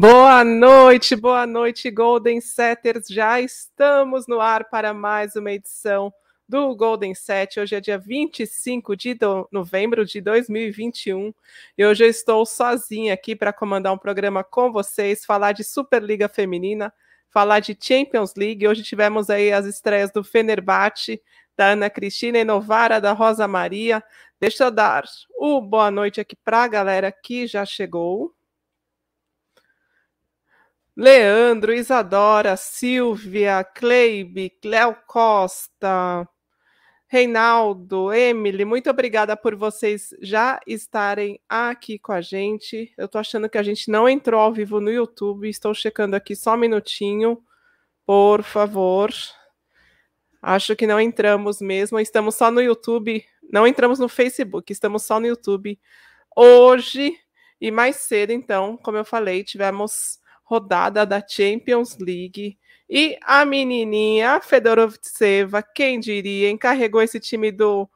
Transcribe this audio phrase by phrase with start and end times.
[0.00, 3.08] Boa noite, boa noite, Golden Setters.
[3.08, 6.14] Já estamos no ar para mais uma edição
[6.48, 7.58] do Golden Set.
[7.58, 9.18] Hoje é dia 25 de
[9.50, 11.34] novembro de 2021
[11.76, 16.28] e hoje eu estou sozinha aqui para comandar um programa com vocês, falar de Superliga
[16.28, 16.94] Feminina,
[17.28, 18.68] falar de Champions League.
[18.68, 21.20] Hoje tivemos aí as estreias do Fenerbahçe,
[21.56, 24.00] da Ana Cristina Novara, da Rosa Maria.
[24.38, 25.02] Deixa eu dar
[25.36, 28.37] o boa noite aqui para a galera que já chegou.
[31.00, 36.28] Leandro, Isadora, Silvia, Cleibe, Cléo Costa,
[37.06, 42.92] Reinaldo, Emily, muito obrigada por vocês já estarem aqui com a gente.
[42.98, 46.34] Eu estou achando que a gente não entrou ao vivo no YouTube, estou checando aqui
[46.34, 47.40] só um minutinho,
[48.04, 49.12] por favor.
[50.42, 55.20] Acho que não entramos mesmo, estamos só no YouTube, não entramos no Facebook, estamos só
[55.20, 55.78] no YouTube
[56.34, 57.16] hoje
[57.60, 64.40] e mais cedo, então, como eu falei, tivemos rodada da Champions League e a menininha
[64.40, 67.86] Fedorovtseva, quem diria, encarregou esse time do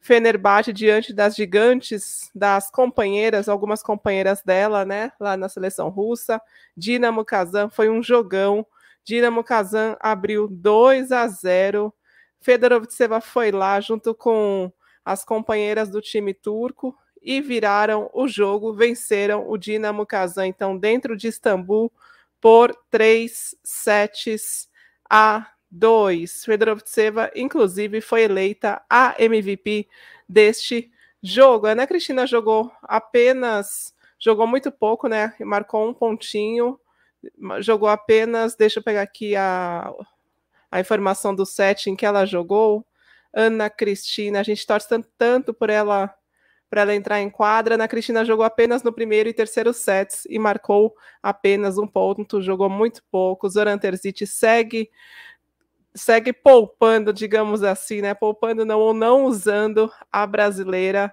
[0.00, 6.42] Fenerbahçe diante das gigantes, das companheiras, algumas companheiras dela, né, lá na seleção russa.
[6.76, 8.66] Dinamo Kazan foi um jogão.
[9.04, 11.94] Dinamo Kazan abriu 2 a 0.
[12.40, 14.72] Fedorovtseva foi lá junto com
[15.04, 21.16] as companheiras do time turco e viraram o jogo, venceram o Dinamo Kazan, então dentro
[21.16, 21.92] de Istambul,
[22.40, 24.68] por 3 sets
[25.08, 26.44] a 2.
[26.44, 29.86] Fedorovtseva, inclusive, foi eleita a MVP
[30.28, 30.90] deste
[31.22, 31.66] jogo.
[31.66, 35.34] A Ana Cristina jogou apenas, jogou muito pouco, né?
[35.40, 36.80] Marcou um pontinho,
[37.60, 39.92] jogou apenas, deixa eu pegar aqui a,
[40.70, 42.84] a informação do set em que ela jogou.
[43.32, 46.12] Ana Cristina, a gente torce tanto, tanto por ela
[46.70, 47.74] para ela entrar em quadra.
[47.74, 52.70] Ana Cristina jogou apenas no primeiro e terceiro sets e marcou apenas um ponto, jogou
[52.70, 53.48] muito pouco.
[53.48, 54.88] Zoran Terzic segue
[55.92, 58.14] segue poupando, digamos assim, né?
[58.14, 61.12] Poupando não ou não usando a brasileira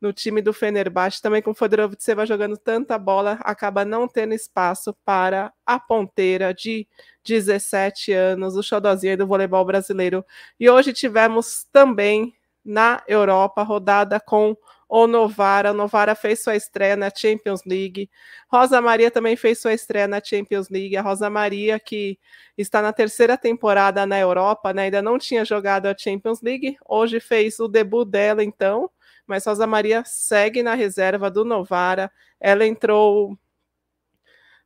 [0.00, 4.94] no time do Fenerbahçe, também com o Fedorovitseva jogando tanta bola, acaba não tendo espaço
[5.04, 6.86] para a ponteira de
[7.24, 10.24] 17 anos, o xodozinho do voleibol brasileiro.
[10.60, 12.34] E hoje tivemos também
[12.64, 14.56] na Europa rodada com
[14.88, 15.72] ou Novara.
[15.72, 18.10] Novara fez sua estreia na Champions League.
[18.48, 20.96] Rosa Maria também fez sua estreia na Champions League.
[20.96, 22.18] A Rosa Maria, que
[22.56, 26.76] está na terceira temporada na Europa, né, ainda não tinha jogado a Champions League.
[26.86, 28.90] Hoje fez o debut dela, então.
[29.26, 32.10] Mas Rosa Maria segue na reserva do Novara.
[32.38, 33.38] Ela entrou.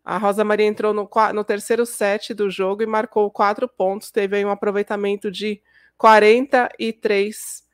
[0.05, 4.11] A Rosa Maria entrou no, no terceiro set do jogo e marcou quatro pontos.
[4.11, 5.61] Teve um aproveitamento de
[5.99, 7.68] 43%.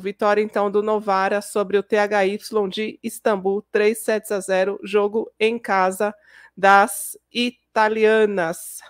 [0.00, 2.38] Vitória então do Novara sobre o THY
[2.68, 6.12] de Istambul, 3 sets a 0, jogo em casa
[6.56, 8.80] das italianas.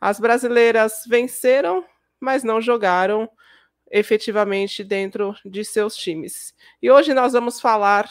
[0.00, 1.84] As brasileiras venceram,
[2.18, 3.30] mas não jogaram
[3.90, 6.52] efetivamente dentro de seus times.
[6.82, 8.10] E hoje nós vamos falar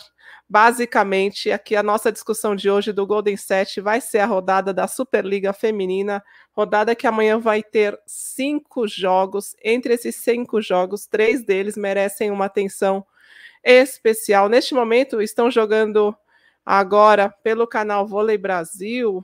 [0.49, 4.87] basicamente aqui a nossa discussão de hoje do Golden Set vai ser a rodada da
[4.87, 9.55] Superliga Feminina Rodada que amanhã vai ter cinco jogos.
[9.63, 13.05] Entre esses cinco jogos, três deles merecem uma atenção
[13.63, 14.49] especial.
[14.49, 16.15] Neste momento, estão jogando
[16.65, 19.23] agora pelo canal Vôlei Brasil.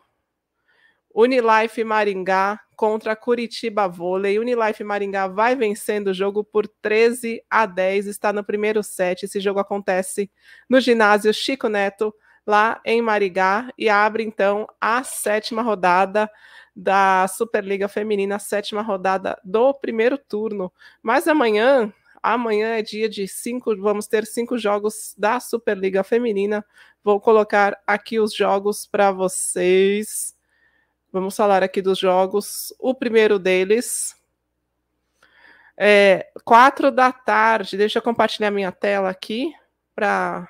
[1.15, 4.37] Unilife Maringá contra Curitiba Vôlei.
[4.37, 9.23] Unilife Maringá vai vencendo o jogo por 13 a 10, está no primeiro set.
[9.23, 10.29] Esse jogo acontece
[10.69, 12.13] no ginásio Chico Neto,
[12.45, 16.29] lá em Maringá, e abre então a sétima rodada
[16.75, 20.69] da Superliga Feminina, sétima rodada do primeiro turno.
[21.01, 26.65] Mas amanhã, amanhã é dia de cinco, vamos ter cinco jogos da Superliga Feminina.
[27.01, 30.34] Vou colocar aqui os jogos para vocês.
[31.15, 32.73] Vamos falar aqui dos jogos.
[32.77, 34.17] O primeiro deles
[35.77, 37.77] é quatro da tarde.
[37.77, 39.53] Deixa eu compartilhar minha tela aqui
[39.95, 40.45] para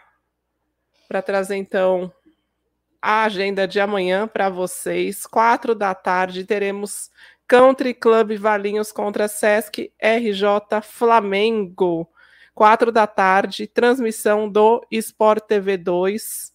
[1.08, 2.12] para trazer então
[3.00, 5.28] a agenda de amanhã para vocês.
[5.28, 7.12] Quatro da tarde teremos
[7.48, 12.10] Country Club Valinhos contra Sesc RJ Flamengo.
[12.56, 16.55] Quatro da tarde, transmissão do Sport TV 2.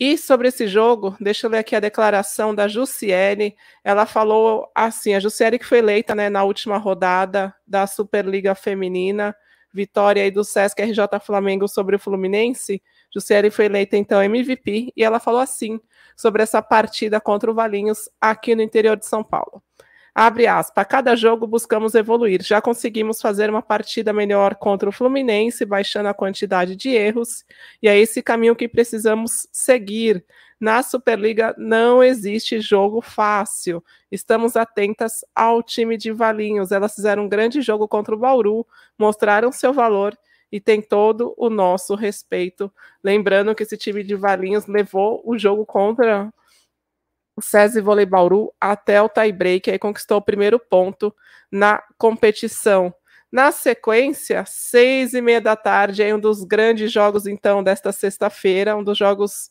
[0.00, 3.56] E sobre esse jogo, deixa eu ler aqui a declaração da Jussiele.
[3.82, 9.34] Ela falou assim: a Jussiele que foi eleita né, na última rodada da Superliga Feminina,
[9.72, 12.80] vitória aí do Sesc RJ Flamengo sobre o Fluminense.
[13.12, 15.80] Jussiele foi eleita então MVP e ela falou assim
[16.16, 19.62] sobre essa partida contra o Valinhos aqui no interior de São Paulo.
[20.20, 20.82] Abre aspas.
[20.82, 22.42] A cada jogo buscamos evoluir.
[22.42, 27.44] Já conseguimos fazer uma partida melhor contra o Fluminense, baixando a quantidade de erros,
[27.80, 30.24] e é esse caminho que precisamos seguir.
[30.58, 33.80] Na Superliga não existe jogo fácil.
[34.10, 36.72] Estamos atentas ao time de Valinhos.
[36.72, 38.66] Elas fizeram um grande jogo contra o Bauru,
[38.98, 40.18] mostraram seu valor
[40.50, 42.72] e tem todo o nosso respeito.
[43.04, 46.34] Lembrando que esse time de Valinhos levou o jogo contra
[47.38, 51.14] o SESI Vôlei Bauru até o tie-break e conquistou o primeiro ponto
[51.50, 52.92] na competição.
[53.30, 58.76] Na sequência, seis e meia da tarde, é um dos grandes jogos, então, desta sexta-feira,
[58.76, 59.50] um dos jogos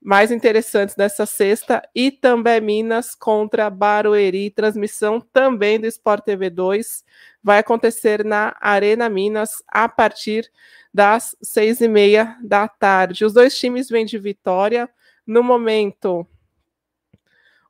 [0.00, 7.04] mais interessantes dessa sexta, e também Minas contra Barueri, transmissão também do Sport TV 2,
[7.42, 10.50] vai acontecer na Arena Minas a partir
[10.94, 13.26] das seis e meia da tarde.
[13.26, 14.88] Os dois times vêm de vitória.
[15.26, 16.26] No momento,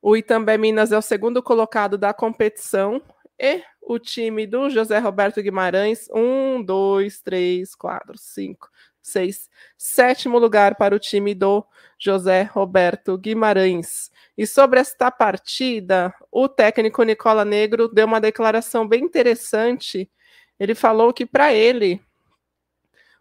[0.08, 3.03] o Itambé Minas é o segundo colocado da competição
[3.37, 8.70] e o time do José Roberto Guimarães, um, dois, três, quatro, cinco,
[9.03, 11.67] seis, sétimo lugar para o time do
[11.99, 14.08] José Roberto Guimarães.
[14.38, 20.09] E sobre esta partida, o técnico Nicola Negro deu uma declaração bem interessante.
[20.56, 22.00] Ele falou que para ele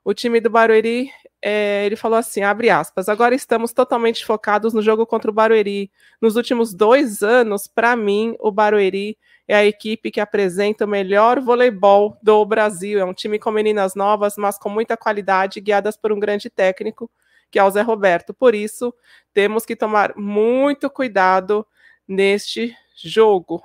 [0.06, 1.12] o time do Barueri,
[1.42, 5.92] é, ele falou assim, abre aspas, agora estamos totalmente focados no jogo contra o Barueri.
[6.22, 9.18] Nos últimos dois anos, para mim, o Barueri
[9.48, 13.00] é a equipe que apresenta o melhor voleibol do Brasil.
[13.00, 17.10] É um time com meninas novas, mas com muita qualidade, guiadas por um grande técnico,
[17.50, 18.32] que é o Zé Roberto.
[18.32, 18.94] Por isso,
[19.34, 21.66] temos que tomar muito cuidado
[22.08, 23.64] neste jogo.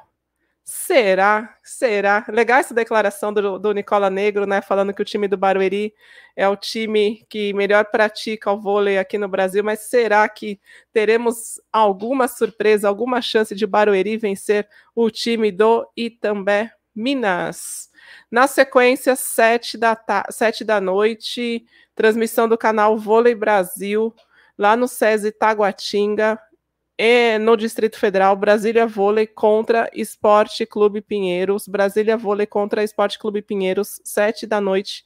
[0.72, 1.56] Será?
[1.64, 2.25] Será?
[2.28, 4.62] Legal essa declaração do, do, Nicola Negro, né?
[4.62, 5.93] Falando que o time do Barueri
[6.37, 10.61] é o time que melhor pratica o vôlei aqui no Brasil, mas será que
[10.93, 17.90] teremos alguma surpresa, alguma chance de Barueri vencer o time do Itambé Minas?
[18.31, 20.00] Na sequência, sete da,
[20.31, 21.66] sete da noite,
[21.96, 24.14] transmissão do canal Vôlei Brasil,
[24.56, 26.38] lá no SESI Taguatinga,
[27.41, 31.67] no Distrito Federal, Brasília Vôlei contra Esporte Clube Pinheiros.
[31.67, 35.05] Brasília Vôlei contra Esporte Clube Pinheiros, sete da noite.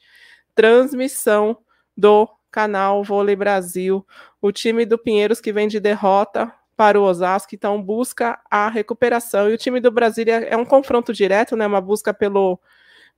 [0.55, 1.57] Transmissão
[1.97, 4.07] do canal Vôlei Brasil.
[4.41, 9.49] O time do Pinheiros que vem de derrota para o Osasco, então busca a recuperação.
[9.49, 11.67] E o time do Brasília é um confronto direto, né?
[11.67, 12.59] Uma busca pelo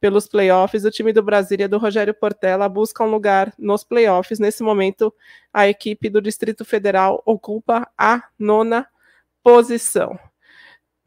[0.00, 0.84] pelos playoffs.
[0.84, 4.38] O time do Brasília, do Rogério Portela, busca um lugar nos playoffs.
[4.38, 5.12] Nesse momento,
[5.52, 8.86] a equipe do Distrito Federal ocupa a nona
[9.42, 10.18] posição.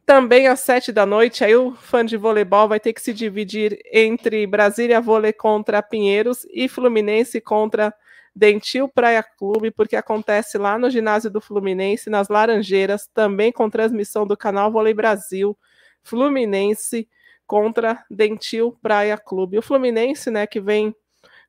[0.05, 3.79] Também às sete da noite, aí o fã de voleibol vai ter que se dividir
[3.93, 7.93] entre Brasília Vôlei contra Pinheiros e Fluminense contra
[8.35, 14.25] Dentil Praia Clube, porque acontece lá no ginásio do Fluminense, nas Laranjeiras, também com transmissão
[14.25, 15.55] do canal Vôlei Brasil,
[16.01, 17.07] Fluminense
[17.49, 19.57] contra Dentil Praia Clube.
[19.57, 20.95] O Fluminense, né, que vem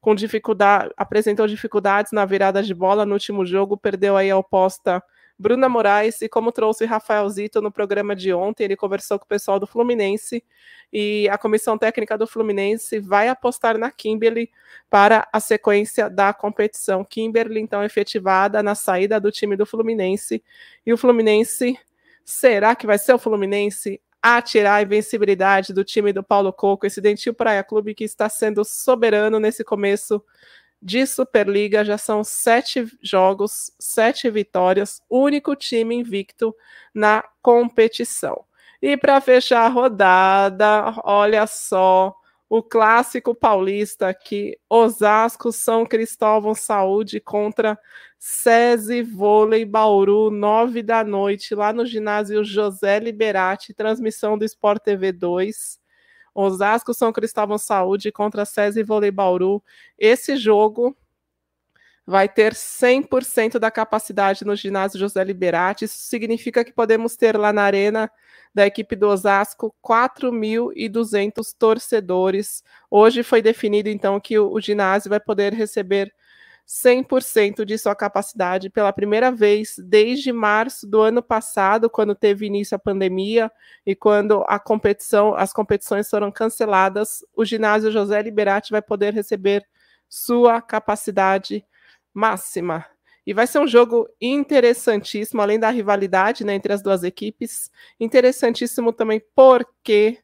[0.00, 5.02] com dificuldade, apresentou dificuldades na virada de bola no último jogo, perdeu aí a oposta
[5.38, 9.28] Bruna Moraes, e como trouxe Rafael Zito no programa de ontem, ele conversou com o
[9.28, 10.42] pessoal do Fluminense
[10.90, 14.50] e a comissão técnica do Fluminense vai apostar na Kimberly
[14.88, 17.04] para a sequência da competição.
[17.04, 20.42] Kimberly, então, efetivada na saída do time do Fluminense,
[20.86, 21.78] e o Fluminense,
[22.24, 26.86] será que vai ser o Fluminense a tirar a invencibilidade do time do Paulo Coco,
[26.86, 30.22] esse Dentil Praia Clube que está sendo soberano nesse começo
[30.82, 31.84] de Superliga.
[31.84, 36.54] Já são sete jogos, sete vitórias, único time invicto
[36.94, 38.44] na competição.
[38.82, 42.14] E para fechar a rodada, olha só,
[42.48, 47.78] o clássico paulista aqui, Osasco São Cristóvão Saúde contra
[48.22, 55.10] SESI Vôlei Bauru, nove da noite, lá no ginásio José Liberati, transmissão do Sport TV
[55.10, 55.80] 2.
[56.34, 59.62] Osasco São Cristóvão Saúde contra SESI Vôlei Bauru.
[59.98, 60.94] Esse jogo
[62.06, 65.86] vai ter 100% da capacidade no ginásio José Liberati.
[65.86, 68.10] Isso significa que podemos ter lá na arena
[68.54, 72.62] da equipe do Osasco 4.200 torcedores.
[72.90, 76.12] Hoje foi definido então que o, o ginásio vai poder receber
[76.70, 82.76] 100% de sua capacidade pela primeira vez desde março do ano passado, quando teve início
[82.76, 83.50] a pandemia
[83.84, 89.66] e quando a competição, as competições foram canceladas, o ginásio José Liberati vai poder receber
[90.08, 91.64] sua capacidade
[92.14, 92.86] máxima.
[93.26, 97.68] E vai ser um jogo interessantíssimo, além da rivalidade né, entre as duas equipes.
[97.98, 100.20] Interessantíssimo também porque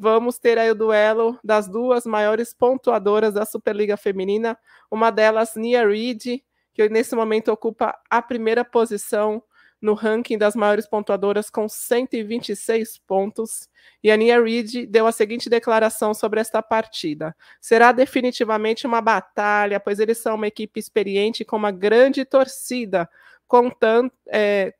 [0.00, 4.58] vamos ter aí o duelo das duas maiores pontuadoras da Superliga Feminina.
[4.90, 6.42] Uma delas, Nia Reid,
[6.72, 9.42] que nesse momento ocupa a primeira posição
[9.78, 13.68] no ranking das maiores pontuadoras com 126 pontos.
[14.02, 19.78] E a Nia Reid deu a seguinte declaração sobre esta partida: será definitivamente uma batalha,
[19.78, 23.06] pois eles são uma equipe experiente com uma grande torcida,
[23.46, 24.74] contanto, é, é,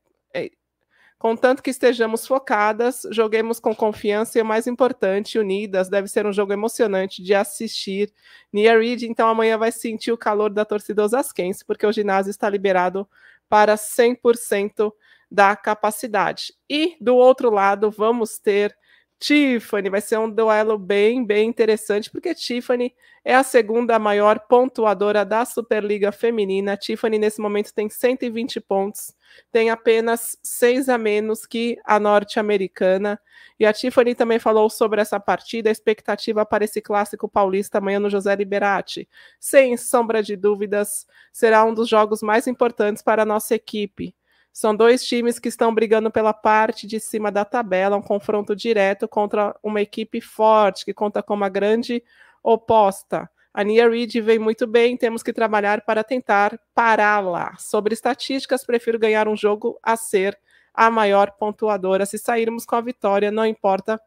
[1.21, 5.91] contanto que estejamos focadas, joguemos com confiança e o mais importante, unidas.
[5.91, 8.11] Deve ser um jogo emocionante de assistir.
[8.51, 12.49] Nia Reid, então, amanhã vai sentir o calor da torcida osasquense, porque o ginásio está
[12.49, 13.07] liberado
[13.51, 14.91] para 100%
[15.31, 16.55] da capacidade.
[16.69, 18.75] E do outro lado, vamos ter
[19.21, 19.91] Tiffany.
[19.91, 25.45] Vai ser um duelo bem, bem interessante, porque Tiffany é a segunda maior pontuadora da
[25.45, 26.77] Superliga Feminina.
[26.77, 29.15] Tiffany, nesse momento, tem 120 pontos,
[29.53, 33.21] tem apenas seis a menos que a norte-americana.
[33.59, 38.01] E a Tiffany também falou sobre essa partida, a expectativa para esse clássico paulista amanhã
[38.01, 39.07] no José Liberati.
[39.39, 44.15] Sem sombra de dúvidas, será um dos jogos mais importantes para a nossa equipe.
[44.53, 49.07] São dois times que estão brigando pela parte de cima da tabela, um confronto direto
[49.07, 52.03] contra uma equipe forte, que conta com uma grande
[52.43, 53.31] oposta.
[53.53, 57.57] A Nia Reid vem muito bem, temos que trabalhar para tentar pará-la.
[57.59, 60.39] Sobre estatísticas, prefiro ganhar um jogo a ser
[60.73, 62.07] a maior pontuadora.
[62.07, 64.01] Se sairmos com a vitória, não importa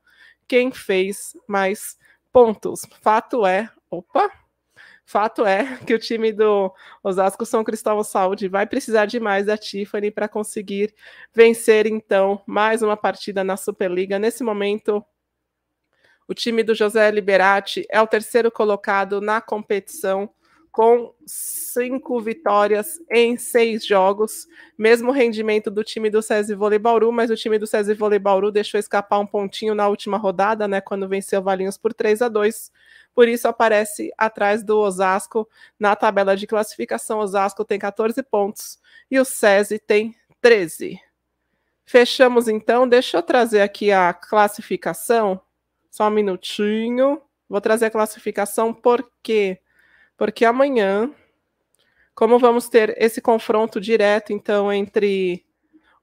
[0.47, 1.97] quem fez mais
[2.31, 2.85] pontos.
[3.01, 4.31] Fato é, opa,
[5.05, 10.11] fato é que o time do Osasco São Cristóvão Saúde vai precisar demais da Tiffany
[10.11, 10.93] para conseguir
[11.33, 14.19] vencer então mais uma partida na Superliga.
[14.19, 15.03] Nesse momento,
[16.27, 20.29] o time do José Liberati é o terceiro colocado na competição
[20.73, 27.29] com cinco vitórias em seis jogos, mesmo rendimento do time do SESI Vôlei Bauru, mas
[27.29, 31.07] o time do SESI Vôlei Bauru deixou escapar um pontinho na última rodada, né, quando
[31.07, 32.71] venceu Valinhos por 3 a 2.
[33.13, 35.47] Por isso aparece atrás do Osasco
[35.79, 37.19] na tabela de classificação.
[37.19, 38.79] Osasco tem 14 pontos
[39.09, 40.99] e o SESI tem 13.
[41.85, 42.87] Fechamos então.
[42.87, 45.39] Deixa eu trazer aqui a classificação.
[45.91, 47.21] Só um minutinho.
[47.47, 49.59] Vou trazer a classificação porque
[50.17, 51.11] porque amanhã,
[52.15, 55.43] como vamos ter esse confronto direto, então, entre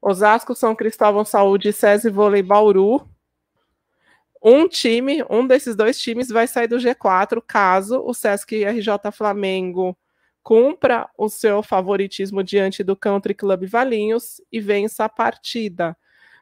[0.01, 3.07] Osasco, São Cristóvão Saúde e SESI Vôlei Bauru,
[4.41, 9.95] um time, um desses dois times vai sair do G4 caso o Sesc RJ Flamengo
[10.43, 15.95] cumpra o seu favoritismo diante do Country Club Valinhos e vença a partida.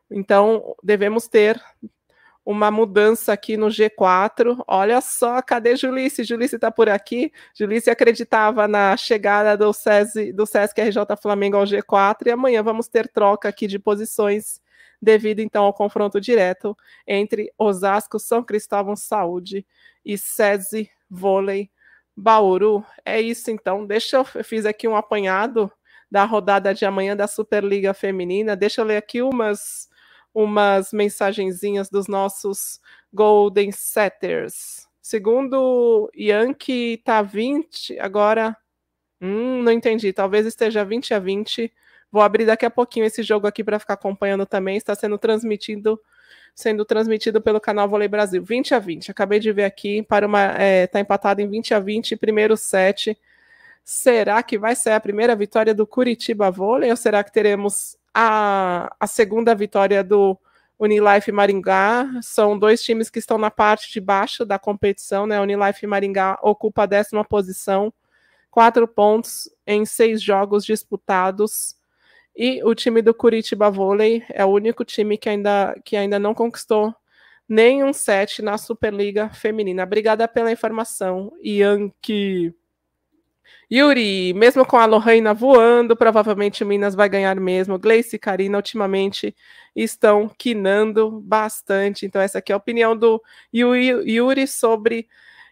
[0.09, 1.61] Então, devemos ter
[2.45, 4.63] uma mudança aqui no G4.
[4.67, 6.23] Olha só, cadê Julice?
[6.23, 7.31] Julice está por aqui.
[7.53, 12.87] Julice acreditava na chegada do, SESI, do Sesc RJ Flamengo ao G4 e amanhã vamos
[12.87, 14.61] ter troca aqui de posições
[15.01, 16.75] devido então ao confronto direto
[17.07, 19.65] entre Osasco, São Cristóvão Saúde
[20.03, 21.69] e SESI Vôlei
[22.15, 22.83] Bauru.
[23.05, 23.85] É isso então.
[23.85, 25.71] Deixa eu, eu fiz aqui um apanhado
[26.11, 28.55] da rodada de amanhã da Superliga Feminina.
[28.55, 29.87] Deixa eu ler aqui umas
[30.33, 32.79] umas mensagenzinhas dos nossos
[33.11, 34.87] Golden Setters.
[35.01, 38.55] Segundo Yankee, tá 20, agora.
[39.21, 40.13] Hum, não entendi.
[40.13, 41.73] Talvez esteja 20 a 20.
[42.11, 44.77] Vou abrir daqui a pouquinho esse jogo aqui para ficar acompanhando também.
[44.77, 45.99] Está sendo transmitido
[46.55, 48.43] sendo transmitido pelo canal Vôlei Brasil.
[48.43, 49.11] 20 a 20.
[49.11, 53.17] Acabei de ver aqui para uma é, tá empatado em 20 a 20, primeiro set.
[53.83, 58.93] Será que vai ser a primeira vitória do Curitiba Vôlei ou será que teremos a,
[58.99, 60.37] a segunda vitória do
[60.79, 62.09] Unilife Maringá.
[62.21, 65.39] São dois times que estão na parte de baixo da competição, né?
[65.39, 67.93] Unilife Maringá ocupa a décima posição,
[68.49, 71.75] quatro pontos em seis jogos disputados.
[72.35, 76.33] E o time do Curitiba Vôlei é o único time que ainda, que ainda não
[76.33, 76.95] conquistou
[77.47, 79.83] nenhum set na Superliga Feminina.
[79.83, 82.53] Obrigada pela informação, Yankee.
[83.71, 87.77] Yuri, mesmo com a Lorraine voando, provavelmente Minas vai ganhar mesmo.
[87.77, 89.35] Gleice e Karina, ultimamente,
[89.75, 92.05] estão quinando bastante.
[92.05, 93.21] Então, essa aqui é a opinião do
[93.53, 95.07] Yuri sobre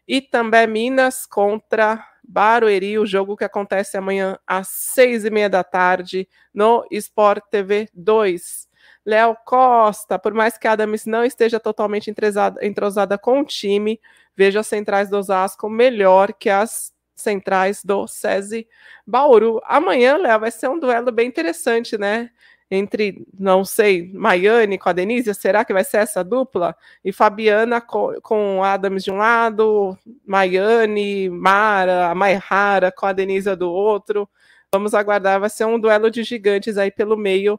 [0.08, 6.28] Itambé Minas contra Barueri, o jogo que acontece amanhã às seis e meia da tarde
[6.54, 8.68] no Sport TV 2.
[9.06, 14.02] Léo Costa, por mais que Adams não esteja totalmente entrosada, entrosada com o time,
[14.36, 18.68] veja as centrais do Osasco melhor que as centrais do SESI
[19.06, 19.62] Bauru.
[19.64, 22.30] Amanhã, Léo, vai ser um duelo bem interessante, né?
[22.70, 26.76] Entre, não sei, Maiane com a Denise, será que vai ser essa dupla?
[27.04, 33.72] E Fabiana com, com Adams de um lado, Maiane, Mara, Maihara com a Denise do
[33.72, 34.28] outro.
[34.72, 37.58] Vamos aguardar, vai ser um duelo de gigantes aí pelo meio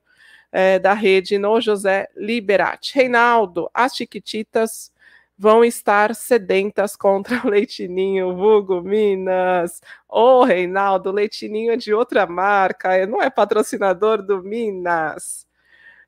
[0.53, 2.95] é, da rede no José Liberati.
[2.95, 4.93] Reinaldo, as Chiquititas
[5.38, 9.80] vão estar sedentas contra o Leitinho, vulgo Minas.
[10.09, 15.47] Ô, oh, Reinaldo, o Leitinho é de outra marca, não é patrocinador do Minas.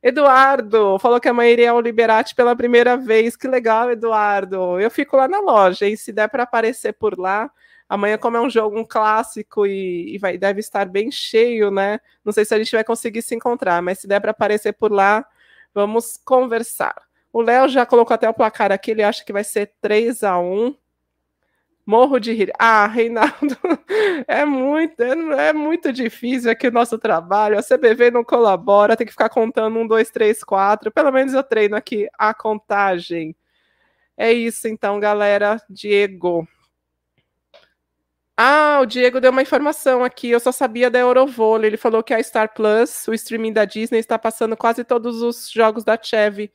[0.03, 3.37] Eduardo falou que amanhã iria ao Liberate pela primeira vez.
[3.37, 4.81] Que legal, Eduardo.
[4.81, 7.51] Eu fico lá na loja e se der para aparecer por lá,
[7.89, 12.01] amanhã, como é um jogo um clássico e, e, vai, deve estar bem cheio, né?
[12.25, 14.91] Não sei se a gente vai conseguir se encontrar, mas se der para aparecer por
[14.91, 15.25] lá,
[15.75, 17.10] vamos conversar.
[17.33, 20.39] O Léo já colocou até o placar aqui, ele acha que vai ser 3 a
[20.39, 20.75] 1
[21.91, 22.53] Morro de rir.
[22.57, 23.59] Ah, Reinaldo,
[24.29, 27.59] é muito, é, é, muito difícil aqui o nosso trabalho.
[27.59, 30.93] A CBV não colabora, tem que ficar contando um, dois, três, quatro.
[30.93, 33.35] Pelo menos eu treino aqui a contagem.
[34.17, 35.61] É isso então, galera.
[35.69, 36.47] Diego.
[38.37, 40.31] Ah, o Diego deu uma informação aqui.
[40.31, 41.71] Eu só sabia da Eurovôlei.
[41.71, 45.51] Ele falou que a Star Plus, o streaming da Disney, está passando quase todos os
[45.51, 46.53] jogos da Chevy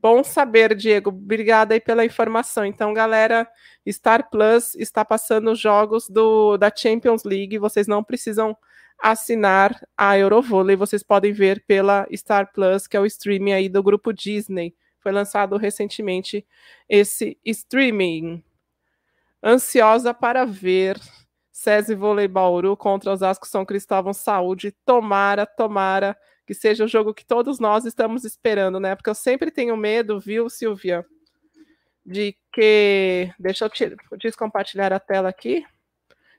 [0.00, 1.10] Bom saber, Diego.
[1.10, 2.64] Obrigada aí pela informação.
[2.64, 3.48] Então, galera,
[3.88, 7.58] Star Plus está passando os jogos do, da Champions League.
[7.58, 8.56] Vocês não precisam
[8.98, 10.76] assinar a Eurovôlei.
[10.76, 14.72] Vocês podem ver pela Star Plus, que é o streaming aí do grupo Disney.
[15.00, 16.46] Foi lançado recentemente
[16.88, 18.42] esse streaming.
[19.42, 21.00] Ansiosa para ver
[21.50, 24.72] SESI Vôlei Bauru contra os Asco São Cristóvão Saúde.
[24.84, 26.16] Tomara, tomara
[26.48, 28.96] que seja o jogo que todos nós estamos esperando, né?
[28.96, 31.04] Porque eu sempre tenho medo, viu, Silvia,
[32.06, 33.30] de que.
[33.38, 33.94] Deixa eu te...
[34.18, 35.62] descompartilhar a tela aqui.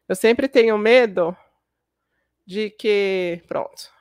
[0.07, 1.37] Eu sempre tenho medo
[2.43, 3.43] de que.
[3.47, 3.91] Pronto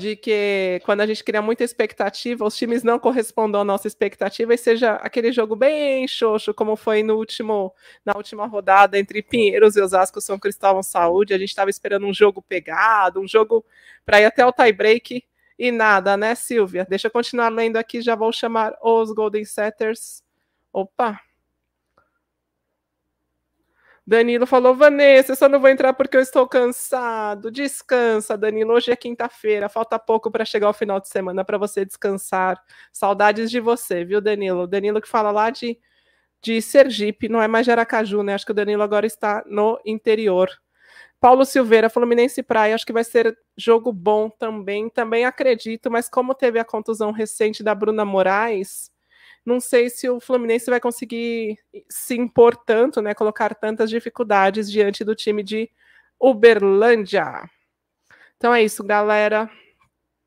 [0.00, 4.54] de que quando a gente cria muita expectativa, os times não correspondam à nossa expectativa
[4.54, 9.76] e seja aquele jogo bem xoxo, como foi no último, na última rodada entre Pinheiros
[9.76, 11.34] e Osasco São Cristóvão Saúde.
[11.34, 13.62] A gente estava esperando um jogo pegado, um jogo
[14.06, 15.22] para ir até o tie-break
[15.60, 16.86] e nada, né, Silvia?
[16.88, 20.24] Deixa eu continuar lendo aqui, já vou chamar os Golden Setters.
[20.72, 21.20] Opa!
[24.06, 27.50] Danilo falou: Vanessa, eu só não vou entrar porque eu estou cansado.
[27.50, 28.72] Descansa, Danilo.
[28.72, 32.58] Hoje é quinta-feira, falta pouco para chegar ao final de semana para você descansar.
[32.90, 34.66] Saudades de você, viu, Danilo?
[34.66, 35.78] Danilo que fala lá de,
[36.40, 38.32] de Sergipe, não é mais de Aracaju, né?
[38.32, 40.48] Acho que o Danilo agora está no interior.
[41.20, 46.34] Paulo Silveira, Fluminense Praia, acho que vai ser jogo bom também, também acredito, mas como
[46.34, 48.90] teve a contusão recente da Bruna Moraes,
[49.44, 51.58] não sei se o Fluminense vai conseguir
[51.90, 55.70] se impor tanto, né, colocar tantas dificuldades diante do time de
[56.18, 57.48] Uberlândia.
[58.36, 59.50] Então é isso, galera.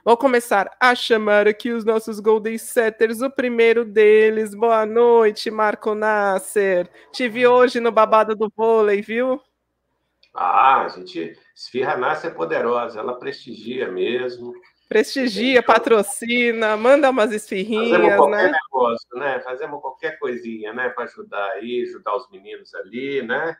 [0.03, 3.21] Vou começar a chamar aqui os nossos Golden Setters.
[3.21, 6.89] O primeiro deles, boa noite, Marco Nasser.
[7.11, 9.41] Te vi hoje no babado do vôlei, viu?
[10.33, 11.37] Ah, a gente.
[11.55, 14.53] Esfirra Nasser é poderosa, ela prestigia mesmo.
[14.87, 18.57] Prestigia, patrocina, manda umas esfirrinhas, Fazemos qualquer né?
[18.63, 19.39] negócio, né?
[19.41, 20.89] Fazemos qualquer coisinha, né?
[20.89, 23.57] Para ajudar aí, ajudar os meninos ali, né?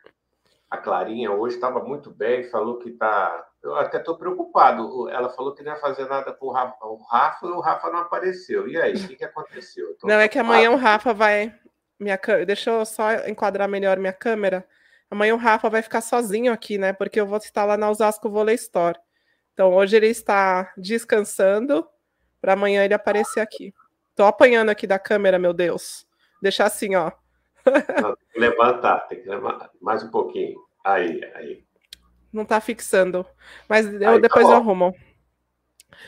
[0.70, 3.46] A Clarinha hoje estava muito bem, falou que tá.
[3.68, 5.08] Eu até estou preocupado.
[5.08, 7.90] Ela falou que não ia fazer nada com o Rafa, o Rafa e o Rafa
[7.90, 8.68] não apareceu.
[8.68, 9.96] E aí, o que, que aconteceu?
[10.04, 11.54] Não, é que amanhã o Rafa vai.
[11.98, 12.18] Minha...
[12.46, 14.66] Deixa eu só enquadrar melhor minha câmera.
[15.10, 16.92] Amanhã o Rafa vai ficar sozinho aqui, né?
[16.92, 18.98] Porque eu vou estar lá na Osasco Volley Store.
[19.54, 21.86] Então hoje ele está descansando
[22.40, 23.74] para amanhã ele aparecer aqui.
[24.14, 26.06] Tô apanhando aqui da câmera, meu Deus.
[26.42, 27.10] Deixar assim, ó.
[28.02, 30.58] Não, tem que levantar, tem que levantar mais um pouquinho.
[30.84, 31.64] Aí, aí.
[32.32, 33.26] Não tá fixando.
[33.68, 34.94] Mas eu Aí, depois tá eu arrumo.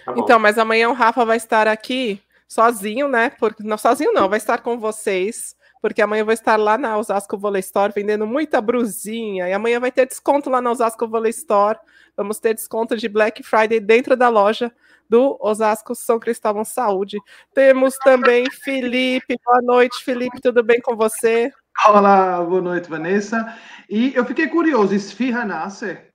[0.04, 3.30] Tá então, mas amanhã o Rafa vai estar aqui sozinho, né?
[3.30, 5.56] Porque, não, sozinho não, vai estar com vocês.
[5.80, 9.48] Porque amanhã eu vou estar lá na Osasco Volley Store vendendo muita brusinha.
[9.48, 11.78] E amanhã vai ter desconto lá na Osasco Volley Store.
[12.16, 14.70] Vamos ter desconto de Black Friday dentro da loja
[15.08, 17.18] do Osasco São Cristóvão Saúde.
[17.54, 19.36] Temos também Felipe.
[19.44, 20.40] Boa noite, Felipe.
[20.40, 21.50] Tudo bem com você?
[21.86, 23.56] Olá, boa noite, Vanessa.
[23.88, 26.09] E eu fiquei curioso, Esfirra Nasser?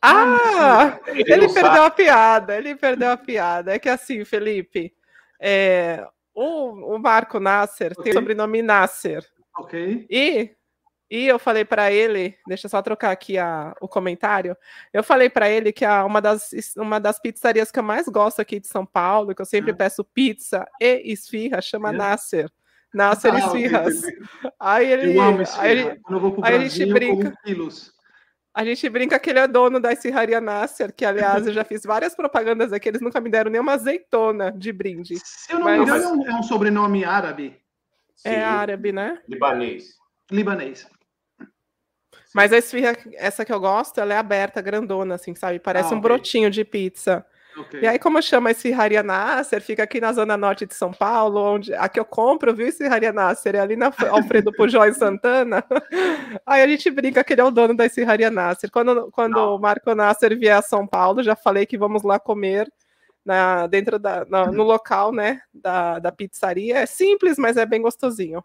[0.00, 3.74] Ah, ele, ele perdeu a piada, ele perdeu a piada.
[3.74, 4.94] É que assim, Felipe,
[5.40, 8.04] é, o, o Marco Nasser okay.
[8.04, 9.24] tem sobrenome Nasser.
[9.56, 10.06] Ok.
[10.08, 10.54] E
[11.10, 14.54] e eu falei para ele, deixa eu só trocar aqui a, o comentário.
[14.92, 18.40] Eu falei para ele que a, uma, das, uma das pizzarias que eu mais gosto
[18.40, 19.74] aqui de São Paulo, que eu sempre ah.
[19.74, 21.92] peço pizza e esfirra, chama é.
[21.92, 22.50] Nasser.
[22.92, 24.02] Nasser ah, Esfirras.
[24.02, 24.18] Okay.
[24.60, 25.16] Aí ele.
[25.16, 27.34] Eu amo aí, ele, Quando eu vou pro aí Brasil, a gente brinca.
[28.58, 31.84] A gente brinca que ele é dono da esfirraria Nasser, que aliás eu já fiz
[31.84, 35.14] várias propagandas aqui, eles nunca me deram nenhuma azeitona de brinde.
[35.24, 35.78] Se eu não Mas...
[35.78, 37.56] me engano, é um sobrenome árabe.
[38.24, 38.40] É Sim.
[38.40, 39.22] árabe, né?
[39.28, 39.94] Libanês.
[40.28, 40.88] Libanês.
[42.34, 45.60] Mas a esfirra, essa que eu gosto, ela é aberta, grandona, assim, sabe?
[45.60, 47.24] Parece ah, um brotinho de pizza.
[47.60, 47.80] Okay.
[47.80, 51.74] E aí, como chama Esfirraria Nasser, fica aqui na zona norte de São Paulo, onde
[51.74, 55.64] a que eu compro, viu, Esfirraria Nasser, é ali na Alfredo Pujol em Santana.
[56.46, 58.70] aí a gente brinca que ele é o dono da Esfirraria Nasser.
[58.70, 62.70] Quando, quando o Marco Nasser vier a São Paulo, já falei que vamos lá comer
[63.24, 66.78] na, dentro da, na, no local, né, da, da pizzaria.
[66.78, 68.42] É simples, mas é bem gostosinho.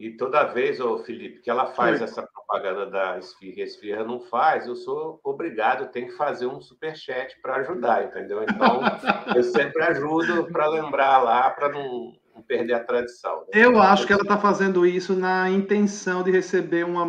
[0.00, 4.02] E toda vez, ô Felipe, que ela faz essa propaganda da Esfirra e a Esfirra
[4.02, 8.42] não faz, eu sou obrigado, tenho que fazer um superchat para ajudar, entendeu?
[8.42, 8.80] Então,
[9.36, 13.40] eu sempre ajudo para lembrar lá, para não, não, perder a tradição.
[13.40, 13.46] Né?
[13.52, 17.06] Eu então, acho que ela está fazendo isso na intenção de receber uma,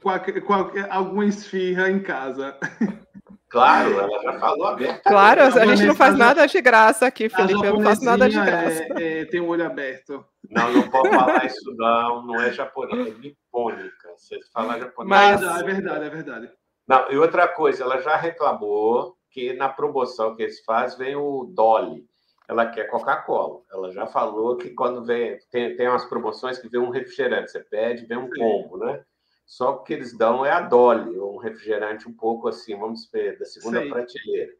[0.00, 2.56] qualquer, qualquer, alguma esfirra em casa.
[3.54, 5.02] Claro, ela já falou aberto.
[5.04, 7.64] Claro, a gente não faz nada de graça aqui, Felipe.
[7.64, 8.82] Eu não faço nada de graça.
[8.98, 10.24] É, é, tem o um olho aberto.
[10.50, 12.26] Não, não pode falar isso, não.
[12.26, 14.08] Não é japonês, é nipônica.
[14.16, 15.08] Você fala japonês.
[15.08, 16.50] Mas é verdade, é verdade.
[16.88, 21.44] Não, e outra coisa, ela já reclamou que na promoção que eles fazem vem o
[21.54, 22.04] Dolly.
[22.48, 23.60] Ela quer Coca-Cola.
[23.70, 25.38] Ela já falou que quando vem.
[25.52, 27.52] Tem, tem umas promoções que vem um refrigerante.
[27.52, 29.00] Você pede, vem um combo, né?
[29.46, 33.44] Só que eles dão é a Dolly, um refrigerante um pouco assim, vamos ver, da
[33.44, 33.90] segunda Sei.
[33.90, 34.52] prateleira.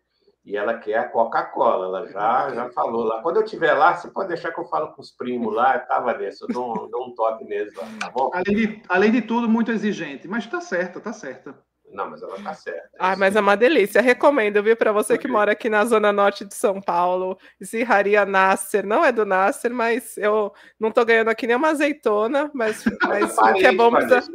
[0.44, 3.22] E ela quer a Coca-Cola, ela já, já falou lá.
[3.22, 5.98] Quando eu estiver lá, você pode deixar que eu falo com os primos lá, tá,
[6.00, 6.44] Vanessa?
[6.44, 8.30] Eu dou, dou um toque neles lá, tá bom?
[8.34, 11.58] Além de, além de tudo, muito exigente, mas tá certa, tá certa.
[11.90, 12.80] Não, mas ela tá certa.
[12.80, 14.02] É ah, mas é uma delícia.
[14.02, 17.38] Recomendo, viu, para você que mora aqui na zona norte de São Paulo.
[17.60, 22.50] Esirraria Nasser, não é do Nasser, mas eu não tô ganhando aqui nem uma azeitona,
[22.52, 24.28] mas, mas o que é bom precisa,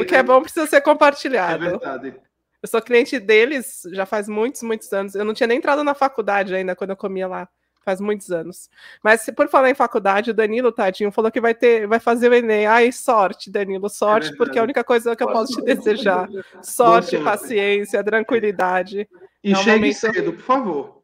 [0.00, 1.64] o que é bom precisa ser compartilhado.
[1.64, 2.14] É verdade.
[2.62, 5.14] Eu sou cliente deles já faz muitos, muitos anos.
[5.14, 7.48] Eu não tinha nem entrado na faculdade ainda quando eu comia lá.
[7.84, 8.70] Faz muitos anos.
[9.02, 12.34] Mas por falar em faculdade, o Danilo, tadinho, falou que vai ter, vai fazer o
[12.34, 12.64] Enem.
[12.66, 16.28] Ai, sorte, Danilo, sorte, é porque é a única coisa que eu posso te desejar.
[16.62, 19.08] Sorte, paciência, tranquilidade.
[19.42, 19.94] E é chegue momento...
[19.96, 21.02] cedo, por favor.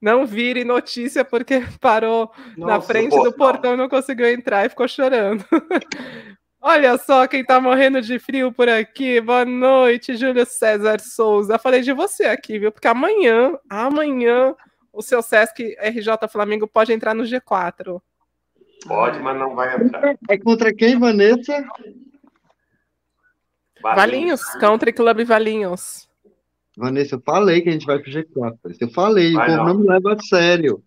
[0.00, 4.68] Não vire notícia porque parou Nossa, na frente do portão e não conseguiu entrar e
[4.68, 5.44] ficou chorando.
[6.64, 9.20] Olha só quem tá morrendo de frio por aqui.
[9.20, 11.58] Boa noite, Júlio César Souza.
[11.58, 12.70] Falei de você aqui, viu?
[12.70, 14.54] Porque amanhã, amanhã,
[14.92, 18.00] o seu Sesc RJ Flamengo pode entrar no G4.
[18.86, 20.16] Pode, mas não vai entrar.
[20.30, 21.52] É contra quem, Vanessa?
[23.82, 26.08] Valinhos, Valinhos Country Club Valinhos.
[26.76, 28.56] Vanessa, eu falei que a gente vai pro G4.
[28.80, 29.74] Eu falei, vai o povo não.
[29.74, 30.80] não me leva a sério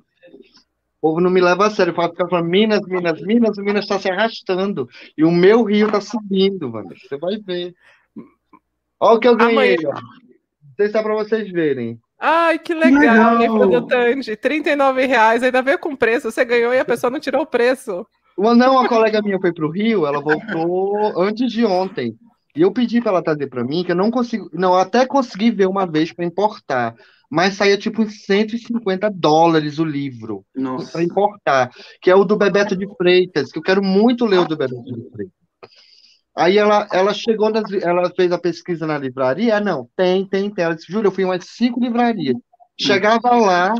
[1.05, 1.93] povo não me leva a sério.
[1.95, 4.89] Eu ficar falando Minas, Minas, Minas, o Minas está se arrastando.
[5.15, 6.89] E o meu rio está subindo, mano.
[6.97, 7.75] Você vai ver.
[8.99, 9.75] Olha o que eu ganhei.
[9.75, 9.77] Amanhã...
[9.83, 11.99] Não sei se é para vocês verem.
[12.19, 13.85] Ai, que legal, legal.
[13.85, 14.35] Tandy.
[14.35, 16.31] 39 reais, ainda veio com preço.
[16.31, 18.03] Você ganhou e a pessoa não tirou o preço.
[18.35, 22.17] Uma, não, uma colega minha foi para o Rio, ela voltou antes de ontem.
[22.55, 24.49] E eu pedi para ela trazer para mim, que eu não consigo.
[24.51, 26.95] Não, até consegui ver uma vez para importar
[27.29, 30.45] mas saía tipo 150 dólares o livro
[30.91, 31.69] para importar,
[32.01, 34.83] que é o do Bebeto de Freitas, que eu quero muito ler o do Bebeto
[34.83, 35.45] de Freitas.
[36.35, 40.49] Aí ela, ela chegou, nas, ela fez a pesquisa na livraria, ah, não, tem, tem,
[40.49, 40.65] tem.
[40.65, 42.35] Ela disse, Júlia, eu fui em umas cinco livrarias.
[42.77, 43.73] Chegava lá,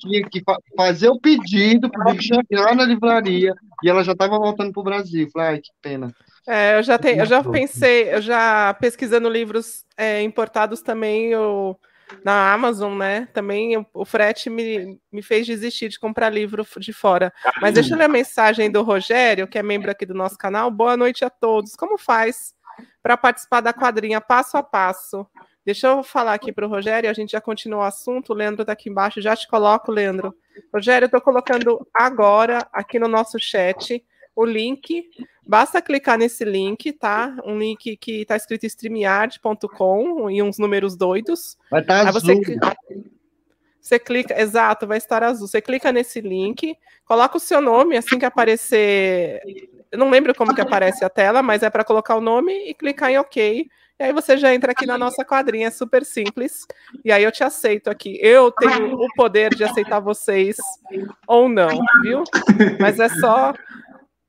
[0.00, 4.72] tinha que fa fazer o pedido para chegar na livraria, e ela já estava voltando
[4.72, 5.28] para o Brasil.
[5.32, 6.12] Falei, ai, que pena.
[6.48, 11.78] É, eu já, tenho, eu já pensei, eu já pesquisando livros é, importados também, eu
[12.24, 13.28] na Amazon, né?
[13.32, 17.32] Também o, frete me, me fez desistir de comprar livro de fora.
[17.60, 20.70] Mas deixa eu ler a mensagem do Rogério, que é membro aqui do nosso canal.
[20.70, 21.74] Boa noite a todos.
[21.74, 22.54] Como faz
[23.02, 25.26] para participar da quadrinha passo a passo.
[25.64, 28.30] Deixa eu falar aqui para o Rogério, a gente já continua o assunto.
[28.30, 30.34] O Leandro está aqui embaixo, já te coloco, Leandro.
[30.72, 35.08] Rogério, eu estou colocando agora aqui no nosso chat o link.
[35.46, 37.36] Basta clicar nesse link, tá?
[37.44, 41.56] Um link que está escrito streamyard.com e uns números doidos.
[41.70, 42.20] Vai estar tá azul.
[42.20, 42.58] Você,
[43.80, 45.46] você clica, exato, vai estar azul.
[45.46, 49.40] Você clica nesse link, coloca o seu nome assim que aparecer.
[49.92, 52.72] Eu não lembro como que aparece a tela, mas é para colocar o nome e
[52.72, 53.68] clicar em OK.
[53.96, 56.66] E aí você já entra aqui na nossa quadrinha, é super simples.
[57.04, 58.18] E aí eu te aceito aqui.
[58.20, 60.56] Eu tenho o poder de aceitar vocês
[61.28, 61.68] ou não,
[62.02, 62.24] viu?
[62.80, 63.54] Mas é só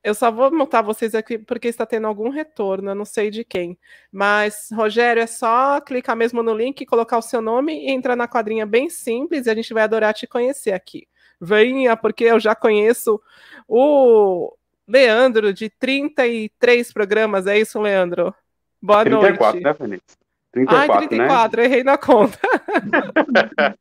[0.05, 3.43] eu só vou montar vocês aqui porque está tendo algum retorno, eu não sei de
[3.43, 3.75] quem.
[4.11, 8.27] Mas, Rogério, é só clicar mesmo no link, colocar o seu nome e entrar na
[8.27, 11.07] quadrinha bem simples e a gente vai adorar te conhecer aqui.
[11.41, 13.19] Venha, porque eu já conheço
[13.67, 14.55] o
[14.87, 18.31] Leandro de 33 programas, é isso, Leandro?
[18.79, 19.63] Boa 34, noite.
[19.63, 20.03] né, Felipe?
[20.51, 21.65] 34, Ai, 34, né?
[21.67, 22.37] errei na conta.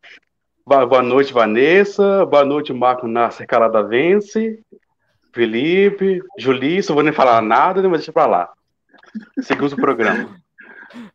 [0.66, 2.24] Boa noite, Vanessa.
[2.24, 4.64] Boa noite, Marco Nasser Calada Vence.
[5.34, 8.52] Felipe, Julício, vou nem falar nada, mas deixa pra lá.
[9.40, 10.40] Seguimos o programa.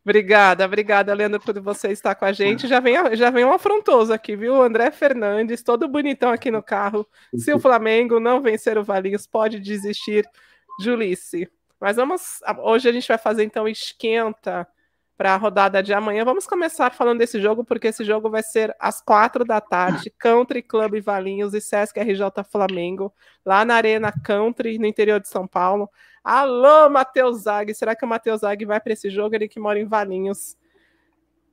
[0.04, 2.68] Obrigada, obrigada, Leandro, por você estar com a gente.
[2.68, 4.60] Já vem, já vem um afrontoso aqui, viu?
[4.60, 7.08] André Fernandes, todo bonitão aqui no carro.
[7.34, 10.28] Se o Flamengo não vencer o Valinhos, pode desistir,
[10.82, 11.50] Julice.
[11.80, 12.40] Mas vamos.
[12.58, 14.68] Hoje a gente vai fazer então esquenta
[15.20, 16.24] para a rodada de amanhã.
[16.24, 20.62] Vamos começar falando desse jogo, porque esse jogo vai ser às quatro da tarde, Country
[20.62, 23.12] Club Valinhos e Sesc RJ Flamengo,
[23.44, 25.90] lá na Arena Country, no interior de São Paulo.
[26.24, 27.74] Alô, Matheus Zag!
[27.74, 29.34] Será que o Matheus Zag vai para esse jogo?
[29.34, 30.56] Ele que mora em Valinhos.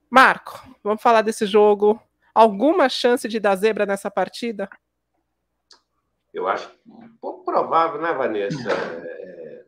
[0.09, 2.01] Marco, vamos falar desse jogo.
[2.33, 4.69] Alguma chance de dar zebra nessa partida?
[6.33, 8.71] Eu acho um pouco provável, né, Vanessa?
[8.71, 9.65] É,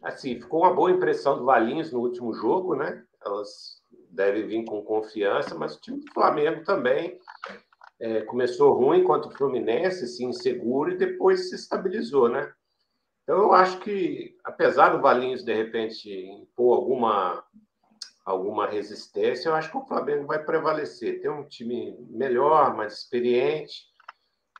[0.00, 3.02] assim, ficou uma boa impressão do Valinhos no último jogo, né?
[3.26, 7.18] Elas devem vir com confiança, mas o time do Flamengo também
[8.00, 12.52] é, começou ruim contra o Fluminense, assim, inseguro, e depois se estabilizou, né?
[13.22, 17.44] Então, eu acho que, apesar do Valinhos, de repente, impor alguma,
[18.24, 21.20] alguma resistência, eu acho que o Flamengo vai prevalecer.
[21.20, 23.84] Tem um time melhor, mais experiente,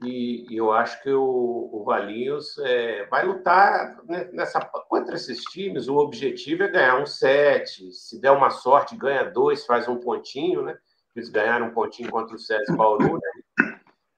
[0.02, 3.96] e, eu acho que o, o Valinhos é, vai lutar
[4.32, 5.88] nessa contra esses times.
[5.88, 7.92] O objetivo é ganhar um set.
[7.92, 10.76] Se der uma sorte, ganha dois, faz um pontinho, né?
[11.14, 13.14] Eles ganharam um pontinho contra o César Bauru.
[13.14, 13.70] Né?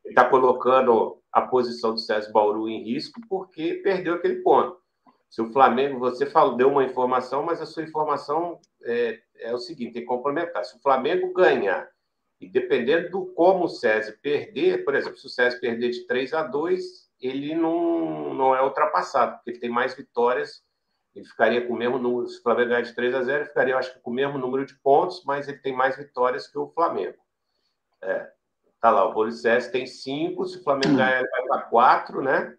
[0.05, 4.77] Ele está colocando a posição do César Bauru em risco porque perdeu aquele ponto.
[5.31, 9.59] Se o Flamengo, você falou, deu uma informação, mas a sua informação é, é o
[9.59, 10.65] seguinte: tem que complementar.
[10.65, 11.89] Se o Flamengo ganhar
[12.41, 16.33] e dependendo do como o SESI perder, por exemplo, se o SESI perder de 3
[16.35, 20.63] a 2, ele não, não é ultrapassado, porque ele tem mais vitórias,
[21.15, 23.49] ele ficaria com o mesmo número, se o Flamengo ganhar de 3 a 0, ele
[23.49, 26.59] ficaria, acho que, com o mesmo número de pontos, mas ele tem mais vitórias que
[26.59, 27.19] o Flamengo.
[28.01, 28.31] É,
[28.81, 32.57] tá lá, o SESI tem 5, se o Flamengo ganhar, ele vai para 4, né?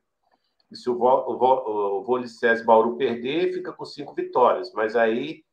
[0.70, 5.44] E se o, o, o, SESI Bauru perder, fica com 5 vitórias, mas aí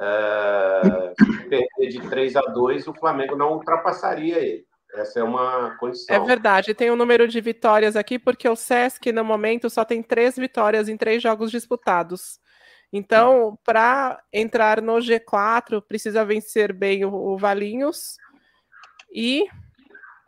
[0.00, 4.64] perder de 3 a 2, o Flamengo não ultrapassaria ele.
[4.94, 6.16] Essa é uma condição.
[6.16, 10.02] É verdade, tem um número de vitórias aqui, porque o Sesc, no momento, só tem
[10.02, 12.40] três vitórias em três jogos disputados.
[12.92, 18.16] Então, para entrar no G4, precisa vencer bem o, o Valinhos
[19.12, 19.46] e.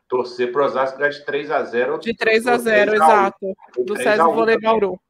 [0.08, 3.56] Torcer para o Osasco de 3 a 0 De 3 a 0 exato.
[3.78, 5.00] Do César Voleibol Bauru.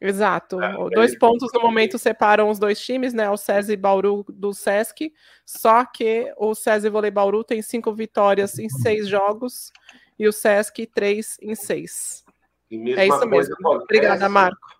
[0.00, 0.62] Exato.
[0.62, 3.28] É, dois pontos no momento separam os dois times, né?
[3.28, 5.12] O SESI Bauru do Sesc.
[5.44, 9.72] Só que o SESI Vôlei Bauru tem cinco vitórias em seis jogos
[10.18, 12.24] e o Sesc três em seis.
[12.70, 13.54] é isso mesmo.
[13.54, 14.78] Acontece, Obrigada, Marco.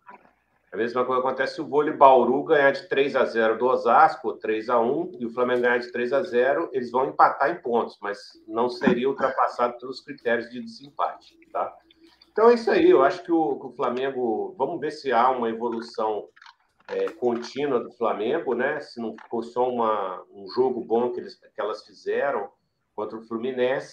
[0.70, 4.34] A mesma coisa acontece se o vôlei Bauru ganhar de 3 a 0 do Osasco,
[4.34, 7.62] 3 a 1 e o Flamengo ganhar de 3 a 0 eles vão empatar em
[7.62, 11.74] pontos, mas não seria ultrapassado pelos critérios de desempate, tá?
[12.38, 12.88] Então é isso aí.
[12.88, 14.54] Eu acho que o, que o Flamengo.
[14.56, 16.28] Vamos ver se há uma evolução
[16.86, 18.78] é, contínua do Flamengo, né?
[18.78, 22.48] Se não ficou só uma, um jogo bom que, eles, que elas fizeram
[22.94, 23.90] contra o Fluminense.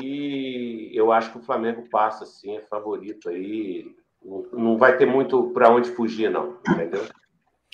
[0.00, 3.92] E eu acho que o Flamengo passa, sim, é favorito aí.
[4.24, 7.04] Não, não vai ter muito para onde fugir, não, entendeu?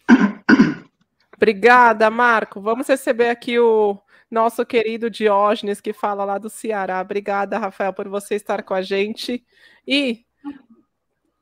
[1.37, 2.63] Obrigada, Marco.
[2.63, 3.99] Vamos receber aqui o
[4.33, 7.03] nosso querido Diógenes, que fala lá do Ceará.
[7.03, 9.45] Obrigada, Rafael, por você estar com a gente.
[9.87, 10.25] E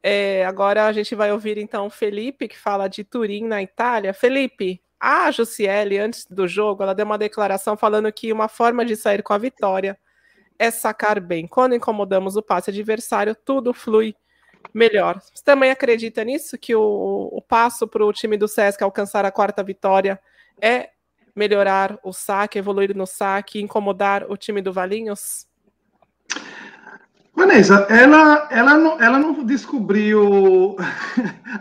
[0.03, 4.13] é, agora a gente vai ouvir então o Felipe, que fala de Turim, na Itália.
[4.13, 8.97] Felipe, a Jussiele, antes do jogo, ela deu uma declaração falando que uma forma de
[8.97, 9.97] sair com a vitória
[10.59, 11.47] é sacar bem.
[11.47, 14.17] Quando incomodamos o passe adversário, tudo flui
[14.75, 15.21] melhor.
[15.33, 16.59] Você também acredita nisso?
[16.59, 20.21] Que o, o passo para o time do Sesc alcançar a quarta vitória
[20.61, 20.91] é
[21.35, 25.47] melhorar o saque, evoluir no saque, incomodar o time do Valinhos?
[27.35, 30.77] Vanessa, ela, ela, não, ela não descobriu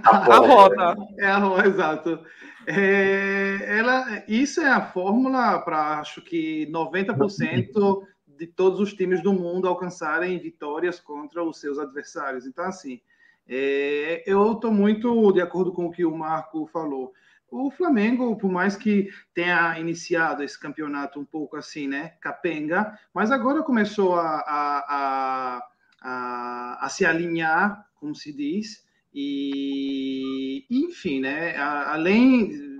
[0.03, 0.95] a, a roda.
[1.17, 2.19] É a roda, exato.
[2.67, 9.33] É, ela, isso é a fórmula para, acho que, 90% de todos os times do
[9.33, 12.45] mundo alcançarem vitórias contra os seus adversários.
[12.45, 13.01] Então, assim,
[13.47, 17.11] é, eu estou muito de acordo com o que o Marco falou.
[17.51, 23.31] O Flamengo, por mais que tenha iniciado esse campeonato um pouco assim, né, capenga, mas
[23.31, 25.69] agora começou a, a,
[26.01, 32.77] a, a, se alinhar, como se diz, e enfim, né, além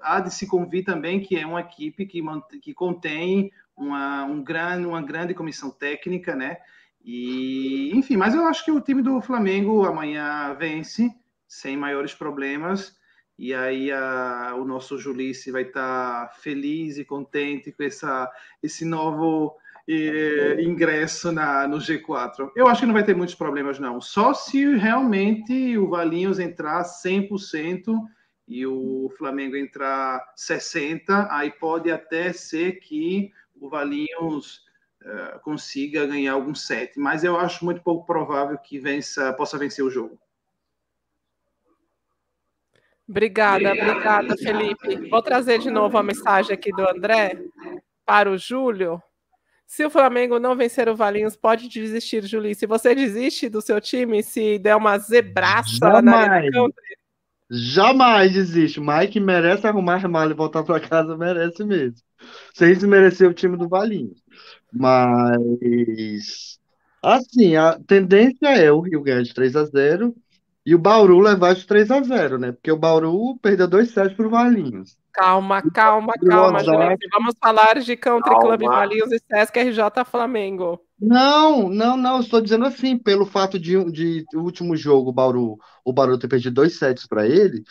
[0.00, 2.20] há de se convir também que é uma equipe que,
[2.62, 6.56] que contém uma, um grande, uma grande comissão técnica, né?
[7.04, 11.08] E, enfim, mas eu acho que o time do Flamengo amanhã vence
[11.46, 12.96] sem maiores problemas.
[13.38, 18.30] E aí a, o nosso Julice vai estar tá feliz e contente com essa,
[18.62, 19.56] esse novo
[19.88, 22.50] eh, ingresso na, no G4.
[22.56, 24.00] Eu acho que não vai ter muitos problemas, não.
[24.00, 27.94] Só se realmente o Valinhos entrar 100%
[28.48, 34.62] e o Flamengo entrar 60%, aí pode até ser que o Valinhos
[35.02, 39.84] uh, consiga ganhar algum set, mas eu acho muito pouco provável que vença, possa vencer
[39.84, 40.18] o jogo.
[43.08, 45.08] Obrigada, obrigada, Felipe.
[45.08, 47.38] Vou trazer de novo a mensagem aqui do André
[48.04, 49.00] para o Júlio.
[49.66, 52.54] Se o Flamengo não vencer o Valinhos, pode desistir, Júlio.
[52.54, 56.04] Se você desiste do seu time, se der uma zebraça Jamais.
[56.04, 56.96] na Arena Country.
[57.48, 58.80] Jamais desiste.
[58.80, 62.06] Mike merece arrumar mal e voltar para casa, merece mesmo
[62.54, 64.14] sem desmerecer o time do Valinho.
[64.72, 66.58] Mas,
[67.02, 70.14] assim, a tendência é o Rio ganhar de 3 a 0
[70.66, 72.50] e o Bauru levar de 3 a 0 né?
[72.50, 74.98] Porque o Bauru perdeu 2 sets para o Valinhos.
[75.12, 77.08] Calma, calma, calma, gente.
[77.12, 78.58] Vamos falar de Country calma.
[78.58, 80.78] Club Valinhos e Sesc RJ Flamengo.
[81.00, 82.20] Não, não, não.
[82.20, 86.28] Estou dizendo assim, pelo fato de, de o último jogo, o Bauru, o Bauru ter
[86.28, 87.62] perdido dois sets para ele,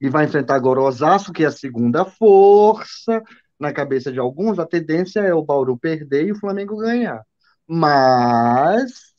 [0.00, 3.22] e vai enfrentar agora o Osasco, que é a segunda força
[3.60, 7.22] na cabeça de alguns, a tendência é o Bauru perder e o Flamengo ganhar.
[7.66, 9.12] Mas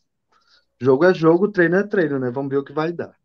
[0.79, 2.31] jogo é jogo, treino é treino, né?
[2.31, 3.18] Vamos ver o que vai dar.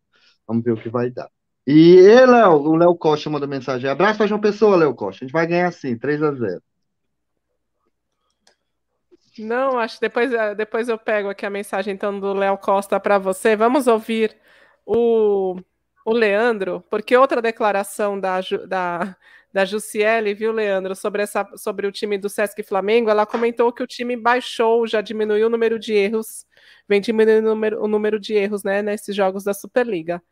[0.47, 1.31] Vamos ver o que vai dar.
[1.67, 3.89] E, e Léo, o Léo Costa mandou mensagem.
[3.89, 5.25] Abraço para João Pessoa, Léo Costa.
[5.25, 6.63] A gente vai ganhar sim, 3 a 0
[9.39, 13.19] Não, acho que depois, depois eu pego aqui a mensagem então do Léo Costa para
[13.19, 13.57] você.
[13.57, 14.37] Vamos ouvir
[14.85, 15.57] o,
[16.05, 19.17] o Leandro, porque outra declaração da, da,
[19.53, 23.83] da Jussiele, viu, Leandro, sobre, essa, sobre o time do Sesc Flamengo, ela comentou que
[23.83, 26.45] o time baixou, já diminuiu o número de erros,
[26.87, 30.23] vem diminuindo o número, o número de erros né, nesses jogos da Superliga.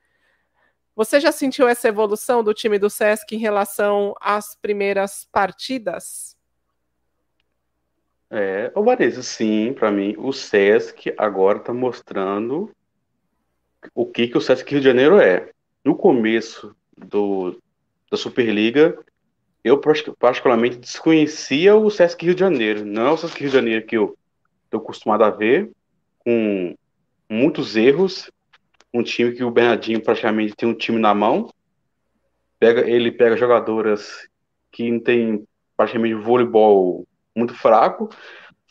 [0.94, 6.36] Você já sentiu essa evolução do time do Sesc em relação às primeiras partidas?
[8.30, 12.70] É, o Vanessa, sim, para mim, o Sesc agora está mostrando
[13.94, 15.50] o que, que o Sesc Rio de Janeiro é.
[15.84, 17.58] No começo do,
[18.10, 18.98] da Superliga,
[19.64, 19.80] eu
[20.18, 22.84] particularmente desconhecia o Sesc Rio de Janeiro.
[22.84, 24.16] Não é o Sesc Rio de Janeiro que eu
[24.64, 25.70] estou acostumado a ver,
[26.18, 26.74] com
[27.28, 28.30] muitos erros.
[28.92, 31.48] Um time que o Bernardinho praticamente tem um time na mão.
[32.58, 34.28] Pega, ele pega jogadoras
[34.70, 35.44] que não tem
[35.76, 38.08] praticamente voleibol muito fraco,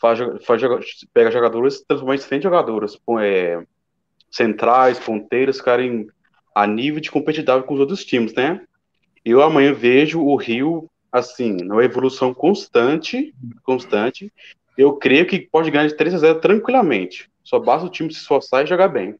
[0.00, 0.62] faz, faz,
[1.12, 3.62] pega jogadoras, transforma em jogadoras, é,
[4.30, 6.06] centrais, ponteiras, ficarem
[6.54, 8.60] a nível de competitividade com os outros times, né?
[9.24, 14.32] Eu amanhã vejo o Rio, assim, numa evolução constante, constante.
[14.76, 17.30] Eu creio que pode ganhar de 3 a 0 tranquilamente.
[17.44, 19.16] Só basta o time se esforçar e jogar bem.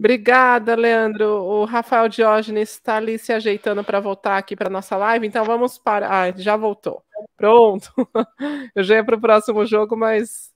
[0.00, 1.26] Obrigada, Leandro.
[1.44, 5.76] O Rafael Diógenes está ali se ajeitando para voltar aqui para nossa live, então vamos
[5.76, 6.08] para.
[6.08, 7.04] Ah, já voltou.
[7.36, 7.92] Pronto.
[8.74, 10.54] Eu já ia para o próximo jogo, mas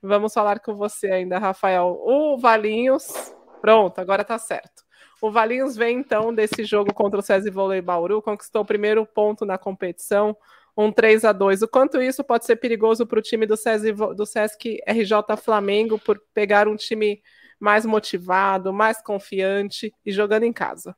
[0.00, 2.00] vamos falar com você ainda, Rafael.
[2.00, 3.12] O Valinhos.
[3.60, 4.84] Pronto, agora está certo.
[5.20, 9.44] O Valinhos vem então desse jogo contra o César Vôlei Bauru, conquistou o primeiro ponto
[9.44, 10.36] na competição,
[10.76, 13.92] um 3 a 2 O quanto isso pode ser perigoso para o time do, César,
[13.92, 17.20] do Sesc RJ Flamengo por pegar um time
[17.58, 20.96] mais motivado, mais confiante e jogando em casa?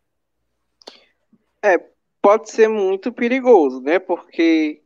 [1.62, 1.78] É,
[2.20, 3.98] pode ser muito perigoso, né?
[3.98, 4.82] Porque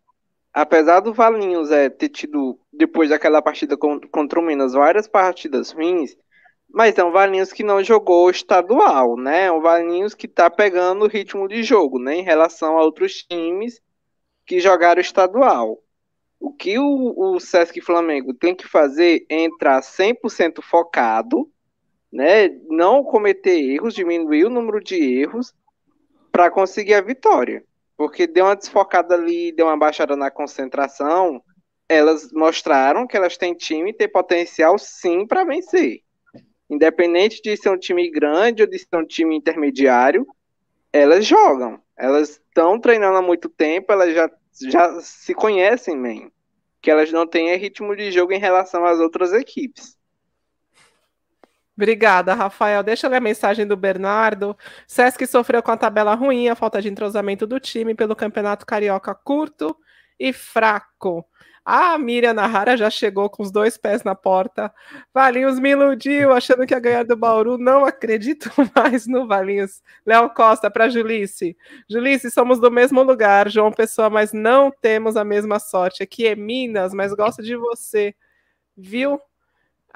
[0.53, 6.17] apesar do Valinhos é, ter tido, depois daquela partida contra o Minas, várias partidas ruins,
[6.71, 9.47] mas é um Valinhos que não jogou estadual, né?
[9.47, 12.17] É um Valinhos que tá pegando o ritmo de jogo, né?
[12.17, 13.81] Em relação a outros times
[14.47, 15.79] que jogaram estadual.
[16.39, 21.51] O que o, o Sesc Flamengo tem que fazer é entrar 100% focado,
[22.15, 22.49] né?
[22.69, 25.53] Não cometer erros, diminuir o número de erros
[26.31, 27.65] para conseguir a vitória.
[27.97, 31.43] Porque deu uma desfocada ali, deu uma baixada na concentração.
[31.89, 36.03] Elas mostraram que elas têm time e têm potencial sim para vencer.
[36.71, 40.25] Independente de ser um time grande ou de ser um time intermediário,
[40.93, 41.81] elas jogam.
[41.99, 44.31] Elas estão treinando há muito tempo, elas já,
[44.71, 46.33] já se conhecem bem
[46.81, 49.97] que elas não têm ritmo de jogo em relação às outras equipes.
[51.77, 52.83] Obrigada, Rafael.
[52.83, 54.57] Deixa eu ler a mensagem do Bernardo.
[54.87, 59.15] Sesc sofreu com a tabela ruim, a falta de entrosamento do time pelo campeonato carioca
[59.15, 59.77] curto
[60.19, 61.27] e fraco.
[61.65, 64.73] A Miriam Nahara já chegou com os dois pés na porta.
[65.15, 67.57] Valinhos me iludiu, achando que ia ganhar do Bauru.
[67.57, 69.83] Não acredito mais no Valinhos.
[70.05, 71.57] Léo Costa para Julice.
[71.89, 76.03] Julice, somos do mesmo lugar, João Pessoa, mas não temos a mesma sorte.
[76.03, 78.15] Aqui é Minas, mas gosto de você.
[78.77, 79.19] Viu?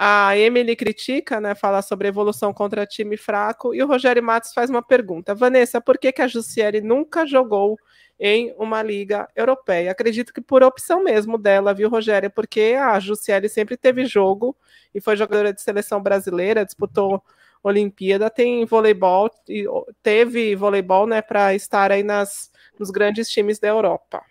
[0.00, 1.56] A Emily critica, né?
[1.56, 3.74] Fala sobre evolução contra time fraco.
[3.74, 5.34] E o Rogério Matos faz uma pergunta.
[5.34, 7.76] Vanessa, por que, que a Jussiele nunca jogou
[8.18, 9.92] em uma liga europeia.
[9.92, 12.30] Acredito que por opção mesmo dela, viu, Rogério?
[12.30, 14.56] Porque a Jussiele sempre teve jogo
[14.94, 17.22] e foi jogadora de seleção brasileira, disputou
[17.62, 19.30] Olimpíada, tem voleibol,
[20.02, 24.22] teve voleibol, né, para estar aí nas, nos grandes times da Europa.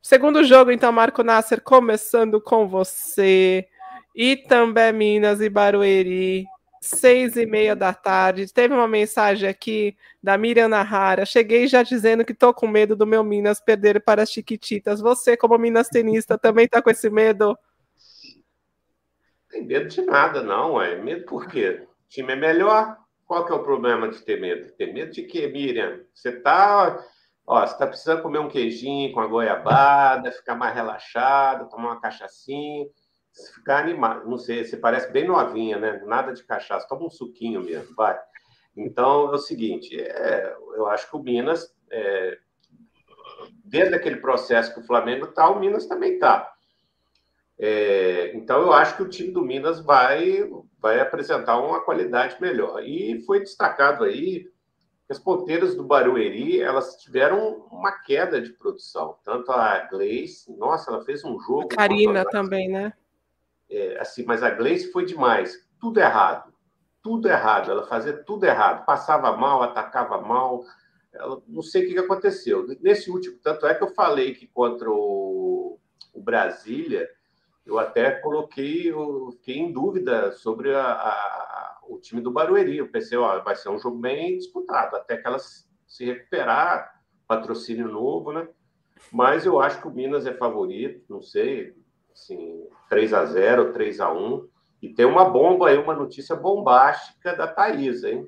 [0.00, 3.68] Segundo jogo, então, Marco Nasser, começando com você.
[4.14, 6.46] Itambé, Minas e Barueri
[6.82, 8.52] seis e meia da tarde.
[8.52, 11.24] Teve uma mensagem aqui da Miriam Nahara.
[11.24, 15.00] Cheguei já dizendo que tô com medo do meu Minas perder para as Chiquititas.
[15.00, 17.56] Você, como Minas tenista, também tá com esse medo?
[19.48, 20.82] Tem medo de nada, não.
[20.82, 21.86] É medo por quê?
[21.86, 22.98] O time é melhor.
[23.26, 24.72] Qual que é o problema de ter medo?
[24.72, 26.00] Ter medo de quê, Miriam?
[26.12, 27.00] Você tá,
[27.46, 32.86] ó, tá precisando comer um queijinho com a goiabada, ficar mais relaxado, tomar uma cachaçinha
[33.32, 36.02] se ficar animado, não sei, você parece bem novinha, né?
[36.04, 38.18] Nada de cachaça, toma um suquinho mesmo, vai.
[38.76, 42.38] Então é o seguinte, é, eu acho que o Minas, é,
[43.64, 46.52] desde aquele processo que o Flamengo está, o Minas também está.
[47.58, 52.82] É, então eu acho que o time do Minas vai, vai apresentar uma qualidade melhor.
[52.82, 54.44] E foi destacado aí
[55.06, 59.16] que as ponteiras do Barueri elas tiveram uma queda de produção.
[59.24, 61.68] Tanto a Gleice, nossa, ela fez um jogo.
[61.72, 62.92] A Karina também, né?
[63.72, 65.66] É, assim, mas a Gleice foi demais.
[65.80, 66.52] Tudo errado.
[67.02, 67.70] Tudo errado.
[67.70, 68.84] Ela fazia tudo errado.
[68.84, 70.62] Passava mal, atacava mal.
[71.12, 72.66] Ela, não sei o que aconteceu.
[72.80, 75.78] Nesse último, tanto é que eu falei que contra o,
[76.12, 77.08] o Brasília,
[77.64, 82.76] eu até coloquei, eu fiquei em dúvida sobre a, a, o time do Barueri.
[82.76, 87.88] Eu pensei, ó, vai ser um jogo bem disputado, até que elas se recuperar, patrocínio
[87.88, 88.46] novo, né?
[89.10, 91.74] Mas eu acho que o Minas é favorito, não sei,
[92.12, 94.48] assim, 3 a 0 3 a 1
[94.80, 98.26] E tem uma bomba aí, uma notícia bombástica da Thaís, hein?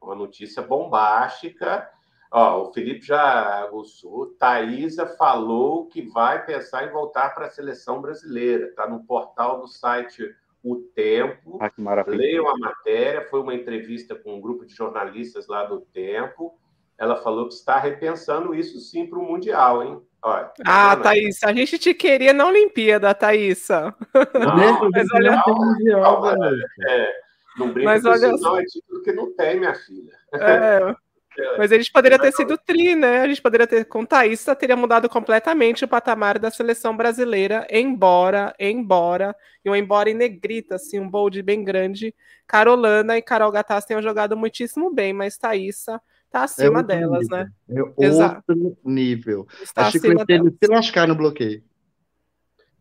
[0.00, 1.88] Uma notícia bombástica.
[2.30, 4.34] Ó, o Felipe já aguçou.
[4.38, 8.66] Thaisa falou que vai pensar em voltar para a seleção brasileira.
[8.66, 11.58] Está no portal do site O Tempo.
[11.60, 12.16] Ah, que maravilha.
[12.16, 13.24] Leiam a matéria.
[13.28, 16.58] Foi uma entrevista com um grupo de jornalistas lá do Tempo.
[16.98, 20.02] Ela falou que está repensando isso sim para o Mundial, hein?
[20.24, 23.68] Olha, ah, Thaís, a gente te queria na Olimpíada, Thaís.
[23.68, 23.92] Não,
[24.90, 26.26] mas olha, não, não,
[26.88, 27.12] é,
[27.58, 30.12] não brinca mas olha, isso, não, é título que não tem, minha filha.
[30.32, 30.94] É,
[31.58, 33.20] mas a gente poderia ter sido tri, né?
[33.20, 38.54] A gente poderia ter, com Thaís, teria mudado completamente o patamar da seleção brasileira, embora,
[38.58, 42.14] embora, e um embora em negrita, assim, um bold bem grande.
[42.46, 46.00] Carolana e Carol Gattas tenham jogado muitíssimo bem, mas Thaísa
[46.34, 47.38] Tá é acima é delas, nível.
[47.38, 47.52] né?
[47.68, 48.76] É outro Exato.
[48.84, 49.46] nível.
[49.62, 51.62] Está Acho que ele se lascar no bloqueio.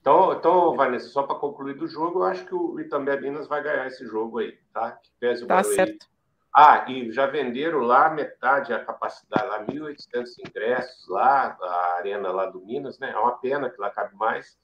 [0.02, 3.62] Então, então Vanessa, só para concluir do jogo, eu acho que o Itambé Minas vai
[3.62, 4.94] ganhar esse jogo aí, tá?
[4.94, 6.08] Que pese o tá certo.
[6.52, 12.48] Ah, e já venderam lá metade a capacidade, lá 1.800 ingressos lá, a arena lá
[12.48, 13.12] do Minas, né?
[13.12, 14.58] É uma pena que lá cabe mais,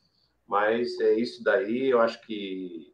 [0.48, 2.89] mas é isso daí, eu acho que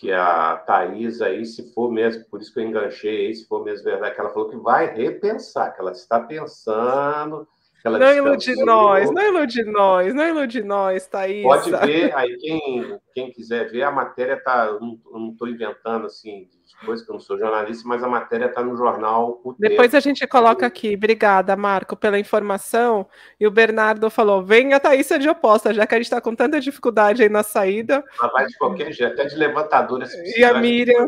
[0.00, 3.62] que a Thais aí, se for mesmo, por isso que eu enganchei aí, se for
[3.62, 7.46] mesmo verdade, que ela falou que vai repensar, que ela está pensando.
[7.84, 11.42] Não ilude nós, não ilude nós, não ilude nós, Thaís.
[11.42, 16.46] Pode ver, aí quem, quem quiser ver, a matéria tá, não estou inventando assim,
[16.84, 19.40] coisa que eu não sou jornalista, mas a matéria está no jornal.
[19.44, 19.96] O Depois tempo.
[19.96, 20.94] a gente coloca aqui.
[20.94, 23.06] Obrigada, Marco, pela informação.
[23.38, 26.34] E o Bernardo falou: venha a Thaísa de oposta, já que a gente está com
[26.34, 28.04] tanta dificuldade aí na saída.
[28.20, 30.06] Ela vai de qualquer jeito, até de levantadora.
[30.36, 31.06] E a Miriam.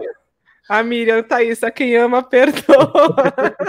[0.69, 3.15] A Miriam, Thaís, a quem ama, perdoa.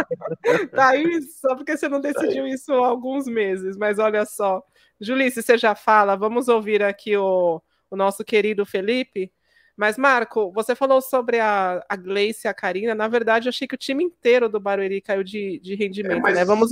[0.72, 4.64] Thaís, só porque você não decidiu isso há alguns meses, mas olha só,
[5.02, 9.32] Julice, você já fala, vamos ouvir aqui o, o nosso querido Felipe.
[9.76, 12.94] Mas, Marco, você falou sobre a, a Gleice e a Karina.
[12.94, 16.22] Na verdade, eu achei que o time inteiro do Barueri caiu de, de rendimento, é,
[16.22, 16.46] mas, né?
[16.46, 16.72] Vamos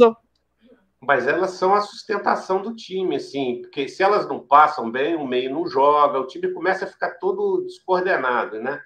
[1.00, 5.26] Mas elas são a sustentação do time, assim, porque se elas não passam bem, o
[5.26, 8.80] meio não joga, o time começa a ficar todo descoordenado, né?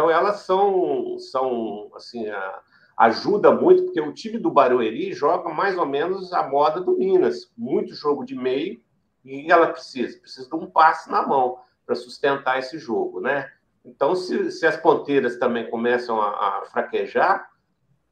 [0.00, 2.60] Então elas são, são assim, a,
[2.96, 7.52] ajuda muito, porque o time do Barueri joga mais ou menos a moda do Minas,
[7.54, 8.80] muito jogo de meio,
[9.22, 13.46] e ela precisa, precisa de um passe na mão para sustentar esse jogo, né?
[13.84, 17.50] Então, se, se as ponteiras também começam a, a fraquejar,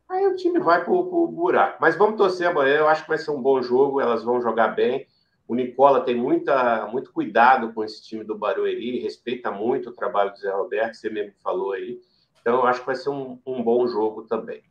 [0.06, 1.78] aí o time vai para o buraco.
[1.80, 4.68] Mas vamos torcer amanhã, eu acho que vai ser um bom jogo, elas vão jogar
[4.68, 5.06] bem.
[5.48, 10.30] O Nicola tem muita, muito cuidado com esse time do Barueri, respeita muito o trabalho
[10.30, 11.98] do Zé Roberto, você mesmo falou aí.
[12.40, 14.62] Então, eu acho que vai ser um, um bom jogo também.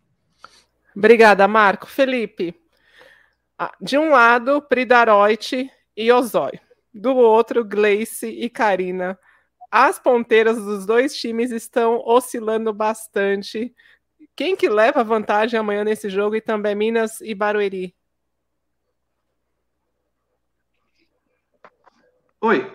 [0.96, 1.88] Obrigada, Marco.
[1.88, 2.56] Felipe,
[3.82, 6.60] de um lado, Pridaroite e Ozói.
[6.94, 9.20] Do outro, Gleice e Karina
[9.72, 13.74] as ponteiras dos dois times estão oscilando bastante.
[14.36, 17.96] Quem que leva vantagem amanhã nesse jogo e também Minas e Barueri?
[22.48, 22.66] Oi.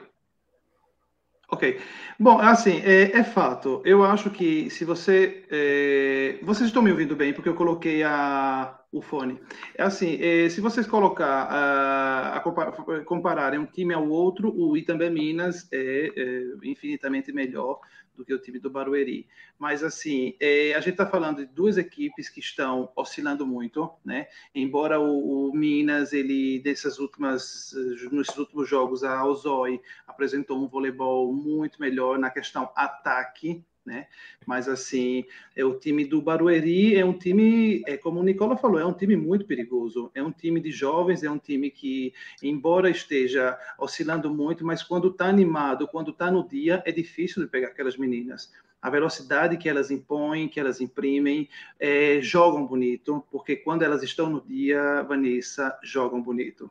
[1.50, 1.80] Ok.
[2.20, 3.80] Bom, assim, é, é, fato.
[3.86, 5.46] Eu acho que se você.
[5.50, 9.40] É, vocês estão me ouvindo bem, porque eu coloquei a, o fone.
[9.74, 15.08] É assim, é, se vocês colocar, a, a compararem um time ao outro, o Itambé
[15.08, 17.80] Minas é, é, infinitamente melhor
[18.14, 19.26] do que o time do Barueri.
[19.58, 24.26] Mas, assim, é, a gente está falando de duas equipes que estão oscilando muito, né?
[24.54, 27.72] Embora o, o Minas, ele, dessas últimas,
[28.10, 34.06] nesses últimos jogos, a Ozoi apresentou um voleibol muito melhor na questão ataque, né?
[34.46, 35.24] Mas assim,
[35.56, 38.92] é o time do Barueri é um time, é como o Nicola falou, é um
[38.92, 40.10] time muito perigoso.
[40.14, 42.12] É um time de jovens, é um time que,
[42.42, 47.48] embora esteja oscilando muito, mas quando está animado, quando está no dia, é difícil de
[47.48, 48.52] pegar aquelas meninas.
[48.80, 54.28] A velocidade que elas impõem, que elas imprimem, é, jogam bonito, porque quando elas estão
[54.28, 56.68] no dia, Vanessa, jogam bonito.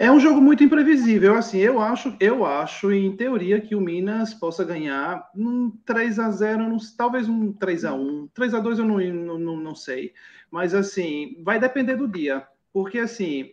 [0.00, 4.32] É um jogo muito imprevisível, assim, eu acho, eu acho em teoria que o Minas
[4.32, 8.84] possa ganhar um 3 a 0, talvez um 3 a 1, 3 a 2 eu
[8.84, 10.14] não, não, não sei,
[10.52, 13.50] mas assim, vai depender do dia, porque assim,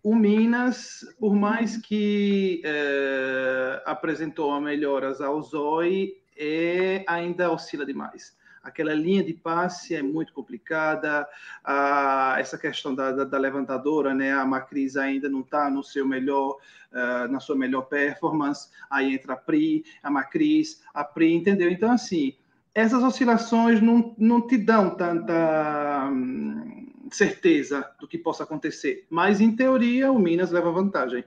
[0.00, 8.32] o Minas, por mais que é, apresentou melhoras ao Zói, é, ainda oscila demais
[8.64, 11.28] aquela linha de passe é muito complicada,
[11.62, 16.08] ah, essa questão da, da, da, levantadora, né, a Macris ainda não está no seu
[16.08, 16.56] melhor,
[16.90, 21.70] uh, na sua melhor performance, aí entra a Pri, a Macris, a Pri, entendeu?
[21.70, 22.34] Então, assim,
[22.74, 29.54] essas oscilações não, não te dão tanta hum, certeza do que possa acontecer, mas, em
[29.54, 31.22] teoria, o Minas leva vantagem.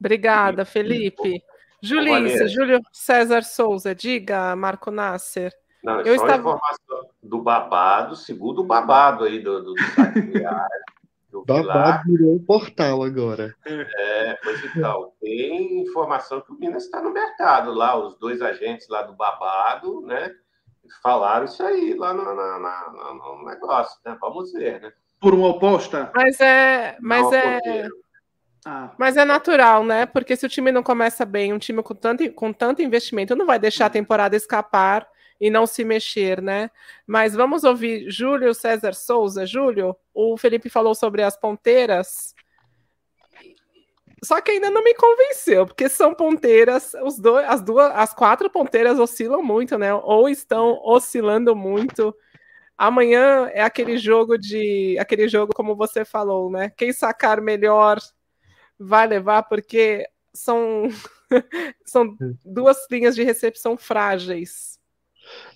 [0.00, 1.42] Obrigada, Felipe.
[1.80, 5.52] Julice, Júlio César Souza, diga, Marco Nasser.
[5.84, 6.48] Não, eu só estava...
[6.48, 9.74] informação do babado, segundo o babado aí do, do,
[11.30, 13.54] do Babado virou um portal agora.
[13.66, 18.88] É, pois então, tem informação que o Minas está no mercado lá, os dois agentes
[18.88, 20.30] lá do babado, né?
[21.02, 24.16] Falaram isso aí lá no, na, na, no negócio, né?
[24.20, 24.92] Vamos ver, né?
[25.20, 26.10] Por uma oposta?
[26.14, 26.96] Mas é.
[27.00, 27.88] Mas é.
[28.64, 28.92] Ah.
[28.96, 30.06] Mas é natural, né?
[30.06, 33.44] Porque se o time não começa bem, um time com tanto, com tanto investimento não
[33.44, 35.06] vai deixar a temporada escapar
[35.40, 36.70] e não se mexer, né?
[37.06, 39.46] Mas vamos ouvir Júlio César Souza.
[39.46, 42.34] Júlio, o Felipe falou sobre as ponteiras.
[44.22, 48.48] Só que ainda não me convenceu, porque são ponteiras, os dois, as duas, as quatro
[48.48, 49.92] ponteiras oscilam muito, né?
[49.94, 52.14] Ou estão oscilando muito.
[52.76, 56.70] Amanhã é aquele jogo de, aquele jogo como você falou, né?
[56.76, 57.98] Quem sacar melhor
[58.78, 60.88] vai levar, porque são
[61.84, 64.78] são duas linhas de recepção frágeis.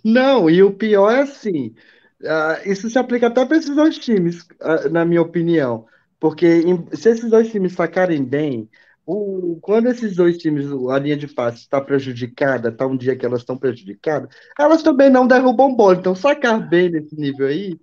[0.05, 1.74] Não, e o pior é assim,
[2.22, 5.87] uh, isso se aplica até para esses dois times, uh, na minha opinião.
[6.20, 8.68] Porque em, se esses dois times sacarem bem,
[9.07, 13.24] o, quando esses dois times, a linha de passe está prejudicada, está um dia que
[13.24, 15.97] elas estão prejudicadas, elas também não derrubam bola.
[15.97, 17.79] Então, sacar bem nesse nível aí,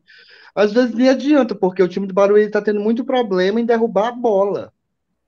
[0.53, 4.09] às vezes nem adianta, porque o time do Barueri está tendo muito problema em derrubar
[4.09, 4.73] a bola.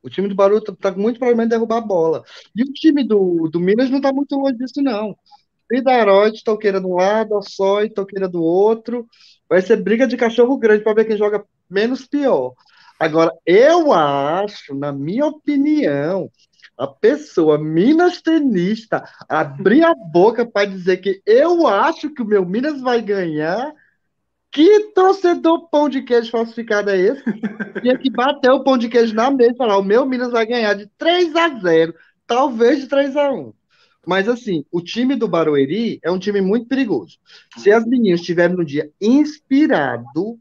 [0.04, 2.24] O time do Barueri está tá com muito problema em derrubar a bola.
[2.56, 5.18] E o time do, do Minas não está muito longe disso, não.
[5.68, 9.08] Fridaroid, Toqueira de um lado, Açói, Toqueira do outro.
[9.50, 12.54] Vai ser briga de cachorro grande para ver quem joga menos pior.
[13.00, 16.30] Agora, eu acho, na minha opinião,
[16.78, 22.46] a pessoa Minas tenista abrir a boca para dizer que eu acho que o meu
[22.46, 23.72] Minas vai ganhar,
[24.52, 27.24] Que torcedor pão de queijo falsificado é esse?
[27.82, 30.46] Tinha que bater o pão de queijo na mesa e falar: o meu Minas vai
[30.46, 31.94] ganhar de 3 a 0
[32.26, 33.54] talvez de 3 a 1
[34.08, 37.18] Mas assim, o time do Barueri é um time muito perigoso.
[37.58, 40.40] Se as meninas estiverem no dia inspirado,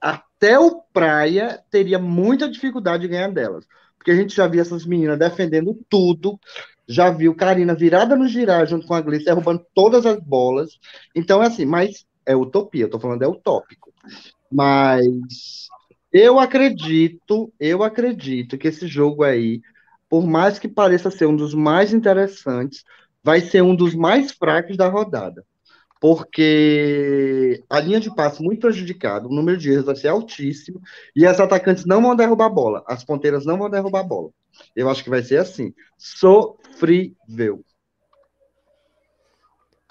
[0.00, 3.66] até o Praia teria muita dificuldade de ganhar delas.
[3.96, 6.38] Porque a gente já viu essas meninas defendendo tudo,
[6.86, 10.78] já viu Karina virada no girar junto com a Gleice, derrubando todas as bolas.
[11.12, 13.92] Então é assim, mas é utopia, eu tô falando é utópico.
[14.48, 15.68] Mas
[16.12, 19.60] eu acredito, eu acredito que esse jogo aí,
[20.08, 22.84] por mais que pareça ser um dos mais interessantes,
[23.28, 25.44] vai ser um dos mais fracos da rodada
[26.00, 30.80] porque a linha de passe muito prejudicada, o número de erros vai ser altíssimo,
[31.14, 34.30] e as atacantes não vão derrubar a bola, as ponteiras não vão derrubar a bola.
[34.76, 37.64] Eu acho que vai ser assim, sofrível.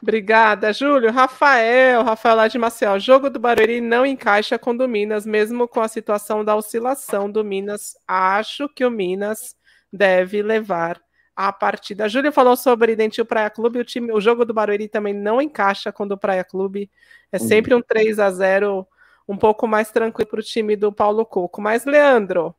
[0.01, 1.11] Obrigada, Júlio.
[1.11, 2.93] Rafael, Rafael lá de Maciel.
[2.93, 6.55] O jogo do Barueri não encaixa com o do Minas, mesmo com a situação da
[6.55, 7.97] oscilação do Minas.
[8.07, 9.53] Acho que o Minas
[9.91, 11.01] deve levar
[11.38, 12.05] a partida.
[12.05, 15.39] A Júlia falou sobre Dentil Praia Clube, o time, o jogo do Barueri também não
[15.39, 16.89] encaixa com o do Praia Clube.
[17.31, 17.47] É uhum.
[17.47, 18.88] sempre um 3 a 0
[19.29, 21.61] um pouco mais tranquilo para o time do Paulo Coco.
[21.61, 22.55] Mas, Leandro,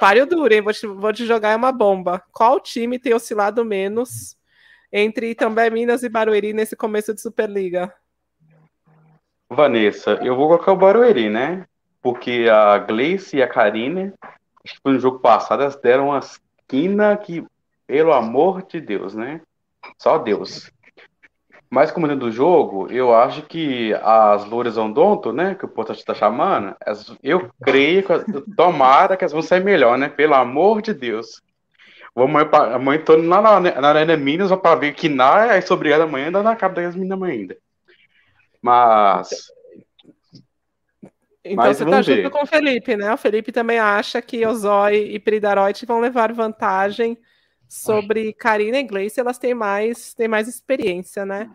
[0.00, 0.62] pare o duro, hein?
[0.62, 2.22] Vou te, vou te jogar uma bomba.
[2.32, 4.34] Qual time tem oscilado menos
[4.90, 7.92] entre também Minas e Barueri nesse começo de Superliga?
[9.50, 11.66] Vanessa, eu vou colocar o Barueri, né?
[12.00, 14.10] Porque a Gleice e a Karine,
[14.64, 16.40] acho que no jogo passado, elas deram umas
[16.72, 17.44] esquina que,
[17.86, 19.42] pelo amor de Deus, né?
[19.98, 20.72] Só Deus.
[21.70, 26.14] Mas como do jogo, eu acho que as Loures Ondonto, né, que o Porto está
[26.14, 26.76] chamando,
[27.22, 30.08] eu creio que, tomara que elas vão sair melhor, né?
[30.08, 31.42] Pelo amor de Deus.
[32.14, 35.76] Vou amanhã, amanhã tô lá na, na Arena Minas para ver que na, aí sou
[35.76, 37.56] obrigado amanhã ainda na cabo das meninas ainda.
[38.60, 39.30] Mas
[41.44, 43.12] então Mas você tá junto com o Felipe, né?
[43.12, 47.18] O Felipe também acha que Ozói e Pridaroit vão levar vantagem
[47.68, 51.50] sobre Karina e Gleice, elas têm mais, têm mais experiência, né?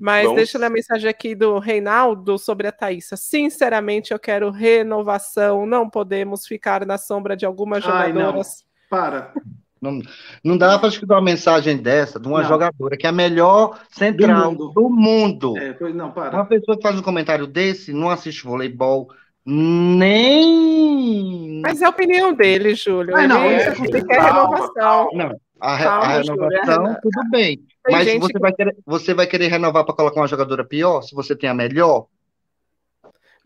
[0.00, 0.36] Mas Vamos.
[0.36, 3.16] deixa eu ler a mensagem aqui do Reinaldo sobre a Thaísa.
[3.16, 5.64] Sinceramente, eu quero renovação.
[5.64, 8.64] Não podemos ficar na sombra de algumas jogadoras.
[8.64, 9.32] Ai, Para.
[9.80, 10.00] Não,
[10.42, 12.48] não dá para escutar uma mensagem dessa de uma não.
[12.48, 14.72] jogadora que é a melhor central do mundo.
[14.74, 15.58] Do mundo.
[15.58, 16.34] É, não, para.
[16.36, 19.08] Uma pessoa que faz um comentário desse não assiste voleibol,
[19.44, 20.72] nem.
[21.62, 23.12] Mas é a opinião dele, Júlio.
[23.12, 25.08] Mas não, ele, ele quer renovação.
[25.12, 27.60] Não, a, calma, a renovação, Júlio, tudo bem.
[27.88, 31.02] Mas você, vai querer, você vai querer renovar para colocar uma jogadora pior?
[31.02, 32.06] Se você tem a melhor?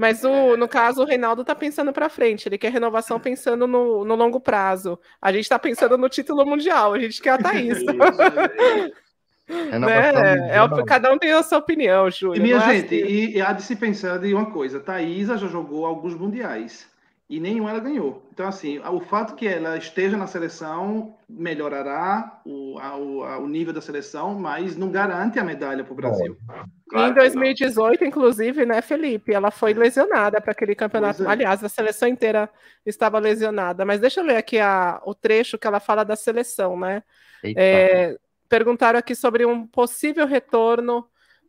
[0.01, 4.03] Mas o, no caso, o Reinaldo está pensando para frente, ele quer renovação pensando no,
[4.03, 4.99] no longo prazo.
[5.21, 7.83] A gente está pensando no título mundial, a gente quer a Thaís.
[7.85, 7.99] né?
[10.53, 12.39] é, cada um tem a sua opinião, Júlio.
[12.39, 13.13] E minha é gente, assim.
[13.13, 16.89] e, e há de se pensar de uma coisa: Thaisa já jogou alguns mundiais
[17.31, 18.27] e nenhum ela ganhou.
[18.33, 23.47] Então, assim, o fato que ela esteja na seleção melhorará o, a, o, a, o
[23.47, 26.37] nível da seleção, mas não garante a medalha para o Brasil.
[26.89, 29.33] Claro em 2018, inclusive, né, Felipe?
[29.33, 31.23] Ela foi lesionada para aquele campeonato.
[31.23, 31.29] É.
[31.29, 32.51] Aliás, a seleção inteira
[32.85, 33.85] estava lesionada.
[33.85, 37.01] Mas deixa eu ler aqui a, o trecho que ela fala da seleção, né?
[37.45, 38.19] É,
[38.49, 41.07] perguntaram aqui sobre um possível retorno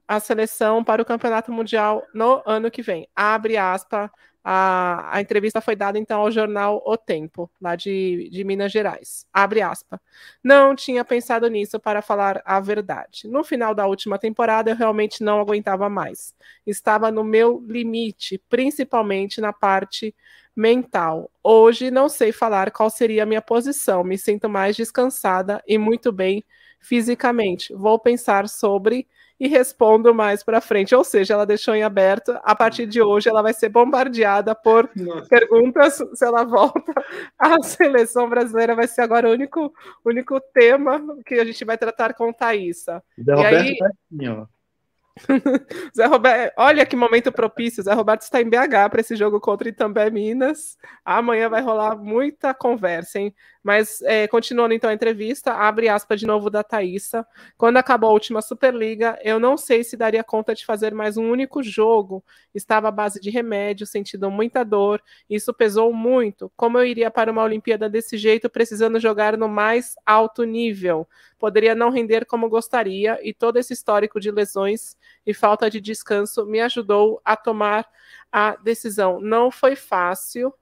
[0.07, 3.07] à seleção para o Campeonato Mundial no ano que vem.
[3.15, 4.11] Abre aspas
[4.43, 9.25] a, a entrevista foi dada então ao jornal O Tempo, lá de, de Minas Gerais.
[9.31, 9.99] Abre aspas.
[10.43, 13.27] Não tinha pensado nisso para falar a verdade.
[13.27, 16.33] No final da última temporada, eu realmente não aguentava mais.
[16.65, 20.15] Estava no meu limite, principalmente na parte
[20.55, 21.29] mental.
[21.43, 24.03] Hoje não sei falar qual seria a minha posição.
[24.03, 26.43] Me sinto mais descansada e muito bem
[26.79, 27.73] fisicamente.
[27.73, 29.07] Vou pensar sobre
[29.41, 30.93] e respondo mais para frente.
[30.93, 32.39] Ou seja, ela deixou em aberto.
[32.43, 35.27] A partir de hoje, ela vai ser bombardeada por Nossa.
[35.27, 36.93] perguntas se ela volta
[37.39, 38.75] à seleção brasileira.
[38.75, 39.73] Vai ser agora o único,
[40.05, 43.01] único tema que a gente vai tratar com Thaisa.
[43.17, 44.45] E, aí, tá assim,
[45.95, 47.81] Zé Roberto, olha que momento propício.
[47.81, 50.77] Zé Roberto está em BH para esse jogo contra Itambé Minas.
[51.03, 53.33] Amanhã vai rolar muita conversa, hein?
[53.63, 57.25] Mas é, continuando então a entrevista, abre aspas de novo da Thaísa.
[57.57, 61.29] Quando acabou a última Superliga, eu não sei se daria conta de fazer mais um
[61.29, 62.23] único jogo.
[62.55, 65.01] Estava à base de remédio, sentindo muita dor.
[65.29, 66.51] Isso pesou muito.
[66.55, 71.07] Como eu iria para uma Olimpíada desse jeito, precisando jogar no mais alto nível?
[71.37, 74.95] Poderia não render como gostaria, e todo esse histórico de lesões
[75.25, 77.87] e falta de descanso me ajudou a tomar
[78.31, 79.19] a decisão.
[79.19, 80.53] Não foi fácil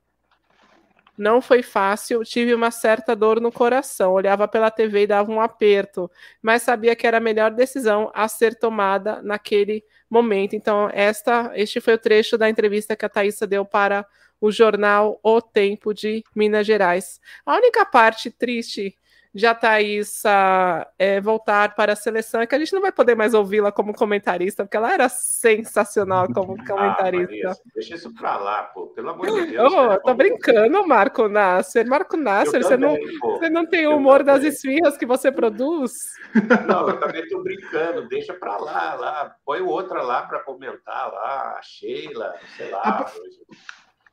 [1.19, 4.13] Não foi fácil, tive uma certa dor no coração.
[4.13, 6.09] Olhava pela TV e dava um aperto,
[6.41, 10.55] mas sabia que era a melhor decisão a ser tomada naquele momento.
[10.55, 14.07] Então, esta, este foi o trecho da entrevista que a Thaisa deu para
[14.39, 17.19] o jornal O Tempo de Minas Gerais.
[17.45, 18.95] A única parte triste
[19.33, 23.15] de a Thaisa é, voltar para a seleção é que a gente não vai poder
[23.15, 27.51] mais ouvi-la como comentarista, porque ela era sensacional como ah, comentarista.
[27.51, 29.71] Ah, deixa isso para lá, pô, pelo amor de Deus.
[29.71, 31.87] Oh, tô brincando, Marco Nasser.
[31.87, 35.93] Marco Nasser, você, não, você não tem o humor das esfirras que você produz?
[36.67, 39.35] Não, eu também tô brincando, deixa para lá, lá.
[39.43, 43.11] Põe outra lá para comentar lá, a Sheila, sei lá.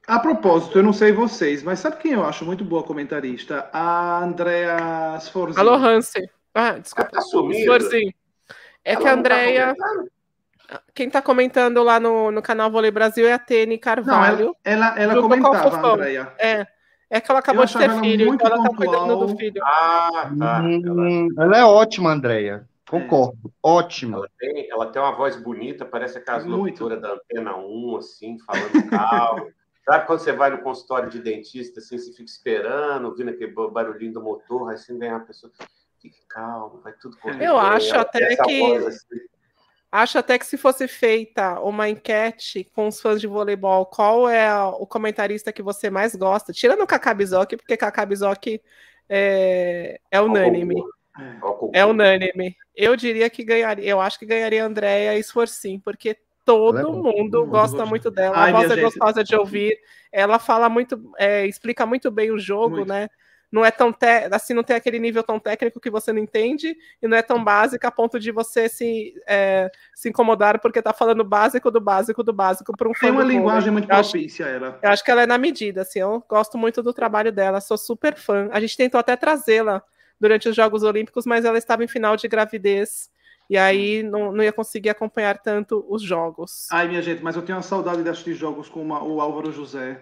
[0.07, 3.69] A propósito, eu não sei vocês, mas sabe quem eu acho muito boa comentarista?
[3.73, 5.59] A Andrea Sforzi.
[5.59, 6.29] Alô, Hansen.
[6.55, 7.11] Ah, desculpa.
[7.11, 7.21] Tá.
[8.85, 9.75] É Ela que a Andrea...
[9.77, 10.05] Tá
[10.95, 14.47] quem está comentando lá no, no canal Vôlei Brasil é a Tene Carvalho.
[14.47, 16.33] Não, ela, ela, ela comentava, a Andrea.
[16.39, 16.67] É.
[17.09, 19.63] É que ela acabou de ter filho, então ela está cuidando do filho.
[19.65, 20.61] Ah, tá.
[20.61, 21.59] Hum, ela...
[21.59, 22.67] é ótima, Andrea.
[22.89, 23.39] Concordo.
[23.45, 23.51] É.
[23.63, 24.17] Ótima.
[24.19, 28.71] Ela tem, ela tem uma voz bonita, parece aquelas locutora da Antena 1, assim, falando
[28.91, 29.47] calmo.
[29.89, 34.15] Sabe quando você vai no consultório de dentista, assim, você fica esperando, ouvindo aquele barulhinho
[34.15, 35.53] do motor, assim vem a pessoa,
[36.03, 37.47] fique calmo, vai tudo correr.
[37.47, 38.77] Eu acho até que.
[38.77, 39.07] Assim.
[39.93, 44.53] Acho até que se fosse feita uma enquete com os fãs de voleibol, qual é
[44.65, 46.53] o comentarista que você mais gosta?
[46.53, 48.61] Tirando o Kaká Bizoc, porque Kaká Bizoc
[49.09, 50.75] é, é unânime.
[51.73, 52.57] É unânime.
[52.75, 57.45] Eu diria que ganharia, eu acho que ganharia Andréia e Esforcim, porque todo é mundo
[57.45, 58.37] gosta muito dela.
[58.39, 59.77] Ai, a voz é gostosa de ouvir.
[60.13, 62.89] Ela fala muito, é, explica muito bem o jogo, muito.
[62.89, 63.09] né?
[63.51, 64.29] Não é tão te...
[64.31, 67.43] assim, não tem aquele nível tão técnico que você não entende e não é tão
[67.43, 72.23] básica a ponto de você se, é, se incomodar porque tá falando básico do básico
[72.23, 74.79] do básico para um Tem uma linguagem muito propícia ela.
[74.83, 77.79] Eu acho que ela é na medida, assim, eu gosto muito do trabalho dela, sou
[77.79, 78.49] super fã.
[78.53, 79.83] A gente tentou até trazê-la
[80.21, 83.11] durante os Jogos Olímpicos, mas ela estava em final de gravidez
[83.49, 86.67] e aí não, não ia conseguir acompanhar tanto os jogos.
[86.71, 89.53] Ai, minha gente, mas eu tenho uma saudade de assistir jogos com uma, o Álvaro
[89.53, 90.01] José.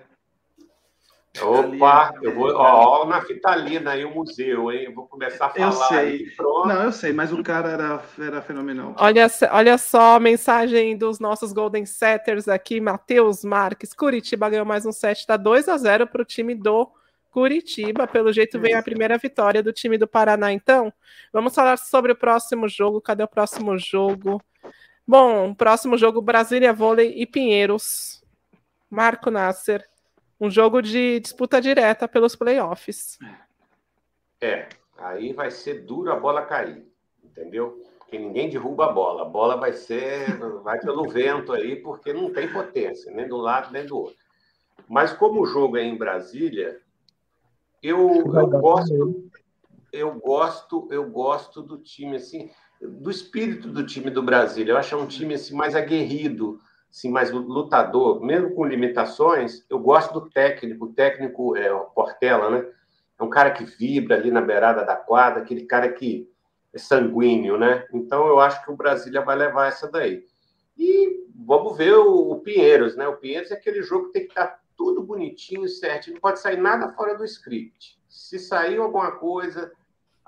[1.42, 4.84] Opa, eu vou ó, ó, na fitalina aí o museu, hein?
[4.84, 5.66] Eu vou começar a falar.
[5.66, 5.98] Eu sei.
[5.98, 8.94] Aí, não, eu sei, mas o cara era, era fenomenal.
[8.96, 13.92] Olha, olha só a mensagem dos nossos Golden Setters aqui, Matheus Marques.
[13.92, 16.88] Curitiba ganhou mais um set, tá 2 a 0 para o time do
[17.34, 18.06] Curitiba.
[18.06, 20.52] Pelo jeito, vem a primeira vitória do time do Paraná.
[20.52, 20.92] Então,
[21.32, 23.00] vamos falar sobre o próximo jogo.
[23.00, 24.40] Cadê o próximo jogo?
[25.04, 28.22] Bom, próximo jogo: Brasília Vôlei e Pinheiros.
[28.88, 29.84] Marco Nasser.
[30.40, 33.18] Um jogo de disputa direta pelos playoffs.
[34.40, 36.86] É, aí vai ser duro a bola cair,
[37.24, 37.82] entendeu?
[37.98, 39.22] Porque ninguém derruba a bola.
[39.22, 43.72] A bola vai ser, vai pelo vento aí, porque não tem potência, nem do lado
[43.72, 44.22] nem do outro.
[44.88, 46.80] Mas como o jogo é em Brasília,
[47.84, 49.30] eu, eu gosto,
[49.92, 54.66] eu gosto, eu gosto do time assim, do espírito do time do Brasil.
[54.66, 56.58] Eu acho um time assim mais aguerrido,
[56.90, 59.66] assim mais lutador, mesmo com limitações.
[59.68, 62.66] Eu gosto do técnico, o técnico é o Portela, né?
[63.18, 66.26] É um cara que vibra ali na beirada da quadra, aquele cara que
[66.72, 67.86] é sanguíneo, né?
[67.92, 70.24] Então eu acho que o Brasília vai levar essa daí.
[70.78, 73.06] E vamos ver o, o Pinheiros, né?
[73.06, 76.10] O Pinheiros é aquele jogo que tem que estar tudo bonitinho, certo.
[76.12, 77.98] Não pode sair nada fora do script.
[78.08, 79.72] Se sair alguma coisa,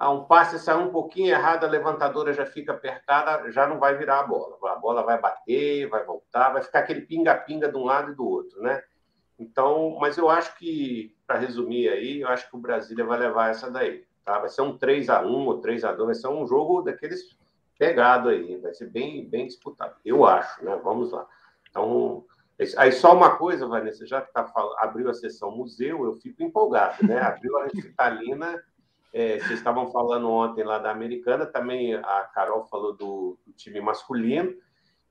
[0.00, 4.20] um passe sair um pouquinho errado, a levantadora já fica apertada, já não vai virar
[4.20, 4.56] a bola.
[4.72, 8.26] A bola vai bater, vai voltar, vai ficar aquele pinga-pinga de um lado e do
[8.26, 8.82] outro, né?
[9.38, 13.50] Então, mas eu acho que, para resumir aí, eu acho que o Brasília vai levar
[13.50, 14.04] essa daí.
[14.24, 14.38] Tá?
[14.38, 17.36] Vai ser um 3 a 1 ou 3 a 2 vai ser um jogo daqueles
[17.78, 19.94] pegado aí, vai ser bem, bem disputado.
[20.04, 20.78] Eu acho, né?
[20.82, 21.26] Vamos lá.
[21.70, 22.24] Então,
[22.78, 27.06] Aí só uma coisa, Vanessa, já que tá abriu a sessão museu, eu fico empolgado,
[27.06, 27.20] né?
[27.20, 28.62] Abriu a recitalina,
[29.12, 33.80] é, vocês estavam falando ontem lá da americana, também a Carol falou do, do, time
[33.80, 34.54] masculino,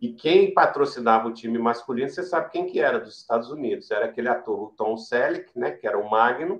[0.01, 4.05] e quem patrocinava o time masculino, você sabe quem que era, dos Estados Unidos, era
[4.05, 5.71] aquele ator, o Tom Selleck, né?
[5.71, 6.59] Que era o Magno,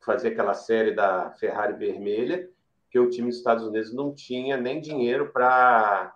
[0.00, 2.48] que fazia aquela série da Ferrari Vermelha,
[2.90, 6.13] que o time dos Estados Unidos não tinha nem dinheiro para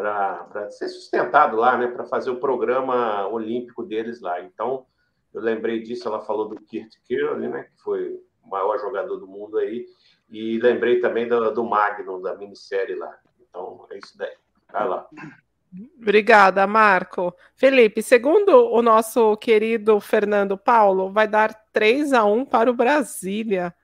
[0.00, 4.40] para ser sustentado lá, né, para fazer o programa olímpico deles lá.
[4.40, 4.86] Então,
[5.32, 9.26] eu lembrei disso, ela falou do Kurt Curley, né, que foi o maior jogador do
[9.26, 9.86] mundo aí,
[10.28, 13.14] e lembrei também do, do Magnum, da minissérie lá.
[13.40, 14.32] Então, é isso daí.
[14.72, 15.06] Vai lá.
[16.00, 17.34] Obrigada, Marco.
[17.54, 23.74] Felipe, segundo o nosso querido Fernando Paulo, vai dar 3 a 1 para o Brasília.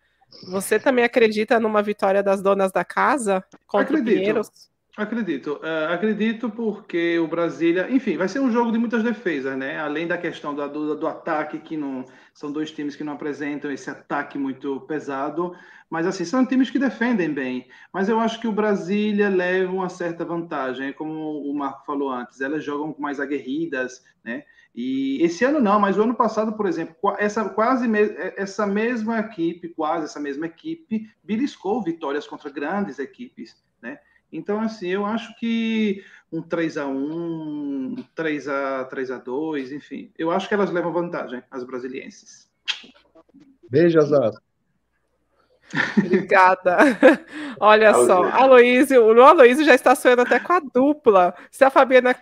[0.49, 4.15] Você também acredita numa vitória das donas da casa contra Acredito.
[4.15, 4.76] o Pinheiros?
[4.97, 5.61] Acredito.
[5.63, 9.79] Uh, acredito porque o Brasília, enfim, vai ser um jogo de muitas defesas, né?
[9.79, 13.71] Além da questão do, do, do, ataque, que não são dois times que não apresentam
[13.71, 15.55] esse ataque muito pesado,
[15.91, 17.69] mas assim, são times que defendem bem.
[17.93, 22.41] Mas eu acho que o Brasília leva uma certa vantagem, como o Marco falou antes,
[22.41, 24.45] elas jogam mais aguerridas, né?
[24.75, 27.87] E esse ano não, mas o ano passado, por exemplo, essa quase
[28.35, 33.66] essa mesma equipe, quase essa mesma equipe, beliscou vitórias contra grandes equipes?
[34.33, 40.11] Então, assim, eu acho que um 3 a 1 3 a 3 a 2 enfim,
[40.19, 42.51] eu acho que elas levam vantagem, as brasilienses.
[43.71, 44.33] Beijo, Azar.
[45.99, 46.77] Obrigada.
[47.59, 51.35] Olha só, Aloísio, o Aloísio já está sonhando até com a dupla.
[51.51, 52.15] Se a Fabiana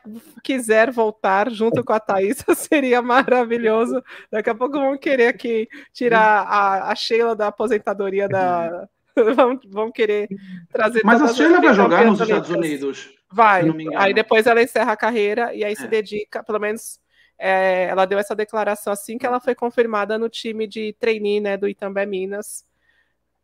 [0.43, 4.03] quiser voltar junto com a Thaís, seria maravilhoso.
[4.31, 8.89] Daqui a pouco vão querer aqui tirar a, a Sheila da aposentadoria da.
[9.35, 10.29] vão, vão querer
[10.71, 11.03] trazer.
[11.05, 13.15] Mas a Sheila vai jogar nos Estados Unidos.
[13.33, 13.65] Vai.
[13.97, 15.77] Aí depois ela encerra a carreira e aí é.
[15.77, 17.03] se dedica, pelo menos.
[17.37, 21.57] É, ela deu essa declaração assim que ela foi confirmada no time de trainee né,
[21.57, 22.65] do Itambé Minas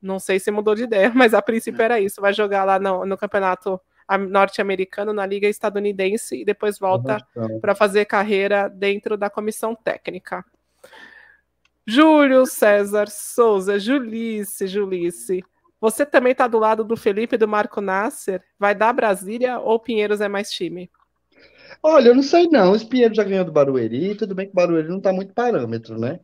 [0.00, 1.84] não sei se mudou de ideia, mas a princípio é.
[1.84, 2.20] era isso.
[2.20, 3.80] Vai jogar lá no, no campeonato
[4.28, 7.24] norte-americano, na liga estadunidense, e depois volta
[7.60, 10.44] para fazer carreira dentro da comissão técnica.
[11.86, 15.44] Júlio César Souza, Julice, Julice.
[15.80, 18.42] Você também está do lado do Felipe e do Marco Nasser?
[18.58, 20.90] Vai dar Brasília ou Pinheiros é mais time?
[21.82, 22.72] Olha, eu não sei não.
[22.72, 25.98] Os Pinheiros já ganhou do Barueri, tudo bem que o Barueri não está muito parâmetro,
[25.98, 26.20] né?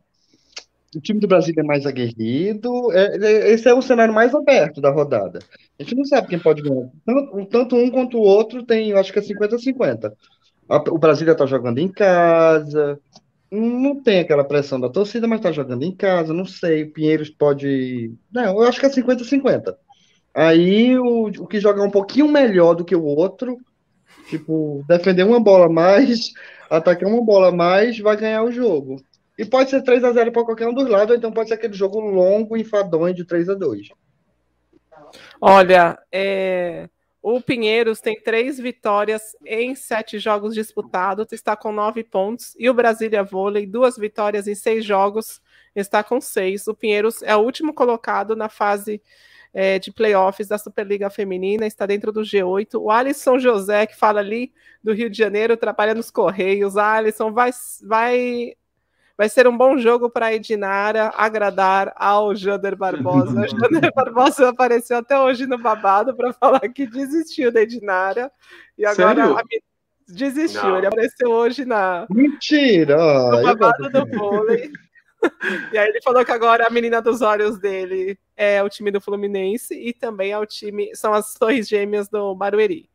[0.95, 2.91] o time do Brasil é mais aguerrido.
[2.91, 5.39] É, é, esse é o cenário mais aberto da rodada.
[5.79, 6.89] A gente não sabe quem pode ganhar.
[7.05, 10.13] Tanto, tanto um quanto o outro tem, eu acho que é 50-50.
[10.89, 12.99] O Brasília está jogando em casa.
[13.49, 16.33] Não tem aquela pressão da torcida, mas está jogando em casa.
[16.33, 16.83] Não sei.
[16.83, 18.13] O Pinheiros pode.
[18.31, 19.75] Não, eu acho que é 50-50.
[20.33, 23.57] Aí o, o que jogar um pouquinho melhor do que o outro,
[24.29, 26.31] tipo, defender uma bola mais,
[26.69, 29.01] atacar uma bola mais, vai ganhar o jogo.
[29.37, 31.55] E pode ser 3 a 0 para qualquer um dos lados, ou então pode ser
[31.55, 33.89] aquele jogo longo, enfadonho de 3 a 2
[35.39, 36.89] Olha, é...
[37.35, 42.73] o Pinheiros tem três vitórias em sete jogos disputados, está com nove pontos, e o
[42.73, 45.41] Brasília Vôlei, duas vitórias em seis jogos,
[45.75, 46.67] está com seis.
[46.67, 49.01] O Pinheiros é o último colocado na fase
[49.53, 52.79] é, de playoffs da Superliga Feminina, está dentro do G8.
[52.79, 56.77] O Alisson José, que fala ali do Rio de Janeiro, trabalha nos Correios.
[56.77, 57.51] Alisson vai,
[57.83, 58.53] vai
[59.17, 63.41] Vai ser um bom jogo para a Edinara agradar ao Jander Barbosa.
[63.41, 68.31] O Jander Barbosa apareceu até hoje no babado para falar que desistiu da Edinara.
[68.77, 69.43] E agora a...
[70.07, 70.61] desistiu.
[70.61, 70.77] Não.
[70.77, 72.05] Ele apareceu hoje na.
[72.11, 72.95] Mentira!
[72.95, 74.71] No babado do vôlei.
[75.73, 79.01] E aí ele falou que agora a menina dos olhos dele é o time do
[79.01, 82.87] Fluminense e também é o time, são as torres gêmeas do Barueri.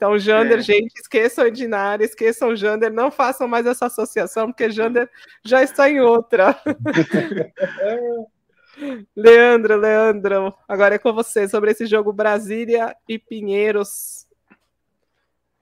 [0.00, 0.62] Então, Jander, é.
[0.62, 5.10] gente, esqueçam Edinara, esqueçam Jander, não façam mais essa associação, porque Jander
[5.44, 6.58] já está em outra.
[9.14, 14.26] Leandro, Leandro, agora é com você sobre esse jogo Brasília e Pinheiros.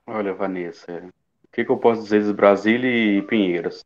[0.06, 1.02] Olha, Vanessa,
[1.42, 3.84] o que, que eu posso dizer de Brasília e Pinheiros?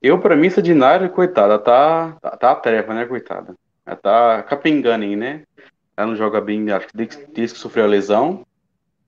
[0.00, 3.56] Eu, para mim, essa Dinara, coitada, tá, tá, tá a treva, né, coitada?
[3.84, 5.42] Ela tá capengando aí, né?
[5.96, 8.46] Ela não joga bem, acho que desde que sofreu a lesão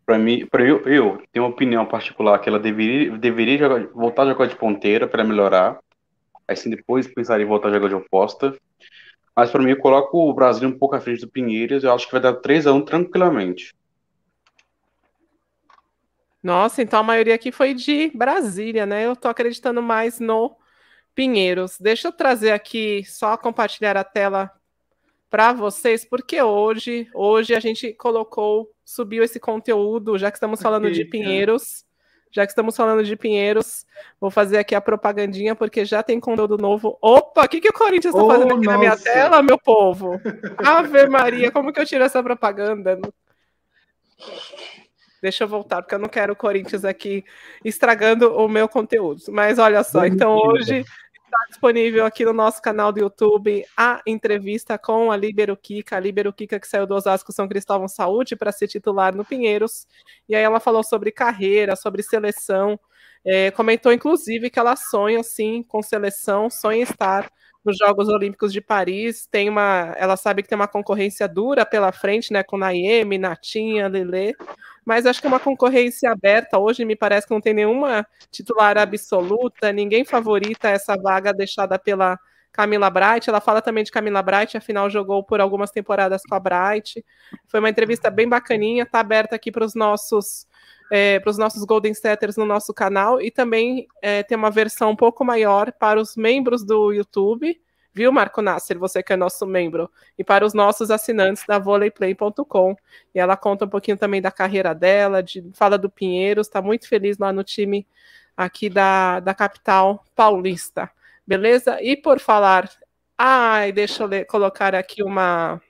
[0.04, 4.22] para mim, para eu, eu tenho uma opinião particular que ela deveria, deveria jogar, voltar
[4.22, 5.78] a jogar de ponteira para melhorar.
[6.46, 8.56] Aí sim depois pensar em voltar a jogar de oposta.
[9.34, 12.06] Mas para mim eu coloco o Brasil um pouco à frente do Pinheiros, eu acho
[12.06, 13.74] que vai dar 3 a 1 tranquilamente.
[16.42, 19.06] Nossa, então a maioria aqui foi de Brasília, né?
[19.06, 20.54] Eu tô acreditando mais no
[21.14, 21.78] Pinheiros.
[21.80, 24.50] Deixa eu trazer aqui, só compartilhar a tela
[25.30, 30.90] para vocês, porque hoje, hoje a gente colocou, subiu esse conteúdo, já que estamos falando
[30.90, 31.84] de Pinheiros,
[32.30, 33.86] já que estamos falando de Pinheiros,
[34.20, 36.98] vou fazer aqui a propagandinha, porque já tem conteúdo novo.
[37.00, 38.72] Opa, o que, que o Corinthians está oh, fazendo aqui nossa.
[38.72, 40.20] na minha tela, meu povo?
[40.58, 42.98] Ave Maria, como que eu tiro essa propaganda?
[45.22, 47.24] Deixa eu voltar, porque eu não quero o Corinthians aqui
[47.64, 49.22] estragando o meu conteúdo.
[49.28, 50.84] Mas olha só, então hoje
[51.34, 56.00] está disponível aqui no nosso canal do YouTube a entrevista com a Libero Kika, a
[56.00, 59.86] Libero Kika que saiu do Osasco São Cristóvão Saúde para ser titular no Pinheiros.
[60.28, 62.78] E aí ela falou sobre carreira, sobre seleção,
[63.24, 67.28] é, comentou inclusive que ela sonha sim com seleção, sonha estar
[67.64, 69.26] nos Jogos Olímpicos de Paris.
[69.26, 73.88] Tem uma, ela sabe que tem uma concorrência dura pela frente, né, com Naime, Natinha,
[73.88, 74.36] Lele,
[74.84, 76.58] mas acho que é uma concorrência aberta.
[76.58, 82.18] Hoje me parece que não tem nenhuma titular absoluta, ninguém favorita essa vaga deixada pela
[82.52, 83.28] Camila Bright.
[83.28, 87.04] Ela fala também de Camila Bright, afinal jogou por algumas temporadas com a Bright.
[87.48, 90.46] Foi uma entrevista bem bacaninha, tá aberta aqui para os nossos
[90.90, 94.90] é, para os nossos Golden Setters no nosso canal e também é, tem uma versão
[94.90, 97.58] um pouco maior para os membros do YouTube,
[97.94, 102.76] viu, Marco Nasser, você que é nosso membro, e para os nossos assinantes da voleiplay.com.
[103.14, 106.88] E ela conta um pouquinho também da carreira dela, de, fala do Pinheiros, está muito
[106.88, 107.86] feliz lá no time
[108.36, 110.90] aqui da, da capital paulista.
[111.26, 111.80] Beleza?
[111.80, 112.68] E por falar.
[113.16, 115.60] Ai, deixa eu ler, colocar aqui uma.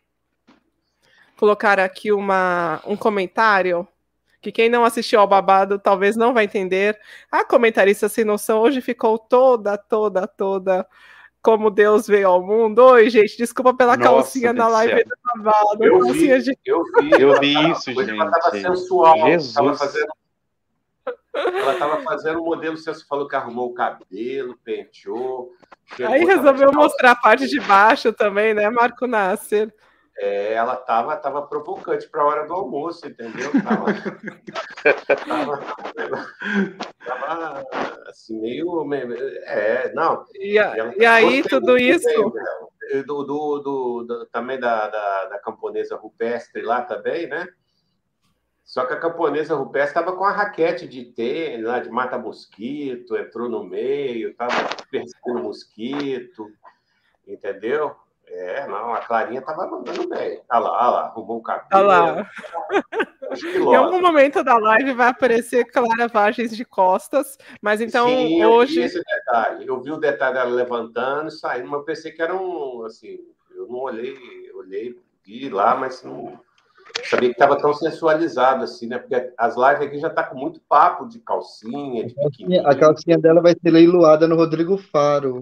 [1.37, 3.87] Colocar aqui uma, um comentário
[4.41, 6.99] que quem não assistiu ao babado talvez não vai entender.
[7.31, 10.87] A comentarista sem noção hoje ficou toda, toda, toda
[11.45, 12.78] como Deus veio ao mundo.
[12.78, 15.84] Oi, gente, desculpa pela Nossa, calcinha na live do babado.
[15.84, 16.59] Eu vi, de...
[16.64, 18.11] eu vi, eu vi isso, gente.
[18.11, 19.18] Ela estava sensual,
[19.76, 20.09] fazendo
[21.34, 25.53] ela estava fazendo o modelo, você falou que arrumou o cabelo, penteou.
[26.09, 29.74] Aí resolveu mostrar a parte de baixo também, né, Marco Nasser?
[30.16, 33.50] É, ela estava tava provocante para a hora do almoço, entendeu?
[33.62, 33.86] Tava,
[35.26, 36.36] tava,
[37.04, 37.66] tava,
[38.06, 39.18] assim, meio.
[39.44, 40.24] É, não.
[40.34, 42.06] E, a, e aí, tudo isso.
[42.06, 47.48] Bem, do, do, do, do, também da, da, da camponesa rupestre lá também, né?
[48.64, 53.48] Só que a camponesa rupestre estava com a raquete de tênis, lá de mata-mosquito, entrou
[53.48, 54.52] no meio, estava
[54.90, 56.50] perseguindo mosquito,
[57.26, 57.94] entendeu?
[58.27, 60.41] É, não, a Clarinha estava mandando bem.
[60.51, 61.68] Olha lá, olha lá, arrumou o cabelo.
[61.72, 62.31] Olha lá.
[63.33, 68.77] em algum momento da live vai aparecer Clara Vargens de costas, mas então Sim, hoje.
[68.77, 69.66] Eu vi esse detalhe.
[69.66, 72.85] Eu vi o detalhe dela levantando e saindo, mas eu pensei que era um.
[72.85, 73.18] Assim,
[73.55, 74.16] eu não olhei,
[74.55, 76.39] olhei, vi lá, mas não
[77.05, 78.99] sabia que estava tão sensualizado assim, né?
[78.99, 82.59] Porque as lives aqui já tá com muito papo de calcinha, de biquíni.
[82.59, 85.41] A calcinha dela vai ser leiloada no Rodrigo Faro.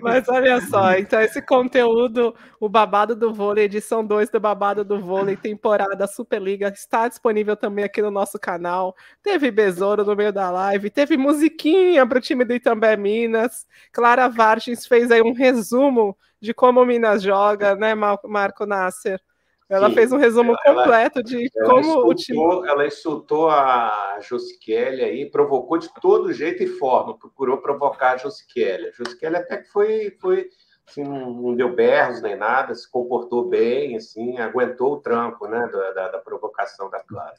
[0.00, 5.00] Mas olha só, então esse conteúdo, o Babado do Vôlei, edição 2 do Babado do
[5.00, 8.94] Vôlei, temporada Superliga, está disponível também aqui no nosso canal.
[9.22, 13.66] Teve Besouro no meio da live, teve musiquinha para o time do Itambé Minas.
[13.92, 19.20] Clara Vargens fez aí um resumo de como o Minas joga, né, Marco Nasser?
[19.68, 22.68] Ela Sim, fez um resumo ela, completo de como insultou, o time.
[22.68, 28.88] Ela insultou a Josikelly aí, provocou de todo jeito e forma, procurou provocar a Josikelly.
[28.88, 30.50] A Josikelly até que foi, foi
[30.86, 36.08] assim, não deu berros nem nada, se comportou bem, assim, aguentou o tranco né, da,
[36.10, 37.34] da, provocação da Clara.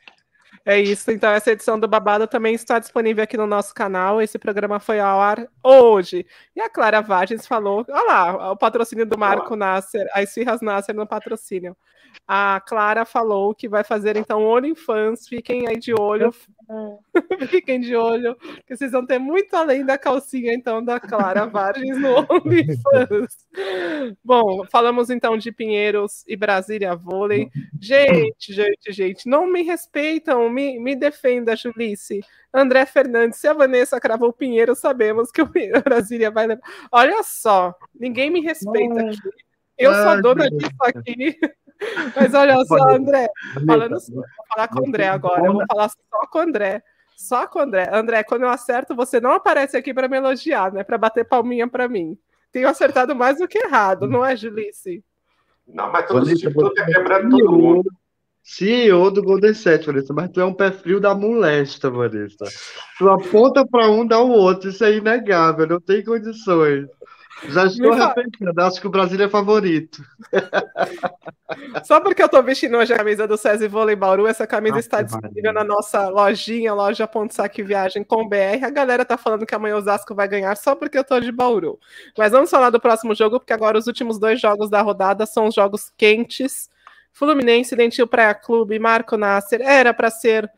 [0.66, 4.20] É isso, então essa edição do Babado também está disponível aqui no nosso canal.
[4.20, 6.26] Esse programa foi ao ar hoje.
[6.56, 9.56] E a Clara Vagens falou: olha lá, o patrocínio do Marco.
[9.56, 11.78] Nasser, as Firras Nasser no patrocínio.
[12.28, 15.28] A Clara falou que vai fazer então OnlyFans.
[15.28, 16.34] Fiquem aí de olho.
[17.49, 18.36] Fiquem de olho,
[18.66, 23.47] que vocês vão ter muito além da calcinha então da Clara Vargens no OnlyFans.
[24.24, 27.49] Bom, falamos então de Pinheiros e Brasília Vôlei.
[27.80, 32.22] Gente, gente, gente, não me respeitam, me, me defenda, Julice.
[32.53, 35.49] André Fernandes, se a Vanessa cravou o Pinheiro, sabemos que o
[35.84, 36.63] Brasília vai levar.
[36.91, 39.45] Olha só, ninguém me respeita aqui.
[39.78, 41.38] Eu sou a dona disso aqui.
[42.16, 43.28] Mas olha só, André,
[43.66, 44.24] falando vou
[44.54, 46.82] falar com o André agora, eu vou falar só com o André.
[47.18, 47.90] Só com o André.
[47.92, 50.84] André, quando eu acerto, você não aparece aqui para me elogiar, né?
[50.84, 52.18] Para bater palminha para mim.
[52.52, 55.04] Tenho acertado mais do que errado, não é, Julice?
[55.68, 57.92] Não, mas todo esse tipo tá quebrando todo mundo.
[58.46, 62.46] CEO do Golden State, Vanessa, mas tu é um pé frio da molesta, Vanessa.
[62.98, 66.88] Tu aponta para um, dá o outro, isso é inegável, não tem condições.
[67.44, 70.04] Já estou arrependendo, acho que o Brasil é favorito.
[71.84, 75.02] Só porque eu estou vestindo hoje a camisa do César Vôlei Bauru, essa camisa está
[75.02, 78.64] disponível na nossa lojinha, loja.saqueviagem com BR.
[78.64, 81.32] A galera tá falando que amanhã o Osasco vai ganhar só porque eu estou de
[81.32, 81.78] Bauru.
[82.18, 85.48] Mas vamos falar do próximo jogo, porque agora os últimos dois jogos da rodada são
[85.48, 86.70] os jogos quentes.
[87.12, 89.62] Fluminense, Dentil Praia Clube, Marco Nasser.
[89.62, 90.50] Era para ser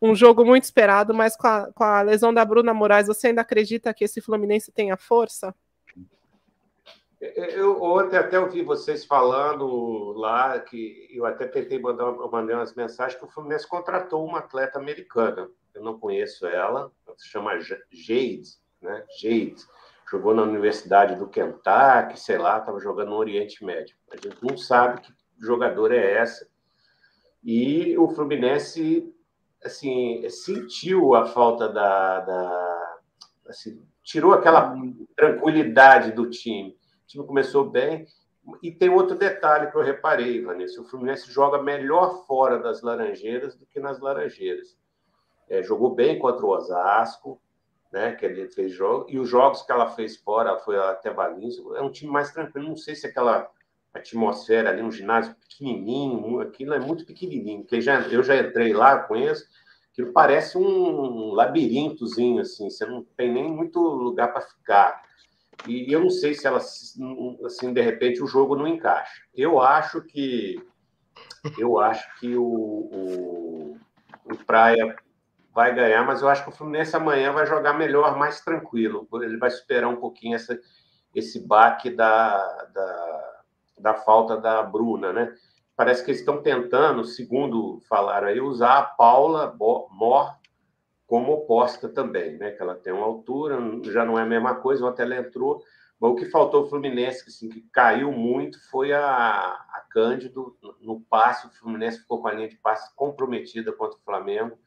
[0.00, 3.40] um jogo muito esperado, mas com a, com a lesão da Bruna Moraes, você ainda
[3.40, 5.54] acredita que esse Fluminense tenha força?
[7.18, 13.18] Eu ontem até ouvi vocês falando lá que eu até tentei mandar mandei umas mensagens
[13.18, 15.48] que o Fluminense contratou uma atleta americana.
[15.74, 18.42] Eu não conheço ela, ela se chama Jade,
[18.82, 19.02] né?
[19.18, 19.56] Jade.
[20.10, 23.96] Jogou na Universidade do Kentucky, sei lá, estava jogando no Oriente Médio.
[24.10, 26.46] A gente não sabe que jogador é essa.
[27.42, 29.10] E o Fluminense
[29.64, 32.98] assim sentiu a falta da, da
[33.48, 34.76] assim, tirou aquela
[35.16, 36.76] tranquilidade do time
[37.06, 38.04] o time começou bem.
[38.62, 43.56] E tem outro detalhe que eu reparei, Vanessa: o Fluminense joga melhor fora das Laranjeiras
[43.56, 44.76] do que nas Laranjeiras.
[45.48, 47.40] É, jogou bem contra o Osasco,
[47.92, 48.12] né?
[48.12, 51.56] Que ele fez jogo e os jogos que ela fez fora foi até Valinhos.
[51.76, 52.68] É um time mais tranquilo.
[52.68, 53.48] Não sei se aquela
[53.94, 57.64] atmosfera ali, um ginásio pequenininho, aquilo é muito pequenininho.
[57.64, 59.46] Que já eu já entrei lá, conheço.
[59.92, 62.68] Aquilo parece um labirintozinho assim.
[62.68, 65.05] Você não tem nem muito lugar para ficar.
[65.66, 69.22] E eu não sei se ela, assim, de repente o jogo não encaixa.
[69.34, 70.62] Eu acho que
[71.58, 73.76] eu acho que o, o,
[74.24, 74.96] o Praia
[75.54, 79.08] vai ganhar, mas eu acho que o Fluminense amanhã vai jogar melhor, mais tranquilo.
[79.14, 80.58] Ele vai superar um pouquinho essa,
[81.14, 82.36] esse baque da,
[82.74, 83.42] da,
[83.78, 85.34] da falta da Bruna, né?
[85.74, 90.36] Parece que eles estão tentando, segundo falaram aí, usar a Paula Mor
[91.06, 92.50] como oposta também, né?
[92.50, 95.62] Que ela tem uma altura, já não é a mesma coisa, ontem ela entrou.
[95.98, 101.00] Mas o que faltou o Fluminense, assim, que caiu muito, foi a, a Cândido no
[101.00, 101.46] passe.
[101.46, 104.58] O Fluminense ficou com a linha de passe comprometida contra o Flamengo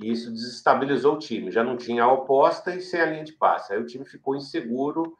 [0.00, 1.50] e isso desestabilizou o time.
[1.50, 3.72] Já não tinha a oposta e sem a linha de passe.
[3.72, 5.16] Aí o time ficou inseguro,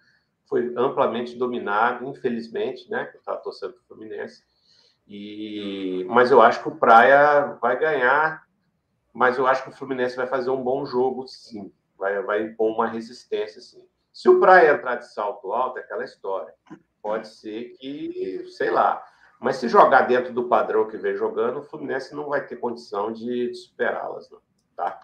[0.47, 3.11] foi amplamente dominado, infelizmente, né?
[3.13, 4.43] Eu estava torcendo para o Fluminense.
[5.07, 6.07] E...
[6.09, 8.45] Mas eu acho que o Praia vai ganhar,
[9.13, 11.73] mas eu acho que o Fluminense vai fazer um bom jogo, sim.
[11.97, 13.87] Vai, vai impor uma resistência, sim.
[14.13, 16.53] Se o Praia entrar de salto alto, é aquela história.
[17.01, 19.05] Pode ser que, sei lá.
[19.41, 23.13] Mas se jogar dentro do padrão que vem jogando, o Fluminense não vai ter condição
[23.13, 24.41] de, de superá-las, não
[24.77, 25.01] tá?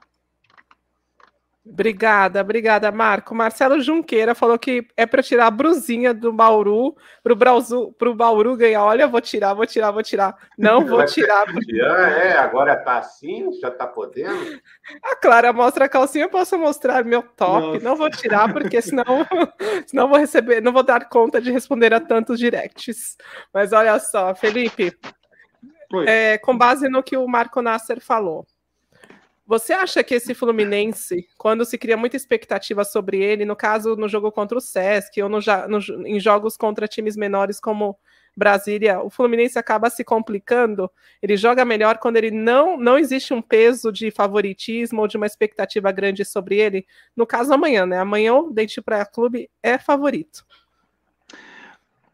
[1.71, 3.35] Obrigada, obrigada, Marco.
[3.35, 8.85] Marcelo Junqueira falou que é para tirar a brusinha do Bauru, para o Bauru ganhar.
[8.85, 10.35] Olha, vou tirar, vou tirar, vou tirar.
[10.57, 11.47] Não vou tirar.
[11.71, 14.59] É, agora tá assim, já tá podendo.
[15.05, 17.67] A Clara mostra a calcinha, eu posso mostrar meu top.
[17.67, 17.85] Nossa.
[17.85, 19.05] Não vou tirar, porque senão,
[19.87, 23.17] senão vou receber, não vou dar conta de responder a tantos directs.
[23.53, 24.97] Mas olha só, Felipe,
[26.07, 28.47] é, com base no que o Marco Nasser falou.
[29.49, 34.07] Você acha que esse Fluminense, quando se cria muita expectativa sobre ele, no caso no
[34.07, 37.99] jogo contra o Sesc ou no, no, em jogos contra times menores como
[38.37, 40.91] Brasília, o Fluminense acaba se complicando?
[41.23, 45.25] Ele joga melhor quando ele não não existe um peso de favoritismo ou de uma
[45.25, 46.87] expectativa grande sobre ele?
[47.17, 47.99] No caso amanhã, né?
[47.99, 50.45] Amanhã o Dente Praia Clube é favorito.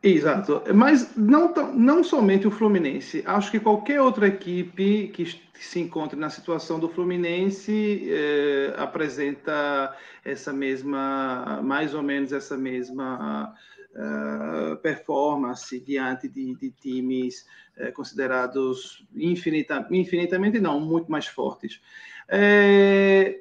[0.06, 5.24] Exato, mas não, não somente o Fluminense, acho que qualquer outra equipe que
[5.54, 13.54] se encontre na situação do Fluminense eh, apresenta essa mesma, mais ou menos essa mesma
[13.94, 17.46] uh, performance diante de, de times
[17.78, 21.80] uh, considerados infinita, infinitamente não, muito mais fortes.
[22.28, 23.40] É,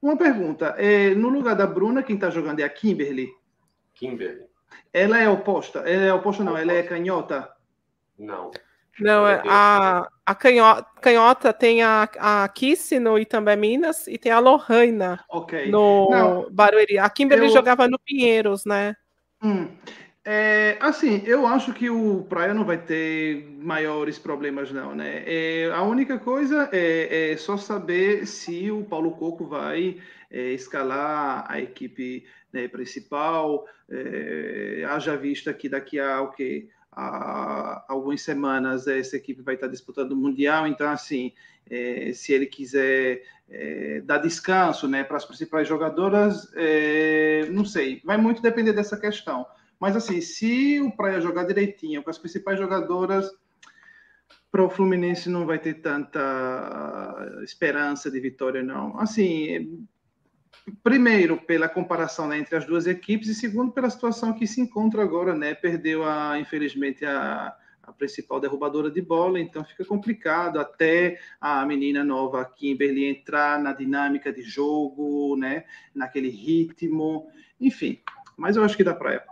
[0.00, 3.28] uma pergunta, é, no lugar da Bruna, quem está jogando é a Kimberly?
[3.94, 4.49] Kimberly.
[4.92, 5.80] Ela é oposta.
[5.80, 6.56] Ela é oposta, não.
[6.56, 7.50] Ela é canhota.
[8.18, 8.50] Não.
[8.98, 14.30] Não, é a, a canhota, canhota tem a, a Kiss no Itambé Minas e tem
[14.30, 15.70] a Lohana okay.
[15.70, 16.98] no não, Barueri.
[16.98, 17.52] A Kimberly eu...
[17.52, 18.94] jogava no Pinheiros, né?
[19.42, 19.68] Hum.
[20.22, 25.22] É, assim, eu acho que o Praia não vai ter maiores problemas, não, né?
[25.26, 29.96] É, a única coisa é, é, só saber se o Paulo Coco vai
[30.30, 37.84] é, escalar a equipe né, principal, é, haja vista que daqui a o que a,
[37.88, 41.32] algumas semanas essa equipe vai estar disputando o mundial, então assim,
[41.68, 48.00] é, se ele quiser é, dar descanso, né, para as principais jogadoras, é, não sei,
[48.04, 49.46] vai muito depender dessa questão.
[49.78, 53.30] Mas assim, se o Praia jogar direitinho com as principais jogadoras,
[54.52, 56.20] para o Fluminense não vai ter tanta
[57.42, 58.98] esperança de vitória, não.
[58.98, 59.86] Assim,
[60.82, 65.02] primeiro pela comparação né, entre as duas equipes e segundo pela situação que se encontra
[65.02, 65.54] agora, né?
[65.54, 72.04] Perdeu a, infelizmente a, a principal derrubadora de bola, então fica complicado até a menina
[72.04, 75.64] nova Kimberly entrar na dinâmica de jogo, né?
[75.94, 77.28] Naquele ritmo,
[77.60, 78.00] enfim.
[78.36, 79.24] Mas eu acho que dá para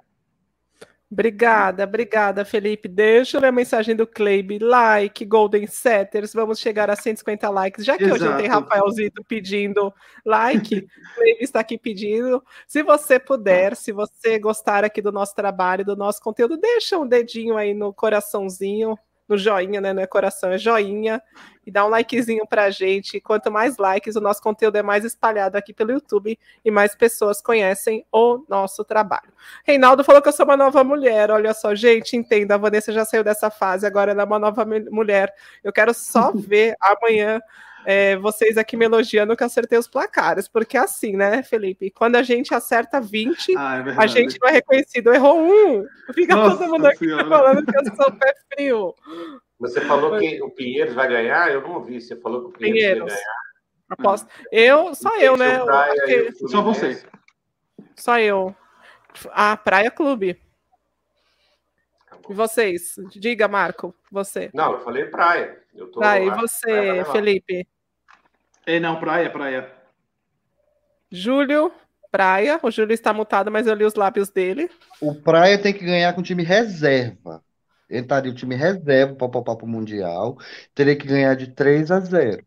[1.10, 2.86] Obrigada, obrigada, Felipe.
[2.86, 4.58] Deixa eu ler a mensagem do Cleibe.
[4.58, 6.34] Like, Golden Setters.
[6.34, 7.84] Vamos chegar a 150 likes.
[7.84, 8.24] Já que Exato.
[8.24, 9.92] hoje tem Rafaelzito pedindo
[10.24, 12.44] like, Cleibe está aqui pedindo.
[12.66, 17.06] Se você puder, se você gostar aqui do nosso trabalho, do nosso conteúdo, deixa um
[17.06, 18.98] dedinho aí no coraçãozinho
[19.28, 19.92] no joinha, né?
[19.92, 21.22] Não é coração, é joinha.
[21.66, 23.20] E dá um likezinho pra gente.
[23.20, 27.42] Quanto mais likes, o nosso conteúdo é mais espalhado aqui pelo YouTube e mais pessoas
[27.42, 29.30] conhecem o nosso trabalho.
[29.64, 31.30] Reinaldo falou que eu sou uma nova mulher.
[31.30, 34.64] Olha só, gente, entenda, a Vanessa já saiu dessa fase, agora ela é uma nova
[34.64, 35.32] mulher.
[35.62, 37.40] Eu quero só ver amanhã
[37.84, 41.90] é, vocês aqui me elogiando que eu acertei os placares, porque é assim, né, Felipe?
[41.90, 45.86] Quando a gente acerta 20, ah, é a gente não é reconhecido, errou um.
[46.12, 48.94] Fica Nossa todo mundo aqui falando que eu sou pé frio.
[49.58, 51.50] Você falou que o Pinheiros vai ganhar?
[51.50, 52.00] Eu não ouvi.
[52.00, 53.12] Você falou que o Pinheiros, Pinheiros.
[53.12, 53.38] vai ganhar.
[53.88, 54.28] Aposto.
[54.52, 55.58] Eu, só eu, né?
[55.64, 57.02] Praia, Eu Só você.
[57.96, 58.54] Só eu.
[59.32, 60.38] Ah, Praia Clube.
[62.28, 62.94] E vocês?
[63.10, 64.50] Diga, Marco, você.
[64.52, 65.58] Não, eu falei praia.
[65.74, 67.12] Eu tô, Tá, e praia vai você, levar.
[67.12, 67.68] Felipe?
[68.66, 69.72] É, não, praia, praia.
[71.10, 71.72] Júlio,
[72.10, 72.58] Praia.
[72.62, 74.70] O Júlio está mutado, mas eu li os lábios dele.
[75.00, 77.42] O Praia tem que ganhar com o time reserva.
[77.90, 80.36] Entraria o time reserva para poupar para o Mundial.
[80.74, 82.42] Teria que ganhar de 3 a 0.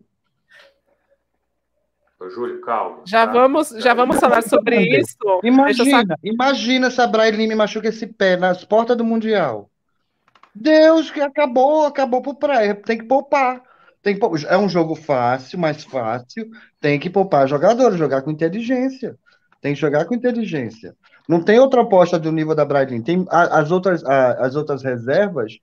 [2.30, 3.00] Júlio, calma.
[3.06, 3.34] Já tá?
[3.34, 5.16] vamos, já vamos falar sobre isso.
[5.44, 9.70] Imagina, imagina se a Brian me machuca esse pé nas portas do Mundial.
[10.54, 12.76] Deus, que acabou, acabou pro Praia.
[12.76, 13.62] Tem que poupar.
[14.04, 16.50] Tem que pou- É um jogo fácil, mais fácil.
[16.80, 19.16] Tem que poupar jogadores, jogar com inteligência.
[19.62, 20.96] Tem que jogar com inteligência.
[21.30, 23.02] Não tem outra aposta do nível da Brian.
[23.02, 25.54] Tem as outras, as outras reservas,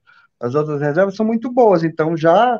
[0.40, 1.82] as outras reservas são muito boas.
[1.82, 2.59] Então já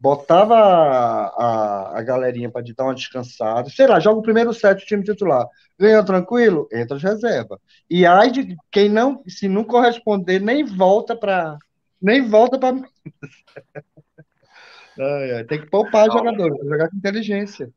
[0.00, 3.68] botava a, a, a galerinha para dar uma descansada.
[3.70, 5.46] Sei lá, joga o primeiro set, o time titular.
[5.78, 6.68] Ganhou tranquilo?
[6.72, 7.60] Entra de reserva.
[7.90, 11.58] E aí de quem não, se não corresponder, nem volta para
[12.00, 12.74] nem volta para
[15.48, 17.70] tem que poupar jogadores, jogar com inteligência.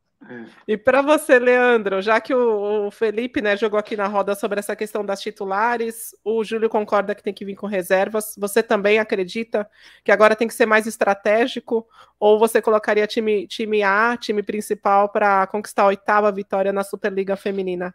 [0.67, 4.59] E para você, Leandro, já que o, o Felipe né, jogou aqui na roda sobre
[4.59, 8.35] essa questão das titulares, o Júlio concorda que tem que vir com reservas.
[8.37, 9.67] Você também acredita
[10.03, 11.87] que agora tem que ser mais estratégico?
[12.19, 17.35] Ou você colocaria time, time A, time principal, para conquistar a oitava vitória na Superliga
[17.35, 17.93] Feminina?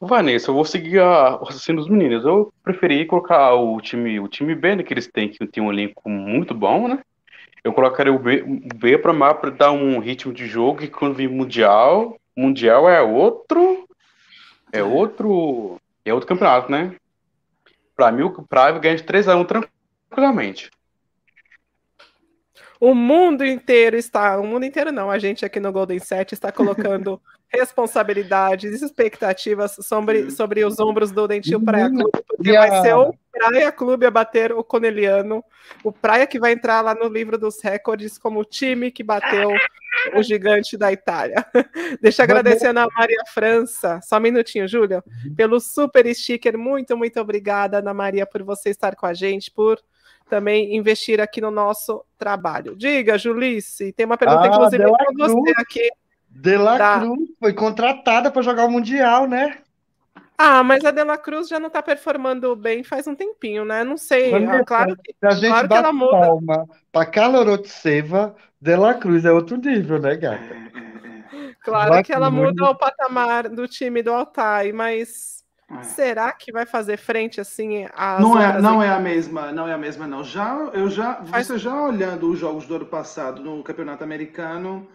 [0.00, 2.24] Vanessa, eu vou seguir a- o raciocínio dos meninos.
[2.24, 5.70] Eu preferi colocar o time, o time B, né, que eles têm, que tem um
[5.70, 7.00] elenco muito bom, né?
[7.62, 10.88] Eu colocaria o B, o B para mar para dar um ritmo de jogo e
[10.88, 13.86] quando vir mundial, mundial é outro,
[14.72, 16.94] é outro, é outro campeonato, né?
[17.94, 20.70] Para mim, o Praia ganha de 3 a 1 tranquilamente.
[22.80, 26.50] O mundo inteiro está, o mundo inteiro não, a gente aqui no Golden Set está
[26.50, 27.20] colocando
[27.52, 34.06] responsabilidades, expectativas sobre, sobre os ombros do Dentil Clube, porque vai ser o Praia Clube
[34.06, 35.44] a bater o Coneliano,
[35.84, 39.50] o Praia que vai entrar lá no livro dos recordes como o time que bateu
[40.14, 41.44] o gigante da Itália.
[42.00, 45.02] Deixa eu agradecer a Ana Maria França, só um minutinho, Júlia,
[45.36, 49.80] pelo super sticker, muito, muito obrigada, Ana Maria, por você estar com a gente, por
[50.28, 52.76] também investir aqui no nosso trabalho.
[52.76, 55.90] Diga, Julice, tem uma pergunta, Ah, inclusive, para você aqui.
[56.28, 57.00] De La.
[57.00, 59.58] Cruz foi contratada para jogar o Mundial, né?
[60.42, 63.84] Ah, mas a Dela Cruz já não está performando bem faz um tempinho, né?
[63.84, 64.30] Não sei.
[64.30, 66.10] Vanessa, ah, claro que a gente Claro que ela muda.
[66.12, 70.56] palma para Carla Orotseva, De La Cruz é outro nível, né, gata?
[71.62, 72.70] Claro Vai que ela que muda muda.
[72.70, 75.82] o patamar do time do Altai, mas É.
[75.82, 79.74] será que vai fazer frente assim às Não é, não é a mesma, não é
[79.74, 80.24] a mesma não.
[80.24, 84.88] Já eu já Faz- você já olhando os jogos do ano passado no Campeonato Americano,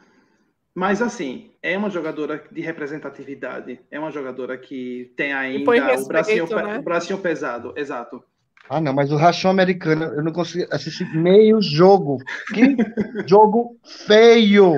[0.75, 6.05] mas assim, é uma jogadora de representatividade, é uma jogadora que tem ainda põe o
[6.05, 6.79] bracinho, respeito, né?
[6.79, 8.21] o bracinho pesado, exato.
[8.69, 12.17] Ah, não, mas o rachão americano, eu não consegui assistir meio jogo.
[12.53, 12.75] Que
[13.25, 14.73] jogo feio!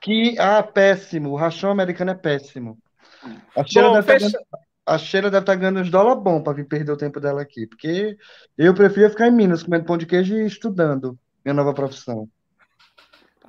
[0.00, 1.30] Que, ah, péssimo.
[1.30, 2.78] O rachão americano é péssimo.
[3.54, 6.42] A Sheila Bom, deve fecha- estar ganhando, a Sheila deve estar ganhando uns dólares bons
[6.42, 7.66] para vir perder o tempo dela aqui.
[7.66, 8.16] Porque
[8.56, 12.28] eu preferia ficar em Minas comendo pão de queijo e estudando minha nova profissão.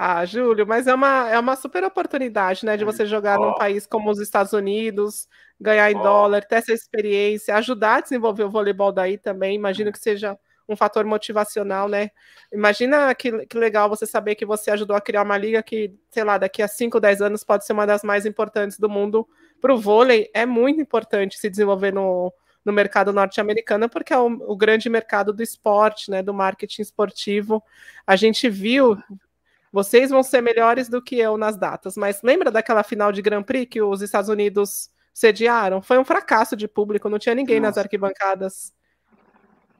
[0.05, 3.55] Ah, Júlio, mas é uma, é uma super oportunidade, né, de você jogar num Ó.
[3.55, 6.03] país como os Estados Unidos, ganhar em Ó.
[6.03, 9.55] dólar, ter essa experiência, ajudar a desenvolver o voleibol daí também.
[9.55, 12.09] Imagino que seja um fator motivacional, né?
[12.51, 16.25] Imagina que, que legal você saber que você ajudou a criar uma liga que, sei
[16.25, 19.25] lá, daqui a 5, 10 anos pode ser uma das mais importantes do mundo.
[19.61, 22.33] Para o vôlei, é muito importante se desenvolver no,
[22.65, 26.21] no mercado norte-americano, porque é o, o grande mercado do esporte, né?
[26.21, 27.63] Do marketing esportivo.
[28.05, 28.97] A gente viu
[29.73, 31.97] vocês vão ser melhores do que eu nas datas.
[31.97, 35.81] Mas lembra daquela final de Grand Prix que os Estados Unidos sediaram?
[35.81, 37.81] Foi um fracasso de público, não tinha ninguém nas Nossa.
[37.81, 38.71] arquibancadas.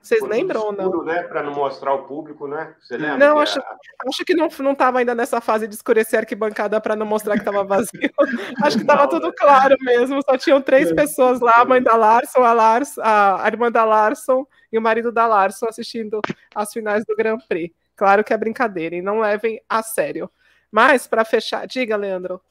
[0.01, 1.03] Vocês Foi lembram ou não?
[1.05, 1.23] né?
[1.23, 2.75] Para não mostrar ao público, né?
[2.81, 3.17] Você lembra?
[3.19, 3.77] Não, acho- a-
[4.09, 7.35] Acho que não não estava ainda nessa fase de escurecer a arquibancada para não mostrar
[7.35, 8.11] que estava vazio.
[8.65, 9.33] Acho que estava tudo né?
[9.37, 10.19] claro mesmo.
[10.29, 13.85] Só tinham três pessoas lá: a mãe da Larson, a, Lars, a a irmã da
[13.85, 16.19] Larson e o marido da Larson assistindo
[16.53, 17.73] as finais do Grand Prix.
[17.95, 20.29] Claro que é brincadeira, e não levem a sério.
[20.71, 22.41] Mas, para fechar, diga, Leandro.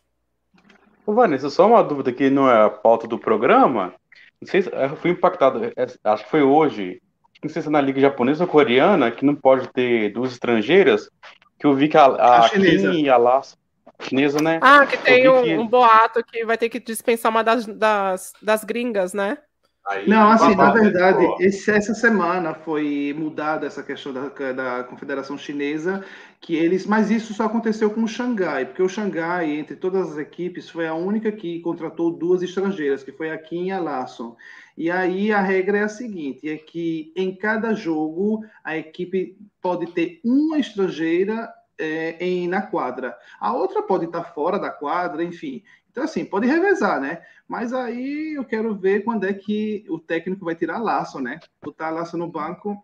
[1.04, 3.92] Ô, Vanessa, só uma dúvida que não é a pauta do programa.
[4.40, 7.02] Não sei se eu fui impactado, é, acho que foi hoje.
[7.42, 11.10] Não sei se é na Liga Japonesa ou Coreana, que não pode ter duas estrangeiras.
[11.58, 12.90] Que eu vi que a, a, A chinesa.
[12.92, 13.56] Kim e a Laço,
[14.00, 14.60] chinesa, né?
[14.62, 18.32] Ah, que tem um, que- um boato que vai ter que dispensar uma das, das,
[18.40, 19.38] das gringas, né?
[19.86, 24.84] Aí, Não, assim, na babado, verdade, esse- essa semana foi mudada essa questão da, da
[24.84, 26.04] Confederação Chinesa,
[26.40, 30.18] que eles, mas isso só aconteceu com o Xangai, porque o Xangai, entre todas as
[30.18, 34.36] equipes, foi a única que contratou duas estrangeiras, que foi a Kim e a Larson.
[34.76, 39.86] E aí a regra é a seguinte, é que em cada jogo a equipe pode
[39.92, 41.48] ter uma estrangeira
[41.78, 43.16] é, em, na quadra.
[43.40, 45.62] A outra pode estar fora da quadra, enfim.
[45.92, 47.20] Então, assim, pode revezar, né?
[47.46, 51.38] Mas aí eu quero ver quando é que o técnico vai tirar laço, né?
[51.62, 52.82] Botar laço no banco.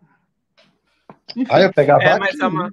[1.35, 2.43] Enfim, Aí eu pegava É, mas aqui.
[2.43, 2.71] é uma,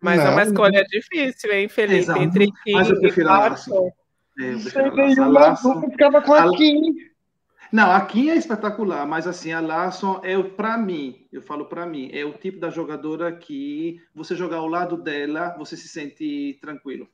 [0.00, 1.98] mas é Não, uma escolha difícil, hein, Felipe?
[2.00, 2.20] Exato.
[2.20, 3.70] Entre Kim Mas eu e prefiro a Larson.
[3.74, 3.92] Larson.
[4.38, 5.22] é, eu Não prefiro sei a laço.
[5.22, 5.68] A laço.
[5.74, 7.08] dúvida, ficava com A- aqui.
[7.70, 11.84] Não, a Kim é espetacular, mas assim, a Larson é, para mim, eu falo para
[11.84, 16.58] mim, é o tipo da jogadora que você jogar ao lado dela, você se sente
[16.62, 17.06] tranquilo.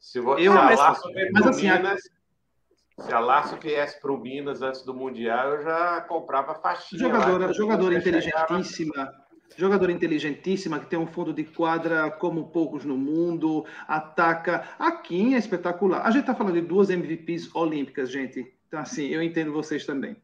[0.00, 0.36] Se, vo...
[0.38, 0.80] Eu- a mas-
[1.32, 2.00] mas assim, a- Minas,
[2.98, 6.98] se a Laço viesse para o Minas antes do Mundial, eu já comprava faixinha.
[7.00, 8.18] Jogadora, lá, jogadora chegava-
[8.58, 9.14] inteligentíssima,
[9.56, 14.64] jogadora inteligentíssima que tem um fundo de quadra como poucos no mundo, ataca.
[14.78, 16.00] A Kim é espetacular.
[16.06, 18.44] A gente tá falando de duas MVPs olímpicas, gente.
[18.68, 20.16] Então assim, eu entendo vocês também.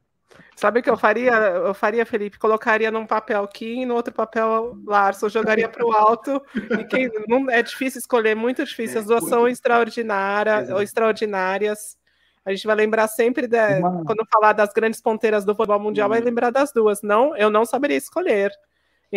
[0.57, 1.33] Sabe o que eu faria?
[1.33, 6.43] Eu faria, Felipe, colocaria num papel Kim, no outro papel Larson, jogaria para o alto.
[6.79, 8.97] E quem não é difícil escolher, muito difícil.
[8.97, 11.97] É, As duas são extraordinárias, ou extraordinárias.
[12.45, 16.21] A gente vai lembrar sempre de, quando falar das grandes ponteiras do futebol mundial, vai
[16.21, 17.03] lembrar das duas.
[17.03, 18.51] Não, eu não saberia escolher.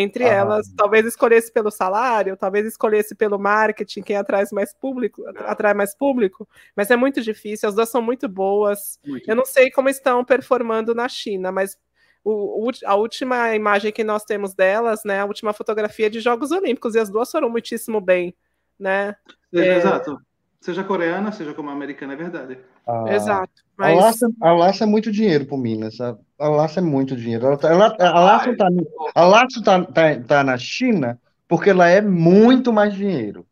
[0.01, 0.27] Entre Ah.
[0.33, 5.93] elas, talvez escolhesse pelo salário, talvez escolhesse pelo marketing, quem atrai mais público, atrai mais
[5.95, 8.97] público, mas é muito difícil, as duas são muito boas.
[9.27, 11.77] Eu não sei como estão performando na China, mas
[12.23, 16.51] o- a última imagem que nós temos delas, né, a última fotografia é de Jogos
[16.51, 18.35] Olímpicos, e as duas foram muitíssimo bem,
[18.79, 19.15] né?
[19.53, 19.77] É.
[19.77, 20.17] Exato.
[20.61, 22.57] Seja coreana, seja como americana, é verdade.
[22.85, 23.51] Ah, Exato.
[23.77, 26.01] A Mas Laça, a Laça é muito dinheiro pro Minas.
[26.01, 27.45] A, a Laça é muito dinheiro.
[27.45, 28.67] Ela, tá- ela, a Laça tá,
[29.15, 31.17] a Laça tá, tá, tá na China
[31.47, 33.45] porque ela é muito mais dinheiro.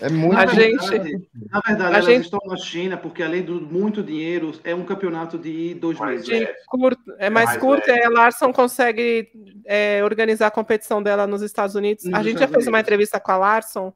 [0.00, 3.42] É muito A gente- verdade, na verdade a elas gente- estão na China porque além
[3.42, 6.48] do muito dinheiro, é um campeonato de dois Mais meses.
[6.48, 8.00] de curto, é mais mais curto, leve.
[8.00, 9.28] é, a Larson consegue
[9.64, 12.04] é, organizar a competição dela nos Estados Unidos.
[12.04, 12.84] Nos a gente já Estados fez uma Unidos.
[12.88, 13.92] entrevista com a Larson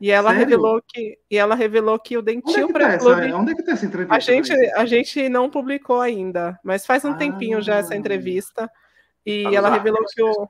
[0.00, 0.46] e ela Sério?
[0.46, 3.36] revelou que e ela revelou que o Onde é dentinho que para tá clube essa,
[3.36, 4.14] onde é que tá essa entrevista?
[4.16, 7.16] A gente, a gente não publicou ainda, mas faz um Ah.
[7.16, 8.70] tempinho já essa entrevista.
[9.26, 10.48] E Tá ela revelou arquivos que o.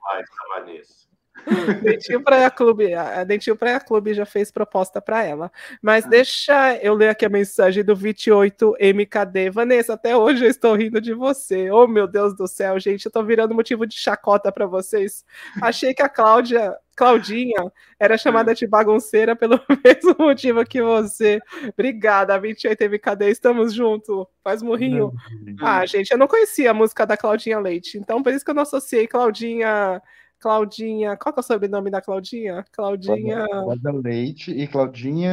[1.81, 5.49] Dentinho Praia Clube, a Dentinho Praia Clube já fez proposta para ela.
[5.81, 6.09] Mas Ah.
[6.09, 9.49] deixa eu ler aqui a mensagem do 28MKD.
[9.49, 11.71] Vanessa, até hoje eu estou rindo de você.
[11.71, 15.23] Oh, meu Deus do céu, gente, eu tô virando motivo de chacota para vocês.
[15.61, 21.39] Achei que a Cláudia, Claudinha, era chamada de bagunceira pelo mesmo motivo que você.
[21.71, 24.27] Obrigada, 28MKD, estamos juntos.
[24.43, 25.13] Faz murrinho.
[25.61, 28.55] Ah, gente, eu não conhecia a música da Claudinha Leite, então por isso que eu
[28.55, 30.01] não associei Claudinha.
[30.41, 31.15] Claudinha.
[31.15, 32.65] Qual que é o sobrenome da Claudinha?
[32.71, 33.45] Claudinha.
[33.45, 35.31] Guarda Leite e Claudinha.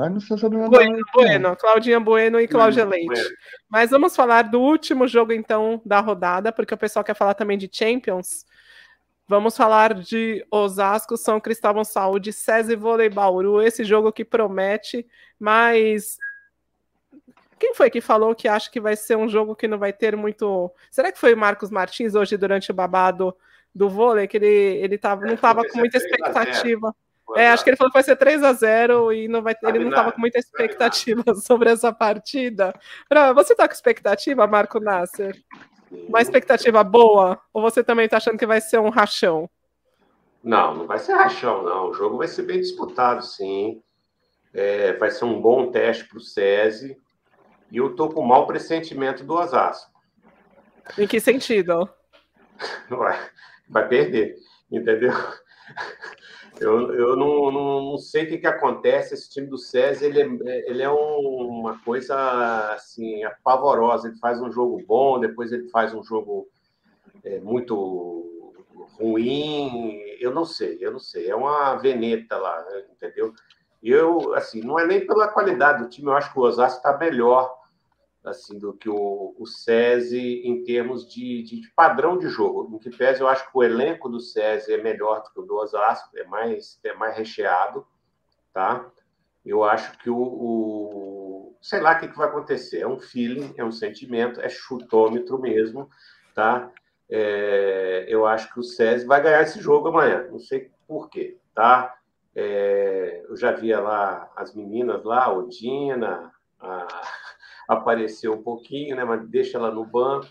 [0.00, 1.02] Ai, não sei o sobrenome Bueno, não.
[1.14, 3.34] Bueno, Claudinha Bueno e Cláudia Bueno, Leite.
[3.70, 7.56] Mas vamos falar do último jogo, então, da rodada, porque o pessoal quer falar também
[7.56, 8.44] de Champions.
[9.26, 15.06] Vamos falar de Osasco, São Cristóvão Saúde, SESI Vôlei Bauru, esse jogo que promete,
[15.38, 16.18] mas
[17.58, 20.14] quem foi que falou que acha que vai ser um jogo que não vai ter
[20.16, 20.70] muito.
[20.90, 23.34] Será que foi o Marcos Martins hoje durante o babado
[23.74, 24.26] do vôlei?
[24.28, 26.26] Que ele, ele tava, não É, estava vai com muita 3 a 0.
[26.50, 26.94] expectativa.
[27.36, 29.78] É, acho que ele falou que vai ser 3 a 0 e não vai, ele
[29.78, 32.74] não estava com muita expectativa sobre essa partida.
[33.34, 35.34] Você está com expectativa, Marco Nasser?
[36.08, 37.40] Uma expectativa boa?
[37.52, 39.48] Ou você também está achando que vai ser um rachão?
[40.42, 41.88] Não, não vai ser rachão, não.
[41.88, 43.82] O jogo vai ser bem disputado, sim.
[44.52, 46.96] É, vai ser um bom teste para o SESI.
[47.70, 49.90] E eu tô com mau pressentimento do Osasco.
[50.98, 51.88] Em que sentido?
[52.88, 53.18] Vai,
[53.68, 54.36] vai perder,
[54.70, 55.12] entendeu?
[56.60, 59.14] Eu, eu não, não, não sei o que, que acontece.
[59.14, 64.08] Esse time do SESI, ele é, ele é um- uma coisa assim, pavorosa.
[64.08, 66.48] Ele faz um jogo bom, depois ele faz um jogo
[67.24, 68.30] é, muito
[68.98, 69.98] ruim.
[70.20, 71.28] Eu não sei, eu não sei.
[71.28, 73.32] É uma veneta lá, entendeu?
[73.82, 76.96] Eu, assim, não é nem pela qualidade do time, eu acho que o Osasco está
[76.96, 77.54] melhor
[78.24, 82.74] assim, do que o, o SESI em termos de, de padrão de jogo.
[82.74, 85.44] Em que pese, eu acho que o elenco do SESI é melhor do que o
[85.44, 87.86] do Osasco, é mais, é mais recheado,
[88.52, 88.90] tá?
[89.44, 92.80] Eu acho que o, o sei lá o que, que vai acontecer.
[92.80, 95.90] É um feeling, é um sentimento, é chutômetro mesmo,
[96.34, 96.70] tá?
[97.10, 100.26] É, eu acho que o SESI vai ganhar esse jogo amanhã.
[100.30, 101.94] Não sei por quê, tá?
[102.34, 106.86] É, eu já via lá as meninas lá, a Odina, a,
[107.68, 109.04] apareceu um pouquinho, né?
[109.04, 110.26] Mas deixa ela no banco.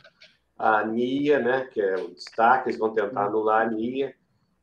[0.58, 4.16] a Nia, né, que é o destaque, eles vão tentar anular a Nia.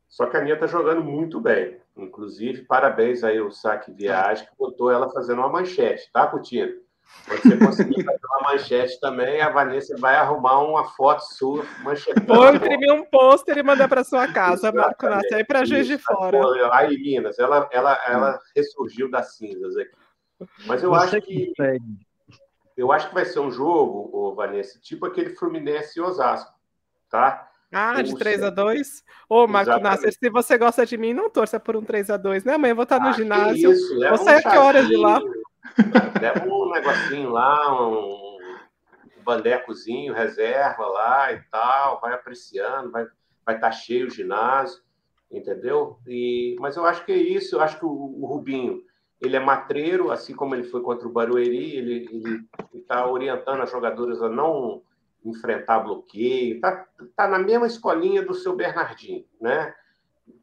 [0.09, 1.79] Só que a Nia está jogando muito bem.
[1.97, 6.81] Inclusive, parabéns aí ao Saque Viagem, que botou ela fazendo uma manchete, tá, Coutinho?
[7.27, 12.21] Quando você conseguir fazer uma manchete também, a Vanessa vai arrumar uma foto sua manchete.
[12.27, 15.99] Vou imprimir um pôster e mandar para sua casa, Marco Nassi, aí para Juiz de
[15.99, 16.41] Fora.
[16.73, 19.91] Aí, Minas, ela, ela, ela ressurgiu das cinzas aqui.
[20.67, 21.53] Mas eu você acho que.
[22.81, 26.53] Eu acho que vai ser um jogo, ô, Vanessa, tipo aquele Fluminense e Osasco,
[27.09, 27.49] tá?
[27.73, 31.61] Ah, de 3 a 2 Ô, Marco Nasser, se você gosta de mim, não torça
[31.61, 32.55] por um 3 a 2 né?
[32.55, 33.71] Amanhã eu vou estar no ah, ginásio.
[33.71, 35.21] Isso, vou sair um a que horas de lá?
[36.21, 38.39] Leva um negocinho lá, um
[39.23, 43.07] bandecozinho, reserva lá e tal, vai apreciando, vai
[43.51, 44.81] vai estar cheio o ginásio,
[45.31, 45.99] entendeu?
[46.07, 48.83] E, mas eu acho que é isso, eu acho que o, o Rubinho,
[49.21, 54.23] ele é matreiro, assim como ele foi contra o Barueri, ele está orientando as jogadoras
[54.23, 54.83] a não
[55.25, 59.75] enfrentar bloqueio, está tá na mesma escolinha do seu Bernardinho, né?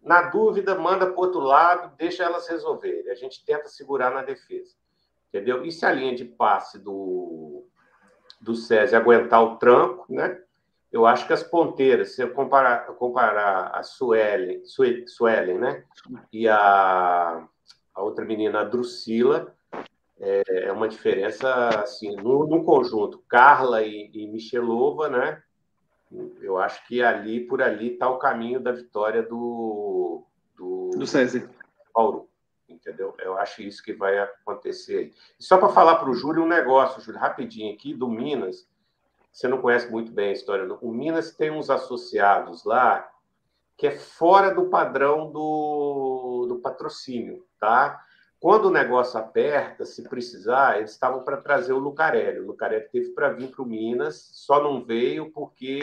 [0.04, 3.10] Na dúvida, manda para o outro lado, deixa elas resolverem.
[3.10, 4.76] A gente tenta segurar na defesa,
[5.30, 5.66] entendeu?
[5.66, 7.66] E se a linha de passe do,
[8.40, 10.40] do César aguentar o tranco, né?
[10.92, 15.84] Eu acho que as ponteiras, se eu comparar, comparar a Suelen, Suelen, né?
[16.32, 17.46] E a,
[17.98, 19.56] a outra menina, a Drusila,
[20.20, 25.42] é, é uma diferença assim no, no conjunto Carla e, e, Michelova, né?
[26.40, 30.24] Eu acho que ali por ali está o caminho da vitória do
[30.56, 31.50] do, do César
[31.92, 32.30] Paulo,
[32.70, 33.16] entendeu?
[33.18, 35.12] Eu acho isso que vai acontecer.
[35.40, 38.68] E só para falar para o Júlio um negócio, Júlio, rapidinho aqui do Minas.
[39.32, 40.72] Você não conhece muito bem a história.
[40.82, 43.08] O Minas tem uns associados lá
[43.78, 48.04] que é fora do padrão do, do patrocínio, tá?
[48.40, 52.40] Quando o negócio aperta, se precisar, eles estavam para trazer o Lucarelli.
[52.40, 55.82] O Lucarelli teve para vir para o Minas, só não veio porque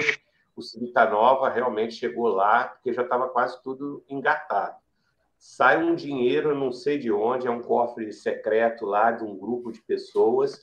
[0.57, 4.77] o Civita Nova realmente chegou lá, porque já estava quase tudo engatado.
[5.37, 9.73] Sai um dinheiro, não sei de onde, é um cofre secreto lá de um grupo
[9.73, 10.63] de pessoas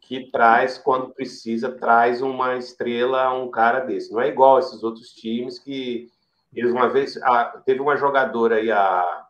[0.00, 4.12] que traz, quando precisa, traz uma estrela, um cara desse.
[4.12, 6.10] Não é igual esses outros times que
[6.52, 7.16] eles uma vez.
[7.22, 9.26] Ah, teve uma jogadora aí, a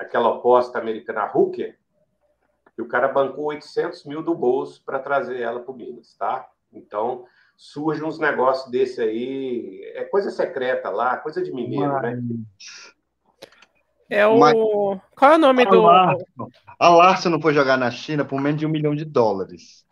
[0.00, 1.78] aquela aposta americana Hooker,
[2.74, 6.48] que o cara bancou 800 mil do bolso para trazer ela para o Minas, tá?
[6.72, 12.16] Então, surge uns negócios desse aí, é coisa secreta lá, coisa de mineiro, né?
[12.16, 12.24] Mas...
[12.24, 12.36] né?
[14.08, 14.38] É o.
[14.38, 14.54] Mas...
[15.14, 15.82] Qual é o nome a do.
[15.82, 16.50] Larson.
[16.78, 19.86] A Larson não foi jogar na China por menos de um milhão de dólares.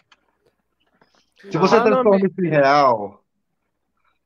[1.36, 3.22] Se você ah, transforma isso em real,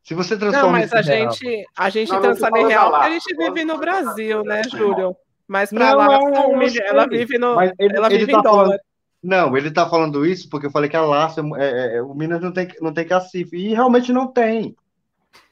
[0.02, 3.10] se você transforma Não, mas a gente, a gente não, transforma em real porque a
[3.10, 5.16] gente vive no Brasil, né, Júlio?
[5.46, 8.64] Mas para lá, não, não, ela vive, no, ele, ela vive tá em dólar.
[8.64, 8.80] Falando,
[9.22, 12.14] não, ele está falando isso porque eu falei que a Laço, é, é, é, o
[12.14, 13.56] Minas não tem, não tem cacife.
[13.56, 14.74] E realmente não tem.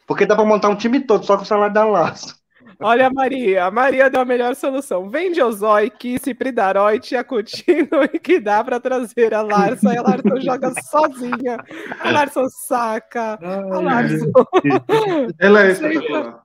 [0.07, 2.40] Porque dá para montar um time todo só com o salário da Laço.
[2.83, 5.09] Olha a Maria, a Maria deu a melhor solução.
[5.11, 9.93] Vende Ozói, Kiss, Pridarói, Tia Coutinho e que dá para trazer a Larson.
[9.93, 11.63] E a Larson joga sozinha.
[12.01, 13.39] A Larson saca.
[13.43, 14.33] A Larson.
[15.39, 16.43] Ela é espetacular.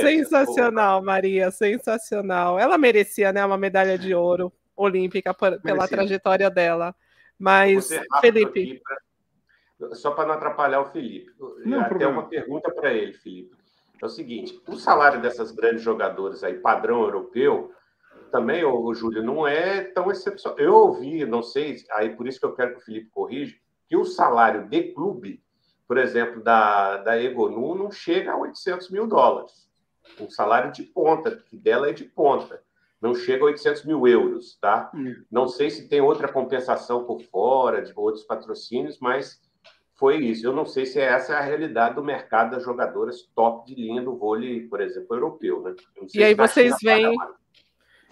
[0.00, 2.58] sensacional, Maria, sensacional.
[2.58, 6.92] Ela merecia, né, uma medalha de ouro olímpica por, pela trajetória dela.
[7.38, 7.88] Mas,
[8.20, 8.80] Felipe.
[8.82, 9.94] Pra...
[9.94, 11.30] Só para não atrapalhar o Felipe.
[11.64, 12.12] Não, Até problema.
[12.12, 13.59] uma pergunta para ele, Felipe.
[14.02, 17.72] É o seguinte: o salário dessas grandes jogadoras aí, padrão europeu,
[18.30, 20.58] também, o Júlio, não é tão excepcional.
[20.58, 23.56] Eu ouvi, não sei, aí por isso que eu quero que o Felipe corrija,
[23.88, 25.42] que o salário de clube
[25.90, 29.68] por exemplo, da, da Egonu não chega a 800 mil dólares.
[30.20, 32.62] Um salário de ponta, que dela é de ponta.
[33.02, 34.88] Não chega a 800 mil euros, tá?
[34.94, 35.16] Hum.
[35.28, 39.42] Não sei se tem outra compensação por fora, de outros patrocínios, mas
[40.00, 40.46] foi isso.
[40.46, 44.00] Eu não sei se essa é a realidade do mercado das jogadoras top de linha
[44.00, 45.74] do vôlei, por exemplo, europeu, né?
[46.14, 47.14] E aí vocês veem...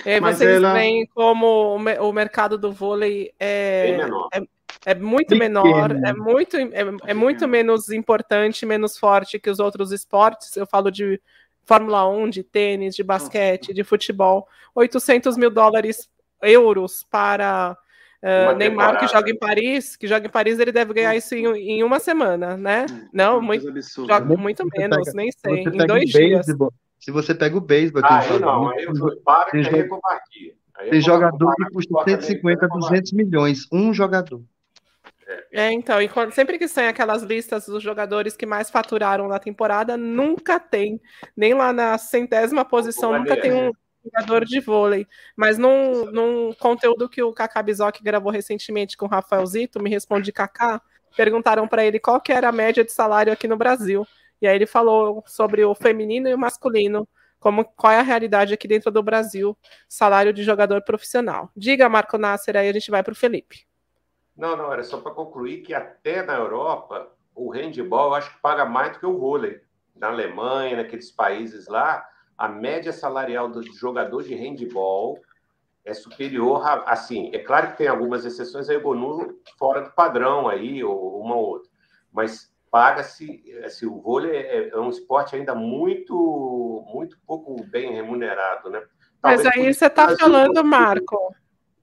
[0.04, 0.74] É, vocês ela...
[0.74, 3.96] veem como o mercado do vôlei é,
[4.34, 4.42] é,
[4.84, 6.70] é muito menor, é muito, é,
[7.06, 10.56] é, muito menos importante, menos forte que os outros esportes.
[10.56, 11.18] Eu falo de
[11.64, 14.46] Fórmula 1, de tênis, de basquete, de futebol.
[14.74, 16.08] 800 mil dólares,
[16.42, 17.76] euros para
[18.22, 19.96] uh, Neymar, que joga em Paris.
[19.96, 22.86] Que joga em Paris, ele deve ganhar isso em, em uma semana, né?
[22.90, 23.66] Hum, Não, muito,
[24.06, 25.62] joga muito menos, pega, nem sei.
[25.62, 26.46] Em dois dias.
[26.98, 28.02] Se você pega o beisebol...
[28.04, 33.12] Ah, aí não, aí eu para que aí é Tem jogador que custa 150, 200
[33.12, 34.42] milhões, um jogador.
[35.52, 39.38] É, então, e quando, sempre que saem aquelas listas dos jogadores que mais faturaram na
[39.38, 41.00] temporada, nunca tem,
[41.36, 43.70] nem lá na centésima posição, nunca tem um,
[44.12, 45.06] jogador de vôlei.
[45.36, 49.90] Mas num, num conteúdo que o Kaká Bizoc gravou recentemente com o Rafael Zito, me
[49.90, 50.80] responde Kaká,
[51.16, 54.06] perguntaram para ele qual que era a média de salário aqui no Brasil.
[54.40, 57.08] E aí ele falou sobre o feminino e o masculino,
[57.40, 59.56] como qual é a realidade aqui dentro do Brasil,
[59.88, 61.50] salário de jogador profissional.
[61.56, 63.66] Diga, Marco Nasser, aí a gente vai para o Felipe.
[64.36, 68.64] Não, não, era só para concluir que até na Europa o handball acho que paga
[68.64, 69.60] mais do que o vôlei.
[69.96, 72.08] Na Alemanha, naqueles países lá,
[72.38, 75.20] a média salarial do jogador de handball
[75.84, 79.90] é superior a, assim, é claro que tem algumas exceções aí, o Gonu fora do
[79.90, 81.70] padrão aí, ou uma ou outra,
[82.12, 88.70] mas paga-se, assim, o vôlei é, é, um esporte ainda muito, muito pouco bem remunerado,
[88.70, 88.82] né?
[89.20, 91.34] Talvez mas aí você está falando, Marco,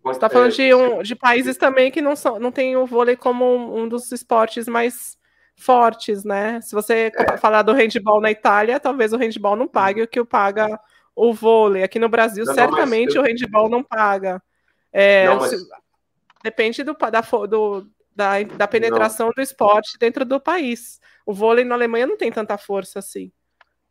[0.03, 3.15] você está falando de, um, de países também que não, são, não tem o vôlei
[3.15, 3.45] como
[3.76, 5.18] um dos esportes mais
[5.56, 6.60] fortes, né?
[6.61, 7.38] Se você é.
[7.38, 10.80] falar do handball na Itália, talvez o handball não pague o que o paga
[11.15, 11.84] o vôlei.
[11.84, 14.41] Aqui no Brasil, não, certamente não, o handball não paga.
[14.91, 15.52] É, não, mas...
[15.52, 15.68] se,
[16.44, 20.99] depende do, da, do, da, da penetração do esporte dentro do país.
[21.26, 23.32] O vôlei na Alemanha não tem tanta força assim.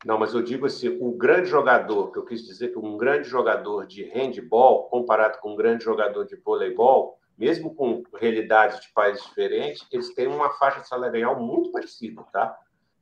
[0.04, 3.26] Não, mas eu digo assim, o grande jogador, que eu quis dizer que um grande
[3.26, 9.24] jogador de handball, comparado com um grande jogador de voleibol, mesmo com realidades de países
[9.24, 12.56] diferentes, eles têm uma faixa salarial muito parecida, tá?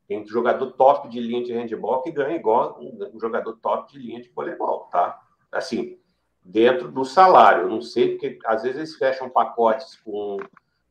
[0.08, 4.20] Tem jogador top de linha de handball que ganha igual um jogador top de linha
[4.20, 5.20] de voleibol, tá?
[5.50, 5.98] Assim,
[6.44, 7.68] dentro do salário.
[7.68, 10.38] Não sei, porque às vezes eles fecham pacotes com,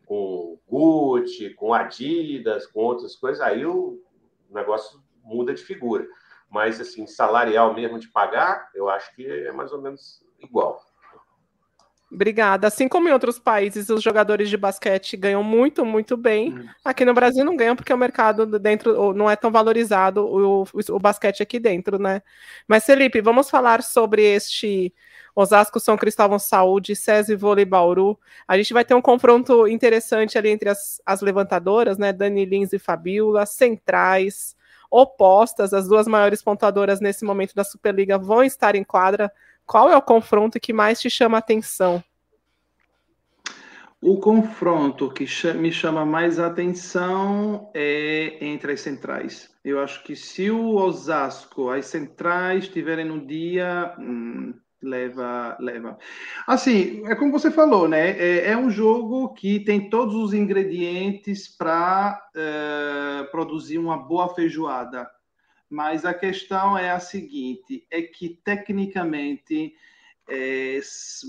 [0.05, 4.01] com Gucci, com Adidas, com outras coisas, aí o
[4.49, 6.07] negócio muda de figura.
[6.49, 10.81] Mas, assim, salarial mesmo de pagar, eu acho que é mais ou menos igual.
[12.11, 12.67] Obrigada.
[12.67, 16.53] Assim como em outros países, os jogadores de basquete ganham muito, muito bem.
[16.53, 16.67] Hum.
[16.83, 20.67] Aqui no Brasil não ganham porque o mercado dentro não é tão valorizado o, o,
[20.89, 22.21] o basquete aqui dentro, né?
[22.67, 24.93] Mas, Felipe, vamos falar sobre este
[25.33, 28.19] Osasco São Cristóvão Saúde, SESI Vôlei Bauru.
[28.45, 32.11] A gente vai ter um confronto interessante ali entre as, as levantadoras, né?
[32.11, 34.53] Dani Lins e Fabiola, centrais,
[34.89, 35.73] opostas.
[35.73, 39.31] As duas maiores pontuadoras nesse momento da Superliga vão estar em quadra
[39.71, 42.03] qual é o confronto que mais te chama a atenção?
[44.01, 49.49] O confronto que me chama mais atenção é entre as centrais.
[49.63, 54.53] Eu acho que se o Osasco, as centrais estiverem no dia, hum,
[54.83, 55.97] leva, leva.
[56.45, 58.09] Assim, é como você falou, né?
[58.19, 65.09] É, é um jogo que tem todos os ingredientes para é, produzir uma boa feijoada
[65.71, 69.73] mas a questão é a seguinte: é que tecnicamente
[70.29, 70.79] é,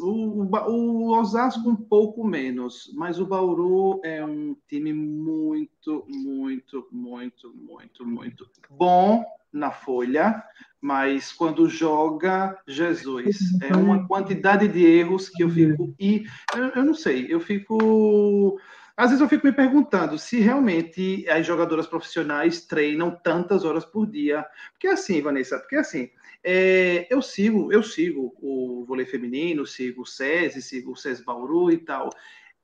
[0.00, 7.54] o, o, Osasco um pouco menos, mas o Bauru é um time muito, muito, muito,
[7.54, 10.42] muito, muito bom na folha,
[10.80, 16.24] mas quando joga, Jesus, é uma quantidade de erros que eu fico e
[16.56, 18.58] eu, eu não sei, eu fico
[18.96, 24.06] às vezes eu fico me perguntando se realmente as jogadoras profissionais treinam tantas horas por
[24.06, 24.44] dia.
[24.72, 26.10] Porque assim, Vanessa, porque assim,
[26.44, 31.70] é, eu sigo, eu sigo o vôlei feminino, sigo o SESI, sigo o SESI Bauru
[31.70, 32.10] e tal.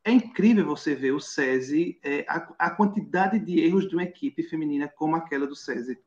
[0.04, 4.42] É incrível você ver o SESI, é, a, a, quantidade de erros de uma equipe
[4.42, 5.98] feminina como aquela do SESI.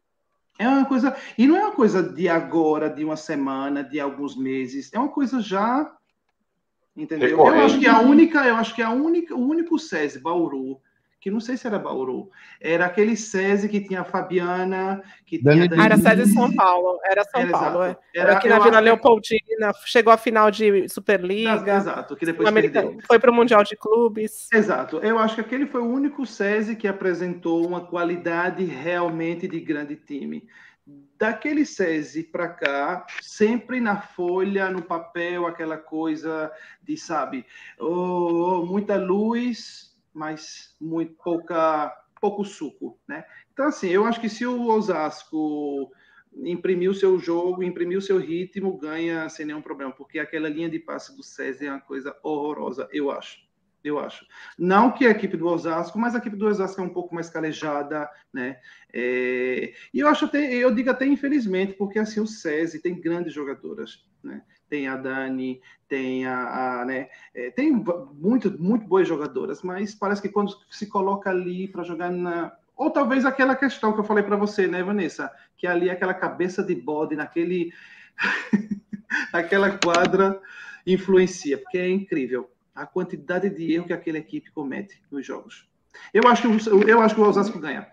[0.60, 4.35] É uma coisa, e não é uma coisa de agora, de uma semana, de alguns
[4.35, 5.98] meses, é uma coisa já
[6.95, 7.30] Entendeu?
[7.30, 7.57] Recorrente.
[7.57, 10.80] Eu acho que a única, eu acho que a única, o único SESI Bauru,
[11.22, 15.69] que não sei se era Bauru, era aquele SESI que tinha a Fabiana, que tinha
[15.69, 15.81] Dani...
[15.81, 17.97] Era SESI São Paulo, era São era, Paulo, é.
[18.13, 21.77] era, aqui na Vila Leopoldina, chegou à final de Superliga.
[21.77, 22.49] Exato, que depois
[23.05, 24.49] foi para o Mundial de Clubes.
[24.51, 29.59] Exato, eu acho que aquele foi o único SESI que apresentou uma qualidade realmente de
[29.59, 30.43] grande time
[31.22, 37.45] daquele SESI para cá, sempre na folha, no papel, aquela coisa de, sabe,
[37.77, 43.23] oh, muita luz, mas muito pouca, pouco suco, né?
[43.53, 45.91] Então, assim, eu acho que se o Osasco
[46.43, 50.72] imprimir o seu jogo, imprimir o seu ritmo, ganha sem nenhum problema, porque aquela linha
[50.72, 53.50] de passe do SESI é uma coisa horrorosa, eu acho
[53.83, 54.25] eu acho.
[54.57, 57.29] Não que a equipe do Osasco, mas a equipe do Osasco é um pouco mais
[57.29, 58.59] calejada, né?
[58.93, 63.33] É, e eu acho até, eu digo até infelizmente, porque assim o SESI tem grandes
[63.33, 64.43] jogadoras, né?
[64.69, 67.09] Tem a Dani, tem a, a né?
[67.33, 67.71] É, tem
[68.13, 72.89] muito, muito boas jogadoras, mas parece que quando se coloca ali para jogar na ou
[72.89, 76.63] talvez aquela questão que eu falei para você, né, Vanessa, que ali é aquela cabeça
[76.63, 77.71] de bode naquele
[79.31, 80.41] aquela quadra
[80.87, 85.69] influencia, porque é incrível a quantidade de erro que aquela equipe comete nos jogos.
[86.14, 87.88] Eu acho que, eu acho que o Osasco ganha.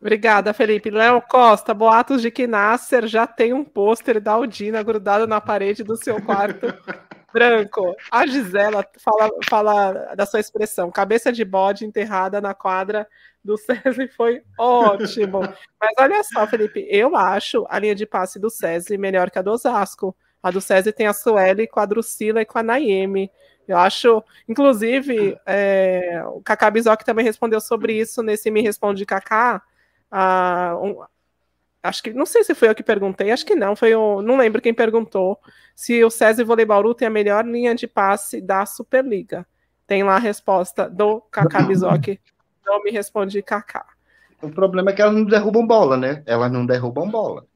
[0.00, 0.90] Obrigada, Felipe.
[0.90, 5.84] Léo Costa, boatos de que Nasser já tem um pôster da Aldina grudado na parede
[5.84, 6.66] do seu quarto
[7.32, 7.94] branco.
[8.10, 13.06] A Gisela fala, fala da sua expressão, cabeça de bode enterrada na quadra
[13.44, 15.40] do César foi ótimo.
[15.80, 19.42] Mas olha só, Felipe, eu acho a linha de passe do César melhor que a
[19.42, 20.16] do Osasco.
[20.42, 23.30] A do César tem a Sueli com a Drusila e com a Naime.
[23.66, 29.62] Eu acho, inclusive, é, o Kaká Bizoc também respondeu sobre isso nesse Me Responde Kaká.
[30.10, 31.02] Ah, um,
[31.82, 34.36] acho que não sei se foi eu que perguntei, acho que não, foi o, não
[34.36, 35.38] lembro quem perguntou
[35.74, 39.46] se o César Vôlei Bauru tem a melhor linha de passe da Superliga.
[39.86, 42.18] Tem lá a resposta do Kaká Bizoc.
[42.64, 43.84] Não me responde Kaká.
[44.40, 46.22] O problema é que elas não derrubam bola, né?
[46.26, 47.46] Elas não derrubam bola.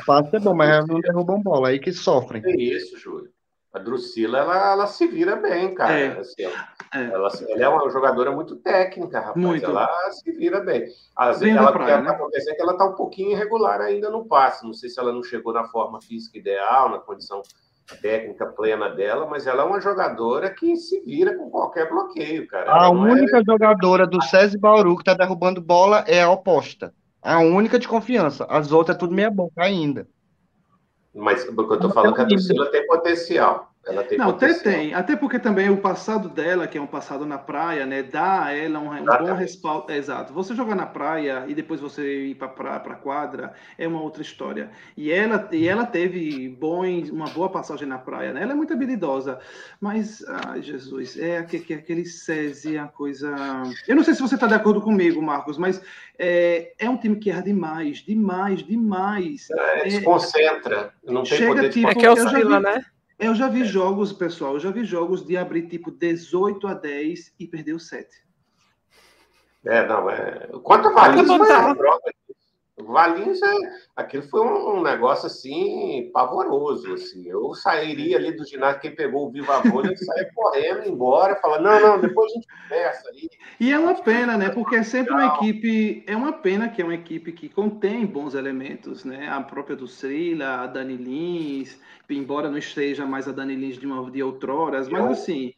[0.00, 2.42] O passe é bom, mas elas não derrubam bola, aí que sofrem.
[2.44, 3.30] É isso, Júlio.
[3.74, 5.98] A Drusila, ela, ela se vira bem, cara.
[5.98, 6.18] É.
[6.18, 7.04] Assim, É.
[7.10, 9.36] ela, ela é uma jogadora muito técnica, rapaz.
[9.36, 9.64] Muito.
[9.64, 10.84] Ela se vira bem.
[11.16, 12.10] Às vezes, ela, praia, ela né?
[12.10, 14.64] tá acontecendo que ela tá um pouquinho irregular ainda no passe.
[14.66, 17.40] Não sei se ela não chegou na forma física ideal, na condição
[18.00, 22.72] técnica plena dela, mas ela é uma jogadora que se vira com qualquer bloqueio, cara.
[22.72, 26.94] A Ela é- única jogadora do César Bauru que tá derrubando bola é a oposta.
[27.22, 28.44] A única de confiança.
[28.48, 30.08] As outras é tudo meia boca ainda.
[31.14, 33.71] Mas porque eu tô falando que a Drusila tem potencial.
[33.84, 34.94] Ela tem Não, até tem.
[34.94, 38.52] Até porque também o passado dela, que é um passado na praia, né, dá a
[38.52, 39.92] ela um, um bom respaldo.
[39.92, 40.32] Exato.
[40.32, 44.22] Você jogar na praia e depois você ir para pra, pra quadra é uma outra
[44.22, 44.70] história.
[44.96, 48.42] E ela, e ela teve bons, uma boa passagem na praia, né?
[48.42, 49.40] Ela é muito habilidosa.
[49.80, 53.34] Mas, ai, Jesus, é aquele, que- aquele SESI, a coisa.
[53.88, 55.82] Eu não sei se você está de acordo comigo, Marcos, mas
[56.16, 59.48] é, é um time que erra demais, demais, demais.
[59.50, 60.92] É, desconcentra.
[61.04, 62.84] Não tem Chega, poder de tipo, É que já oscila, vi- né?
[63.22, 67.36] Eu já vi jogos, pessoal, eu já vi jogos de abrir tipo 18 a 10
[67.38, 68.08] e perder o 7.
[69.64, 70.48] É, não, é.
[70.64, 72.12] Quanto Valinhos Vou foi
[72.78, 73.54] Valinhos, é...
[73.94, 76.92] aquilo foi um, um negócio assim, pavoroso.
[76.94, 77.28] Assim.
[77.28, 81.80] Eu sairia ali do ginásio, quem pegou o Viva Vôlei, saia correndo, embora, falar, não,
[81.80, 83.28] não, depois a gente conversa aí.
[83.60, 84.48] E é uma pena, né?
[84.48, 86.04] Porque é sempre uma equipe.
[86.06, 89.28] É uma pena que é uma equipe que contém bons elementos, né?
[89.28, 91.78] A própria Ducila, a Dani Lins,
[92.08, 95.54] embora não esteja mais a Dani Lins de, uma, de outroras, mas assim.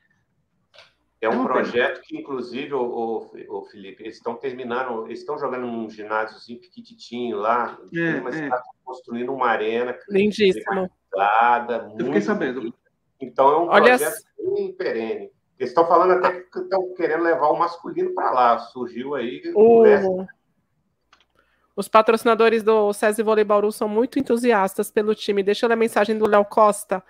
[1.24, 5.66] É um projeto que, inclusive, o, o, o Felipe, eles estão terminando, eles estão jogando
[5.66, 8.44] num ginásiozinho pequititinho lá, É, mas é.
[8.44, 10.64] está construindo uma arena Lindíssimo.
[10.64, 12.60] climatizada, Eu fiquei muito sabendo.
[12.60, 12.78] bonita.
[13.20, 14.22] Então é um Olha projeto
[14.54, 15.30] bem perene.
[15.58, 18.58] Eles estão falando até que estão querendo levar o masculino para lá.
[18.58, 19.40] Surgiu aí.
[19.54, 20.26] O-
[21.76, 25.42] Os patrocinadores do SESI Vôlei Bauru são muito entusiastas pelo time.
[25.42, 27.02] Deixa eu ler a mensagem do Léo Costa.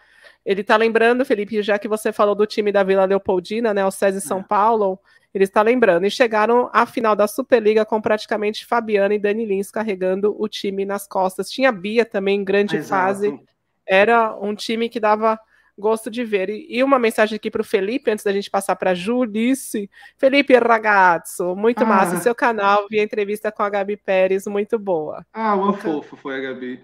[0.44, 3.90] Ele está lembrando, Felipe, já que você falou do time da Vila Leopoldina, né, o
[3.90, 4.98] SESI São Paulo,
[5.32, 6.06] ele está lembrando.
[6.06, 10.84] E chegaram à final da Superliga com praticamente Fabiana e Dani Lins carregando o time
[10.84, 11.48] nas costas.
[11.50, 13.02] Tinha Bia também em grande Exato.
[13.06, 13.40] fase.
[13.86, 15.38] Era um time que dava
[15.76, 16.50] gosto de ver.
[16.50, 19.90] E, uma mensagem aqui para o Felipe, antes da gente passar para a Julice.
[20.16, 21.86] Felipe Ragazzo, muito Ah.
[21.86, 22.18] massa.
[22.18, 25.26] Seu canal, vi a entrevista com a Gabi Pérez, muito boa.
[25.32, 26.80] Ah, uma fofa foi a Gabi.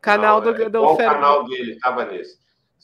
[0.00, 2.04] Canal Não, do, é, do qual o canal dele estava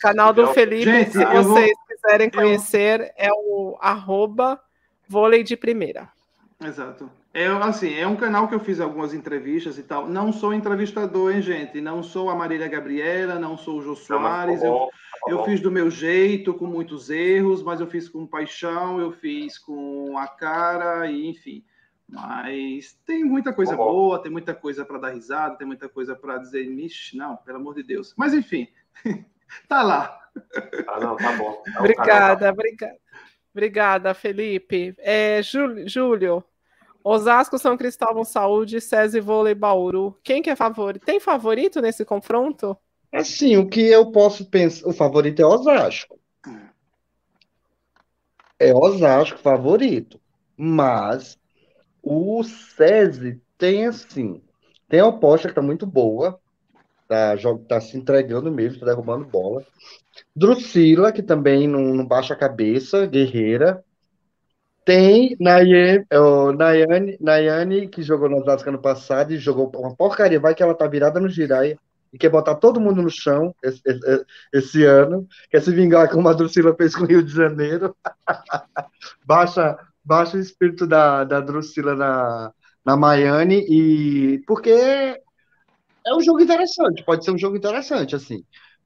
[0.00, 4.60] canal do Não, Felipe, Gente, se eu vou- vocês quiserem eu- conhecer, é o arroba
[5.08, 6.08] vôlei de primeira.
[6.60, 7.10] Exato.
[7.32, 10.08] É assim, é um canal que eu fiz algumas entrevistas e tal.
[10.08, 11.80] Não sou entrevistador, hein, gente?
[11.80, 14.54] Não sou a Marília Gabriela, não sou o Jô Não, Soares.
[14.60, 15.44] ficou Eu, bom, ficou eu bom.
[15.44, 20.18] fiz do meu jeito, com muitos erros, mas eu fiz com paixão, eu fiz com
[20.18, 21.62] a cara, e enfim.
[22.08, 23.84] Mas tem muita coisa bom.
[23.84, 27.58] boa, tem muita coisa para dar risada, tem muita coisa para dizer, Mixe, não, pelo
[27.58, 28.14] amor de Deus.
[28.16, 28.66] Mas enfim,
[29.68, 30.20] tá lá.
[30.86, 31.62] Ah, não, tá bom.
[31.68, 32.96] Então, Obrigada, tá obrigada.
[33.52, 34.94] Obrigada, Felipe.
[34.98, 36.44] É, Jú- Júlio,
[37.02, 40.16] Osasco, São Cristóvão, Saúde, SESI Vôlei Bauru.
[40.22, 41.04] Quem que é favorito?
[41.04, 42.76] Tem favorito nesse confronto?
[43.12, 46.18] Assim, o que eu posso pensar, o favorito é Osasco.
[48.58, 50.20] É Osasco favorito.
[50.56, 51.38] Mas
[52.02, 54.42] o SESI tem assim,
[54.88, 56.40] tem a oposta que tá muito boa,
[57.08, 57.34] tá,
[57.68, 59.64] tá se entregando mesmo, tá derrubando bola.
[60.36, 63.84] Drusila, que também não, não baixa a cabeça, guerreira.
[64.84, 70.40] Tem Naye- ó, Nayane, Nayane, que jogou no Osasco ano passado e jogou uma porcaria,
[70.40, 71.78] vai que ela tá virada no Giraia
[72.12, 76.26] e quer botar todo mundo no chão esse, esse- esse ano, quer se vingar como
[76.28, 77.94] a Drusila fez com o Rio de Janeiro.
[79.24, 82.52] Baixa, baixa o espírito da, da Drusila na,
[82.84, 85.20] na Maiane, e porque
[86.08, 88.44] é um jogo interessante, pode ser um jogo interessante, assim.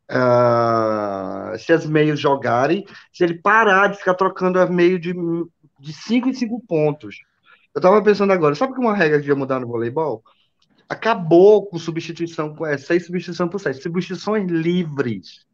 [0.08, 5.14] Ah, se as meias jogarem, se ele parar de ficar trocando a meio de,
[5.80, 7.16] de cinco em cinco pontos.
[7.74, 10.22] Eu tava pensando agora, sabe que uma regra devia mudar no voleibol?
[10.88, 13.82] Acabou com substituição, com é, seis substituições por sete.
[13.82, 15.46] Substituições livres.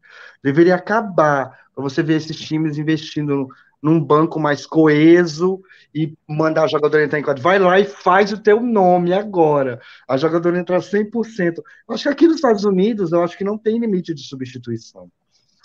[0.43, 3.47] Deveria acabar para você ver esses times investindo
[3.83, 5.61] num banco mais coeso
[5.95, 7.43] e mandar a jogadora entrar em quadro.
[7.43, 9.81] Vai lá e faz o teu nome agora.
[10.09, 11.59] A jogadora entrar 100%.
[11.59, 15.11] Eu acho que aqui nos Estados Unidos, eu acho que não tem limite de substituição.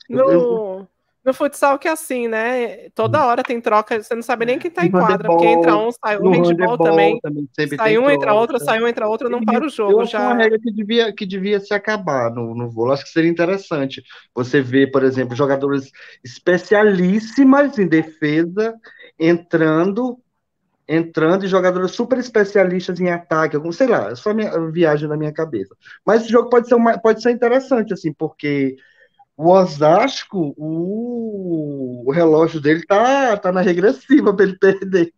[0.09, 0.87] No, eu...
[1.25, 2.89] no futsal que é assim, né?
[2.93, 5.89] Toda hora tem troca, você não sabe nem quem tá em quadra, porque entra um,
[5.91, 7.47] sai um, handball, também, também
[7.77, 9.93] sai um, entra outro, sai um, entra outro, não para o jogo.
[9.93, 10.19] Eu acho já...
[10.19, 12.95] uma regra que devia, que devia se acabar no, no vôlei.
[12.95, 14.03] Acho que seria interessante
[14.35, 15.91] você ver, por exemplo, jogadores
[16.23, 18.75] especialíssimas em defesa
[19.17, 20.17] entrando
[20.87, 25.15] entrando e jogadores super especialistas em ataque, algum, sei lá, é só minha viagem na
[25.15, 25.75] minha cabeça.
[26.05, 28.75] Mas o jogo pode ser, uma, pode ser interessante, assim, porque
[29.35, 35.13] o Osasco, o, o relógio dele tá, tá na regressiva para ele perder.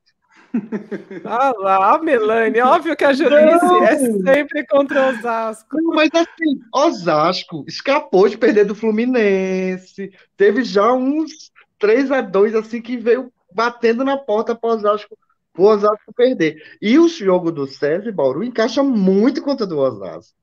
[1.26, 5.68] Ah lá, Melanie, óbvio que a Julice é sempre contra o Osasco.
[5.82, 12.56] Não, mas assim, Osasco escapou de perder do Fluminense, teve já uns 3 a 2
[12.56, 15.18] assim que veio batendo na porta para o Osasco,
[15.58, 16.62] o Osasco perder.
[16.82, 20.38] E o jogo do César e Bauru encaixa muito contra do Osasco.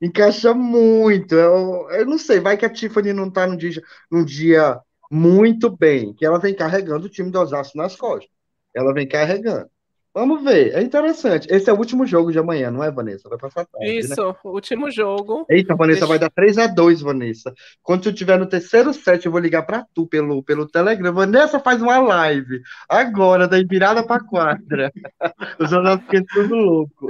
[0.00, 1.34] Encaixa muito.
[1.34, 4.78] Eu, eu não sei, vai que a Tiffany não tá num dia, num dia
[5.10, 8.30] muito bem, que ela vem carregando o time do Osasco nas costas.
[8.74, 9.70] Ela vem carregando.
[10.16, 11.46] Vamos ver, é interessante.
[11.50, 13.28] Esse é o último jogo de amanhã, não é, Vanessa?
[13.28, 13.96] Vai passar tarde, né?
[13.96, 14.34] Isso, né?
[14.44, 15.44] último jogo.
[15.46, 16.06] Eita, Vanessa, Deixa...
[16.06, 17.52] vai dar 3 a 2 Vanessa.
[17.82, 21.12] Quando tu tiver no terceiro set, eu vou ligar pra tu pelo, pelo Telegram.
[21.12, 24.90] Vanessa faz uma live agora, da virada pra quadra.
[25.60, 27.08] Os nossos ficam tudo louco.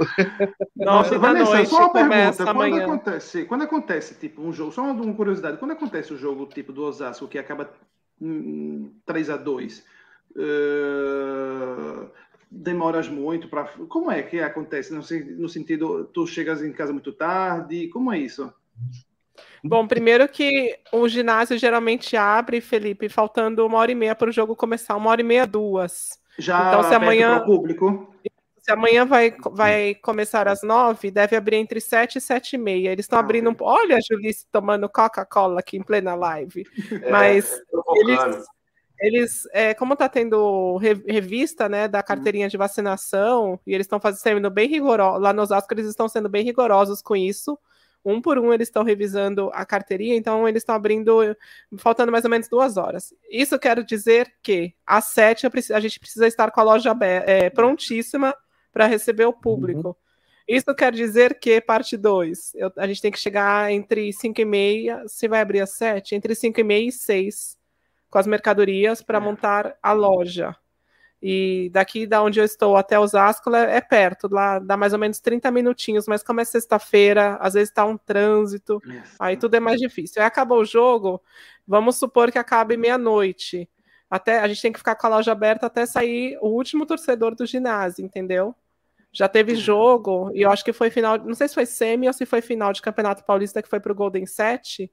[0.75, 2.43] Nossa, Vanessa, noite, só uma pergunta.
[2.43, 2.83] Quando amanhã.
[2.83, 6.83] acontece, quando acontece, tipo, um jogo, só uma curiosidade, quando acontece o jogo, tipo, do
[6.83, 7.69] Osasco, que acaba
[8.21, 9.95] hum, 3 a 2
[10.35, 12.11] uh
[12.49, 13.65] demoras muito para.
[13.89, 14.93] Como é que acontece?
[14.93, 15.01] No,
[15.37, 17.87] no sentido, tu chegas em casa muito tarde?
[17.89, 18.51] Como é isso?
[19.63, 24.33] Bom, primeiro que o ginásio geralmente abre, Felipe, faltando uma hora e meia para o
[24.33, 26.19] jogo começar, uma hora e meia, duas.
[26.37, 28.13] Já então, se amanhã público.
[28.59, 32.91] Se amanhã vai, vai começar às nove, deve abrir entre sete e sete e meia.
[32.91, 33.49] Eles estão ah, abrindo.
[33.49, 33.55] Um...
[33.61, 36.63] Olha a Julice tomando Coca-Cola aqui em plena live.
[37.01, 37.61] É, Mas
[37.95, 38.45] eles,
[38.99, 44.49] eles, é, como está tendo revista, né, da carteirinha de vacinação, e eles estão sendo
[44.49, 47.57] bem rigorosos, lá nos Oscar eles estão sendo bem rigorosos com isso,
[48.03, 51.35] um por um eles estão revisando a carteirinha, então eles estão abrindo,
[51.77, 53.13] faltando mais ou menos duas horas.
[53.29, 58.33] Isso quer dizer que às sete a gente precisa estar com a loja é, prontíssima
[58.71, 59.89] para receber o público.
[59.89, 59.95] Uhum.
[60.47, 65.03] Isso quer dizer que, parte 2, a gente tem que chegar entre 5 e meia,
[65.05, 67.56] se vai abrir às 7, entre 5 e meia e 6
[68.09, 69.21] com as mercadorias para é.
[69.21, 70.55] montar a loja.
[71.21, 74.99] E daqui da onde eu estou até Osasco é, é perto, lá dá mais ou
[74.99, 79.15] menos 30 minutinhos, mas como é sexta-feira, às vezes está um trânsito, Isso.
[79.19, 80.21] aí tudo é mais difícil.
[80.21, 81.21] Aí acabou o jogo,
[81.67, 83.67] vamos supor que acabe meia-noite.
[84.09, 87.33] Até a gente tem que ficar com a loja aberta até sair o último torcedor
[87.35, 88.55] do ginásio, entendeu?
[89.11, 89.59] Já teve uhum.
[89.59, 92.41] jogo, e eu acho que foi final, não sei se foi semi ou se foi
[92.41, 94.91] final de Campeonato Paulista que foi para o Golden 7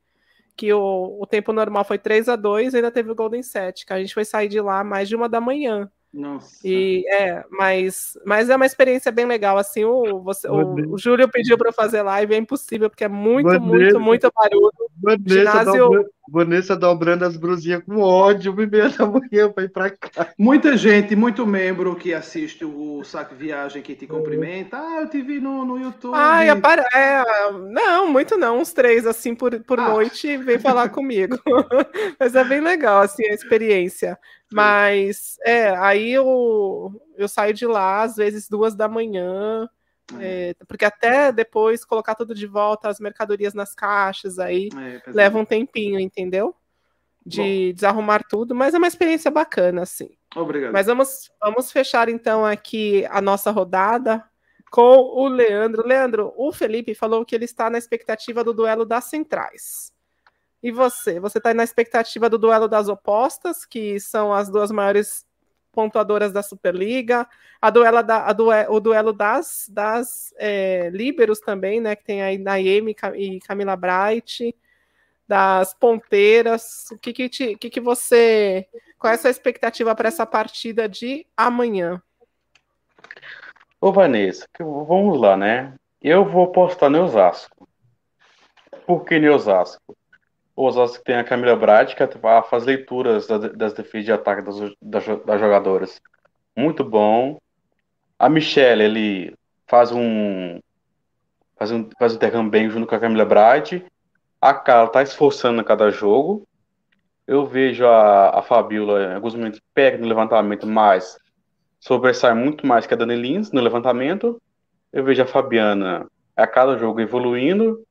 [0.57, 3.93] que o, o tempo normal foi 3 a 2 ainda teve o Golden 7, que
[3.93, 5.91] a gente foi sair de lá mais de uma da manhã.
[6.15, 6.61] Nossa.
[6.65, 9.59] E é, mas, mas é uma experiência bem legal.
[9.59, 13.49] Assim, o, você, o, o Júlio pediu para fazer live, é impossível, porque é muito,
[13.49, 14.71] Vanessa, muito, muito barulho.
[15.03, 16.07] Vanessa, Ginásio...
[16.29, 20.29] Vanessa dobrando as brusinhas com ódio, uma meia da manhã para ir para cá.
[20.39, 24.79] Muita gente, muito membro que assiste o Saque Viagem que te cumprimenta.
[24.79, 26.15] Ah, eu te vi no, no YouTube.
[26.15, 26.83] Ah, apare...
[26.95, 27.23] é,
[27.71, 29.89] não, muito não, uns três assim por, por ah.
[29.89, 31.39] noite vem falar comigo.
[32.19, 34.19] mas é bem legal assim a experiência.
[34.51, 39.69] Mas é, aí eu, eu saio de lá às vezes duas da manhã,
[40.21, 45.39] é, porque até depois colocar tudo de volta, as mercadorias nas caixas, aí é, leva
[45.39, 46.55] um tempinho, entendeu?
[47.25, 47.41] De
[47.71, 47.75] Bom.
[47.75, 50.11] desarrumar tudo, mas é uma experiência bacana, assim.
[50.37, 50.73] Obrigado.
[50.73, 54.23] Mas vamos, vamos fechar então aqui a nossa rodada
[54.71, 55.87] com o Leandro.
[55.87, 59.93] Leandro, o Felipe falou que ele está na expectativa do duelo das centrais.
[60.63, 61.21] E você?
[61.21, 65.25] Você está na expectativa do duelo das opostas, que são as duas maiores
[65.75, 67.27] pontuadoras da Superliga,
[67.61, 68.35] a duela da, a
[68.71, 71.97] o duelo das, das é, líberos também, né?
[71.97, 74.55] Que tem aí Naemi e Camila Bright,
[75.27, 76.91] das ponteiras.
[76.93, 78.67] O que, que, te, que, que você.
[78.99, 82.01] Qual é a sua expectativa para essa partida de amanhã?
[83.81, 85.75] Ô, Vanessa, vamos lá, né?
[86.01, 87.69] Eu vou postar no Osasco.
[88.87, 89.97] Por que no Osasco?
[90.57, 92.07] O Osasco tem a Camila Brad, que
[92.49, 96.01] faz leituras das, das defesas de ataque das, das, das jogadoras.
[96.57, 97.39] Muito bom.
[98.19, 99.35] A Michelle, ele
[99.67, 100.61] faz um
[101.57, 103.85] faz um, faz um intercâmbio bem junto com a Camila Bright.
[104.41, 106.47] A Carla tá esforçando a cada jogo.
[107.27, 111.19] Eu vejo a, a Fabiola em alguns momentos pega no levantamento, mas
[111.81, 114.41] sobressai muito mais que a Dani Lins no levantamento.
[114.93, 116.07] Eu vejo a Fabiana
[116.37, 117.83] a cada jogo evoluindo.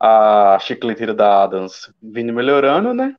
[0.00, 3.16] A chicleteira da Adams vindo melhorando, né?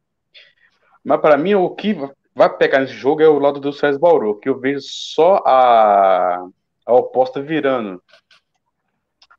[1.04, 1.96] Mas para mim, o que
[2.36, 6.48] vai pegar nesse jogo é o lado do César Bauru, que eu vejo só a,
[6.86, 8.02] a oposta virando.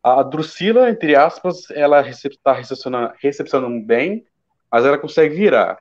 [0.03, 4.25] A Drusila, entre aspas, ela está recepcionando, recepcionando bem,
[4.71, 5.79] mas ela consegue virar.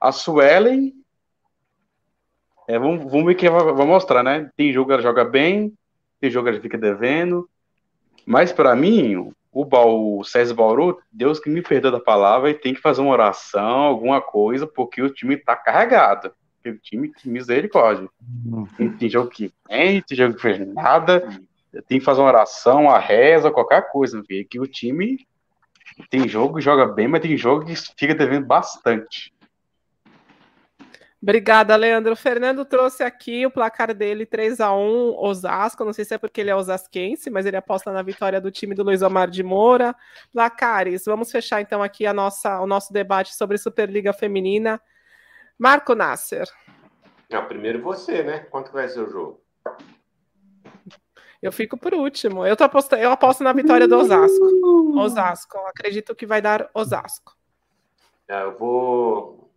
[0.00, 0.92] A Suelen,
[2.66, 4.50] é, vamos, vamos ver que vai, vai mostrar, né?
[4.56, 5.72] Tem jogo que ela joga bem,
[6.20, 7.48] tem jogo que ela fica devendo.
[8.24, 12.74] Mas para mim, o, o César Bauru, Deus que me perdoa da palavra, e tem
[12.74, 16.32] que fazer uma oração, alguma coisa, porque o time tá carregado.
[16.64, 18.08] O time, que misericórdia.
[18.46, 18.96] Uhum.
[18.96, 21.22] Tem, jogo que tem, tem jogo que fez nada
[21.80, 25.26] tem que fazer uma oração, uma reza, qualquer coisa, ver que o time
[26.10, 29.32] tem jogo que joga bem, mas tem jogo que fica devendo bastante.
[31.22, 32.14] Obrigada, Leandro.
[32.14, 35.84] O Fernando trouxe aqui o placar dele 3 a 1 Osasco.
[35.84, 38.74] Não sei se é porque ele é osasquense, mas ele aposta na vitória do time
[38.74, 39.94] do Luiz Omar de Moura.
[40.32, 44.82] Placares, vamos fechar então aqui a nossa, o nosso debate sobre Superliga Feminina.
[45.56, 46.48] Marco Nasser.
[47.30, 48.40] Não, primeiro você, né?
[48.50, 49.40] Quanto vai ser o jogo?
[51.40, 52.44] Eu fico por último.
[52.44, 54.98] Eu, tô aposto, eu aposto na vitória do Osasco.
[54.98, 55.58] Osasco.
[55.68, 57.36] Acredito que vai dar Osasco.
[58.26, 59.52] É, eu vou.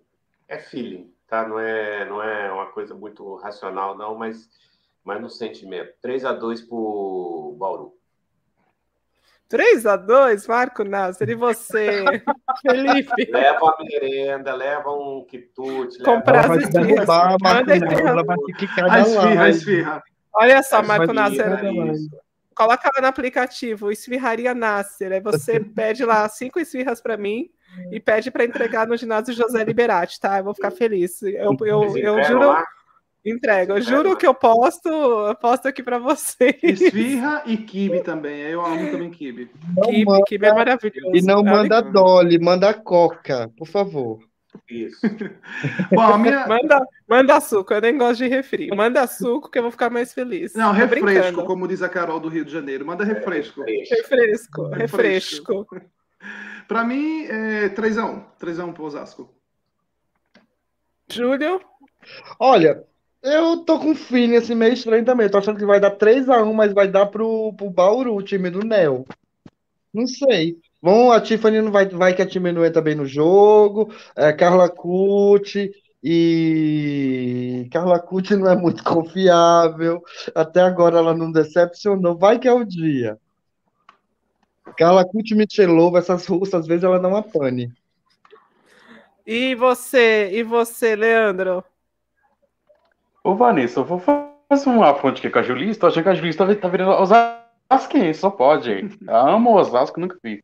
[0.47, 1.47] É feeling, tá?
[1.47, 4.49] Não é, não é uma coisa muito racional, não, mas,
[5.03, 5.93] mas no sentimento.
[6.01, 7.93] 3 a 2 pro Bauru.
[9.47, 12.03] 3 a 2 Marco Nasser, e você,
[12.61, 13.31] Felipe?
[13.31, 16.01] Leva a merenda, leva um quitute.
[16.03, 17.09] Comprar as esfirras.
[19.39, 20.03] A esfirra,
[20.33, 21.45] Olha só, Marco Nasser.
[22.55, 25.11] Coloca lá no aplicativo, esfirraria Nasser.
[25.11, 27.49] Aí você pede lá cinco esfirras para mim
[27.91, 30.37] e pede para entregar no ginásio José Liberati, tá?
[30.37, 31.21] Eu vou ficar feliz.
[31.21, 32.47] Eu, eu, eu juro.
[32.47, 32.65] Lá?
[33.25, 33.73] Entrego.
[33.73, 36.61] Eu juro que eu posto, eu posto aqui para vocês.
[36.61, 38.41] Esfirra e kibe também.
[38.41, 39.49] Eu amo também kibe.
[39.83, 41.15] Kibe, manda, kibe é maravilhoso.
[41.15, 44.19] E não manda Dolly, manda Coca, por favor.
[44.69, 44.99] Isso.
[45.91, 46.47] Bom, minha...
[46.47, 48.69] manda, manda suco, eu nem gosto de refri.
[48.75, 50.53] Manda suco que eu vou ficar mais feliz.
[50.53, 52.85] Não, refresco, como diz a Carol do Rio de Janeiro.
[52.85, 53.63] Manda refresco.
[53.63, 55.67] refresco, refresco.
[56.67, 58.23] Para mim, é 3x1.
[58.39, 59.29] 3x1 pro Osasco.
[61.09, 61.61] Júlio?
[62.39, 62.83] Olha,
[63.21, 65.29] eu tô com um feeling assim meio estranho também.
[65.29, 68.59] tô achando que vai dar 3x1, mas vai dar pro, pro Bauru, o time do
[68.59, 69.05] Nel.
[69.93, 70.57] Não sei.
[70.81, 73.91] Bom, a Tiffany não vai, vai que a Tiffany não entra bem no jogo.
[74.15, 75.71] É, Carla Cucci
[76.03, 80.03] e Carla Cucci não é muito confiável.
[80.35, 82.17] Até agora ela não decepcionou.
[82.17, 83.17] Vai que é o dia.
[84.77, 87.71] Carla Cucci Michelova, essas russas, às vezes ela não apane.
[89.25, 91.63] E você, e você, Leandro?
[93.23, 95.87] Ô, Vanessa, eu vou fazer uma fonte aqui com a Julista.
[95.87, 98.71] Achando que a Julista tá, tá virando Osasquense, só pode.
[98.71, 100.43] Eu amo Osasco, nunca vi.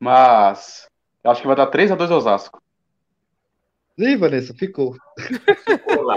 [0.00, 0.88] Mas
[1.22, 2.59] acho que vai dar 3x2 Osasco.
[4.00, 4.96] Ih, Vanessa, ficou.
[5.18, 6.16] ficou lá.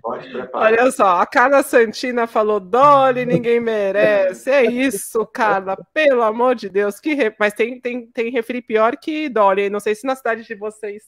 [0.00, 0.72] Pode preparar.
[0.72, 4.50] Olha só, a Carla Santina falou: Dolly, ninguém merece.
[4.50, 7.00] É isso, Carla, pelo amor de Deus.
[7.00, 7.34] Que re...
[7.38, 9.70] Mas tem, tem, tem refri pior que Dolly.
[9.70, 11.04] Não sei se na cidade de vocês.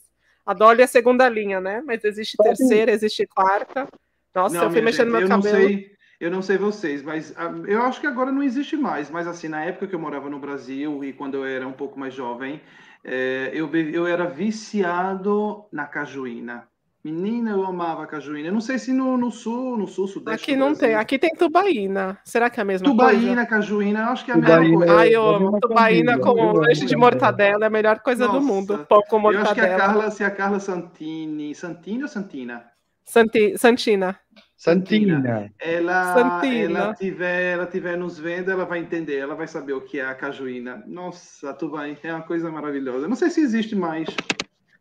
[0.46, 1.82] A Dolly é segunda linha, né?
[1.86, 3.86] Mas existe terceira, existe quarta.
[4.34, 5.58] Nossa, não, eu fui mexendo no meu cabelo.
[5.58, 9.10] Não sei eu não sei vocês, mas ah, eu acho que agora não existe mais.
[9.10, 11.98] Mas assim, na época que eu morava no Brasil e quando eu era um pouco
[11.98, 12.62] mais jovem,
[13.04, 16.66] é, eu, eu era viciado na cajuína.
[17.04, 18.48] Menina, eu amava cajuína.
[18.48, 20.42] Eu não sei se no, no sul, no sul, sudeste.
[20.42, 20.88] Aqui não Brasil.
[20.88, 20.94] tem.
[20.94, 22.18] Aqui tem tubaína.
[22.24, 23.20] Será que é a mesma tubaína, coisa?
[23.20, 24.96] Tubaína, cajuína, eu acho que é a mesma coisa.
[24.96, 25.60] Ai, eu amo.
[25.60, 28.40] Tubaína com lanche de mortadela é a melhor coisa Nossa.
[28.40, 28.86] do mundo.
[28.88, 29.48] Pão com mortadela.
[29.48, 31.54] Eu acho que a Carla, se a Carla Santini.
[31.54, 32.64] Santini ou Santina?
[33.04, 34.18] Santi, Santina.
[34.56, 35.50] Santina.
[35.58, 36.78] Ela, Santina.
[36.78, 40.04] ela tiver, ela tiver nos vendo, ela vai entender, ela vai saber o que é
[40.04, 40.82] a cajuína.
[40.86, 43.08] Nossa, tu vai, é uma coisa maravilhosa.
[43.08, 44.08] Não sei se existe mais.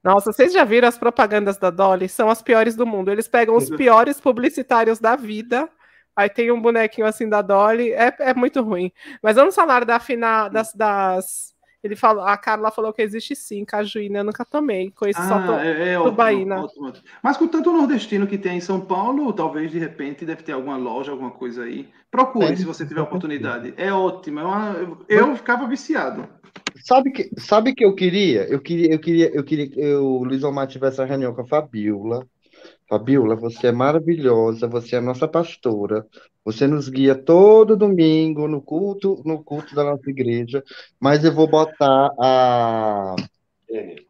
[0.04, 2.10] Nossa, vocês já viram as propagandas da Dolly?
[2.10, 3.10] São as piores do mundo.
[3.10, 5.70] Eles pegam os piores publicitários da vida.
[6.16, 7.94] Aí tem um bonequinho assim da Dolly.
[7.94, 8.92] É, é muito ruim.
[9.22, 11.53] Mas vamos falar da final das, das
[11.84, 14.90] ele falou, a Carla falou que existe sim, cajuína, eu nunca tomei.
[14.92, 16.62] Conheço ah, só to, é, é tubaína.
[16.62, 17.06] Ótimo, ótimo.
[17.22, 20.78] Mas com tanto nordestino que tem em São Paulo, talvez de repente deve ter alguma
[20.78, 21.90] loja, alguma coisa aí.
[22.10, 23.74] Procure é, se você tiver oportunidade.
[23.76, 24.40] É ótimo.
[24.40, 26.26] É uma, eu ficava viciado.
[26.84, 28.46] Sabe que, sabe que eu queria?
[28.46, 31.46] Eu queria, eu queria, eu queria que o Luiz Omar tivesse a reunião com a
[31.46, 32.26] Fabiola,
[32.88, 36.06] Fabiola, você é maravilhosa, você é nossa pastora.
[36.46, 40.64] Você nos guia todo domingo no culto, no culto da nossa igreja.
[41.00, 43.16] Mas eu vou botar a,
[43.68, 44.04] Kênia.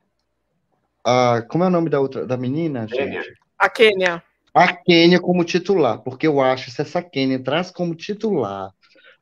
[1.06, 3.22] a como é o nome da outra da menina, Kênia.
[3.22, 3.34] gente?
[3.58, 4.24] A Quênia.
[4.54, 8.72] A Kênia como titular, porque eu acho que se essa Kênia traz como titular,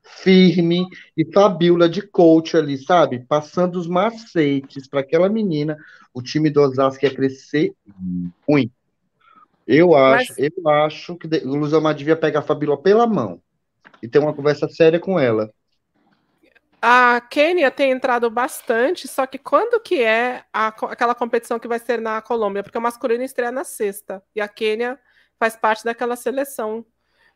[0.04, 3.20] firme e Fabiola de coach ali, sabe?
[3.26, 5.78] Passando os macetes para aquela menina,
[6.14, 7.74] o time do Osasco ia crescer
[8.48, 8.81] muito.
[9.74, 13.42] Eu acho, Mas- eu acho que o Luzamar devia pegar a Fabiola pela mão
[14.04, 15.52] e ter uma conversa séria com ela.
[16.82, 21.78] A Quênia tem entrado bastante, só que quando que é a aquela competição que vai
[21.78, 22.64] ser na Colômbia?
[22.64, 25.00] Porque o masculino estreia na sexta e a Quênia
[25.40, 26.84] faz parte daquela seleção.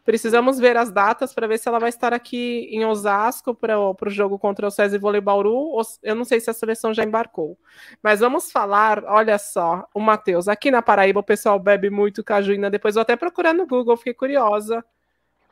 [0.06, 3.96] Precisamos ver as datas para ver se ela vai estar aqui em Osasco para o
[4.08, 5.82] jogo contra o César Vôlei Bauru.
[6.04, 7.58] Eu não sei se a seleção já embarcou.
[8.04, 10.48] Mas vamos falar, olha só, o Matheus.
[10.48, 12.70] Aqui na Paraíba o pessoal bebe muito cajuína.
[12.70, 14.86] Depois vou até procurar no Google, fiquei curiosa.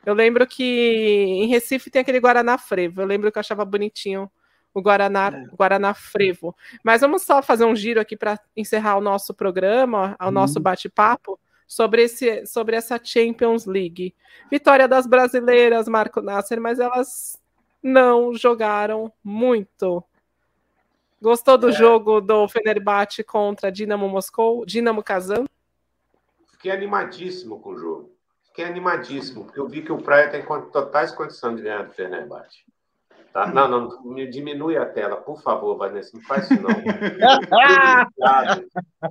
[0.06, 3.00] Eu lembro que em Recife tem aquele Guaraná Frevo.
[3.02, 4.30] Eu lembro que eu achava bonitinho
[4.72, 5.56] o Guaraná, É.
[5.56, 6.54] Guaraná Frevo.
[6.84, 11.40] Mas vamos só fazer um giro aqui para encerrar o nosso programa, o nosso bate-papo,
[11.74, 14.14] sobre, esse, sobre essa Champions League.
[14.48, 17.36] Vitória das brasileiras, Marco Nasser, mas elas
[17.82, 20.02] não jogaram muito.
[21.20, 25.46] Gostou do jogo do Fenerbahçe contra Dinamo Moscou, Dinamo Kazan?
[26.52, 28.14] Fiquei animadíssimo com o jogo.
[28.44, 31.92] Fiquei animadíssimo, porque eu vi que o Praia tem con- totais condições de ganhar do
[31.92, 32.63] Fenerbahçe.
[33.34, 33.48] Tá?
[33.48, 36.70] Não, não, me diminui a tela, por favor, Vanessa, não faz isso não.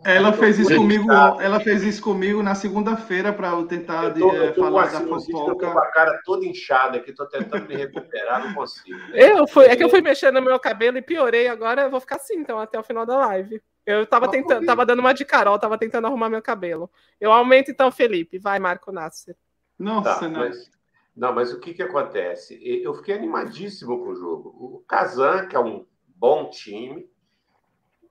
[0.06, 4.32] Ela fez isso comigo, ela fez isso comigo na segunda-feira para eu tentar Eu tô,
[4.32, 5.80] eh, eu tô com falar a da sinusite, eu tô com fofoca.
[5.82, 8.98] a cara toda inchada aqui, tô tentando me recuperar, não consigo.
[9.14, 12.00] Eu fui, é que eu fui mexendo no meu cabelo e piorei, agora eu vou
[12.00, 13.62] ficar assim, então, até o final da live.
[13.86, 16.90] Eu tava Mas tentando, tava dando uma de Carol, tava tentando arrumar meu cabelo.
[17.20, 18.40] Eu aumento então, Felipe.
[18.40, 19.36] Vai, Marco Nasser.
[19.78, 20.40] Nossa, Tá, não.
[20.40, 20.72] mas,
[21.16, 22.60] não, mas o que, que acontece?
[22.64, 24.50] Eu fiquei animadíssimo com o jogo.
[24.50, 27.08] O Kazan, que é um bom time,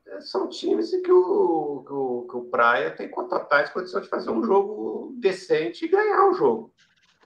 [0.06, 4.30] eh, são times que o, que o, que o Praia tem totais condições de fazer
[4.30, 6.72] um jogo decente e ganhar o jogo.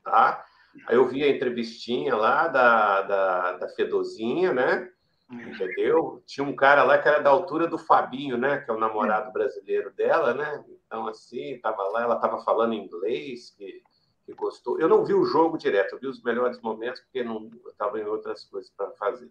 [0.03, 0.44] Tá?
[0.86, 4.90] Aí eu vi a entrevistinha lá da, da, da Fedozinha, né?
[5.31, 6.23] Entendeu?
[6.24, 8.59] Tinha um cara lá que era da altura do Fabinho, né?
[8.59, 10.65] Que é o namorado brasileiro dela, né?
[10.86, 13.82] Então, assim, tava lá, ela estava falando inglês, que,
[14.27, 14.78] que gostou.
[14.81, 17.98] Eu não vi o jogo direto, eu vi os melhores momentos, porque não, eu estava
[18.01, 19.31] em outras coisas para fazer.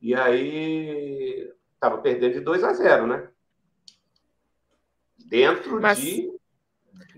[0.00, 3.28] E aí, estava perdendo de 2 a 0, né?
[5.26, 6.37] Dentro Mas- de.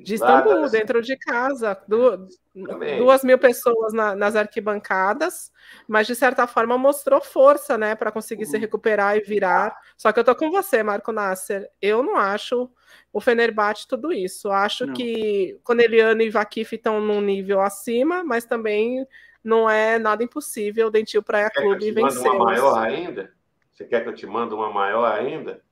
[0.02, 1.78] De Istambul, dentro de casa.
[1.86, 2.26] Du-
[2.66, 2.98] Também.
[2.98, 5.52] duas mil pessoas na- nas arquibancadas,
[5.86, 9.76] mas de certa forma mostrou força, né, para conseguir se recuperar e virar.
[9.96, 11.68] Só que eu tô com você, Marco Nasser.
[11.80, 12.70] Eu não acho
[13.12, 14.50] o Fenerbahçe tudo isso.
[14.50, 14.94] Acho Não.
[14.94, 19.06] que Corneliano e Vakif estão num nível acima, mas também
[19.42, 22.20] não é nada impossível o Dentil Praia Quer Clube vencer.
[22.30, 23.32] uma maior ainda?
[23.72, 25.62] Você quer que eu te mande uma maior ainda?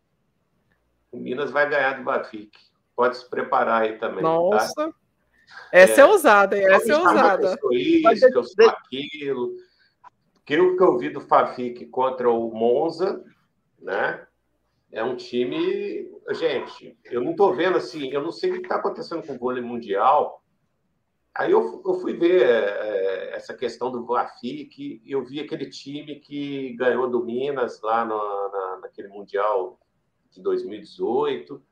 [1.13, 2.51] O Minas vai ganhar do Bafik.
[2.99, 4.17] Pode se preparar aí também.
[4.17, 4.23] Tá?
[4.23, 4.93] Nossa.
[5.71, 6.65] Essa é, ousada, hein?
[6.65, 7.39] essa é chama ousada.
[7.39, 9.57] que eu sou isso, que eu sou aquilo.
[10.45, 13.25] Que o que eu vi do Fafik contra o Monza,
[13.79, 14.27] né?
[14.91, 16.11] É um time.
[16.33, 19.39] Gente, eu não estou vendo assim, eu não sei o que está acontecendo com o
[19.39, 20.43] vôlei mundial.
[21.37, 26.17] Aí eu, eu fui ver é, essa questão do Fafik, e eu vi aquele time
[26.17, 29.79] que ganhou do Minas lá no, na, naquele Mundial
[30.33, 31.63] de 2018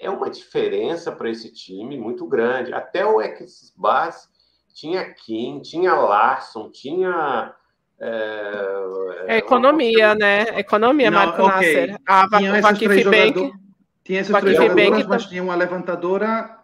[0.00, 2.72] é uma diferença para esse time muito grande.
[2.72, 4.28] Até o Ex-Bas
[4.74, 7.54] tinha Kim, tinha Larson, tinha.
[7.98, 10.58] É, É economia, né?
[10.58, 11.50] Economia, Não, Marco ok.
[11.54, 12.00] Nasser.
[12.06, 13.26] A Va- Tinham o esses Vakif três Bank.
[13.34, 13.52] jogadores,
[14.02, 16.58] tinha esses três jogadoras, Bank mas tinha uma levantadora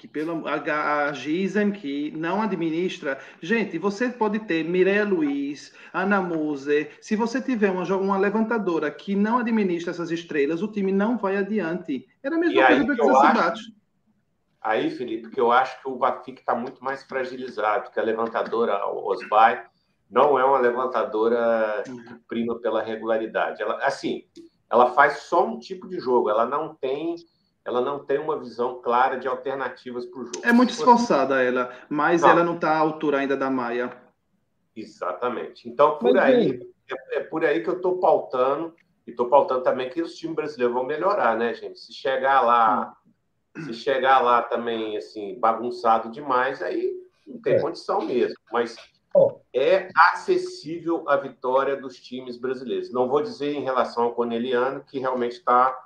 [0.00, 3.18] que pelo a, a Gisem que não administra.
[3.42, 6.96] Gente, você pode ter Mireia Luiz, Ana Moser.
[7.02, 11.36] Se você tiver uma, uma levantadora que não administra essas estrelas, o time não vai
[11.36, 12.08] adiante.
[12.22, 13.74] Era a E mesma aí coisa do que eu Exacerbate.
[14.62, 18.74] Aí, Felipe, que eu acho que o Bafik está muito mais fragilizado, que a levantadora,
[18.76, 19.66] a Osbai,
[20.10, 23.60] não é uma levantadora que prima pela regularidade.
[23.60, 24.24] Ela, assim,
[24.70, 27.16] ela faz só um tipo de jogo, ela não tem,
[27.64, 30.40] ela não tem uma visão clara de alternativas para o jogo.
[30.42, 32.30] É muito esforçada ela, mas Não.
[32.30, 33.90] ela não está à altura ainda da Maia.
[34.74, 35.68] Exatamente.
[35.68, 36.60] Então, por Mas, aí,
[37.12, 38.74] é, é por aí que eu estou pautando,
[39.06, 41.78] e estou pautando também que os times brasileiros vão melhorar, né, gente?
[41.78, 42.96] Se chegar lá,
[43.56, 46.92] se chegar lá também, assim, bagunçado demais, aí
[47.26, 47.60] não tem É.
[47.60, 48.36] condição mesmo.
[48.52, 48.76] Mas
[49.14, 49.38] Ó.
[49.52, 52.92] é acessível a vitória dos times brasileiros.
[52.92, 55.76] Não vou dizer em relação ao Corneliano, que realmente está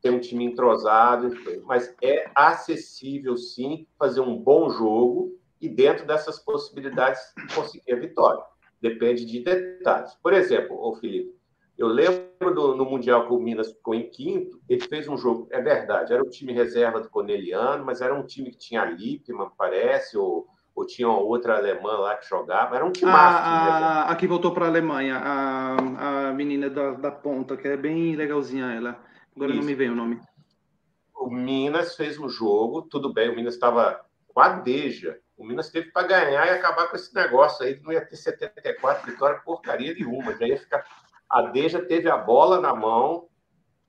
[0.00, 1.30] tem um time entrosado,
[1.64, 7.20] mas é acessível sim fazer um bom jogo e dentro dessas possibilidades
[7.54, 8.42] conseguir a vitória.
[8.80, 10.14] Depende de detalhes.
[10.22, 11.34] Por exemplo, o Felipe,
[11.76, 15.48] eu lembro do, no Mundial que o Minas ficou em quinto, ele fez um jogo,
[15.50, 19.50] é verdade, era o time reserva do Corneliano, mas era um time que tinha Lippmann,
[19.56, 24.16] parece, ou, ou tinha outra alemã lá que jogava, era um time a, a, a
[24.16, 28.72] que voltou para a Alemanha, a, a menina da, da ponta, que é bem legalzinha
[28.72, 28.98] ela.
[29.38, 29.60] Agora Isso.
[29.60, 30.20] não me vem o nome.
[31.14, 35.20] O Minas fez um jogo, tudo bem, o Minas estava com a Deja.
[35.36, 39.08] O Minas teve para ganhar e acabar com esse negócio aí, não ia ter 74
[39.08, 40.84] vitórias porcaria nenhuma, já ia ficar.
[41.30, 43.28] A Deja teve a bola na mão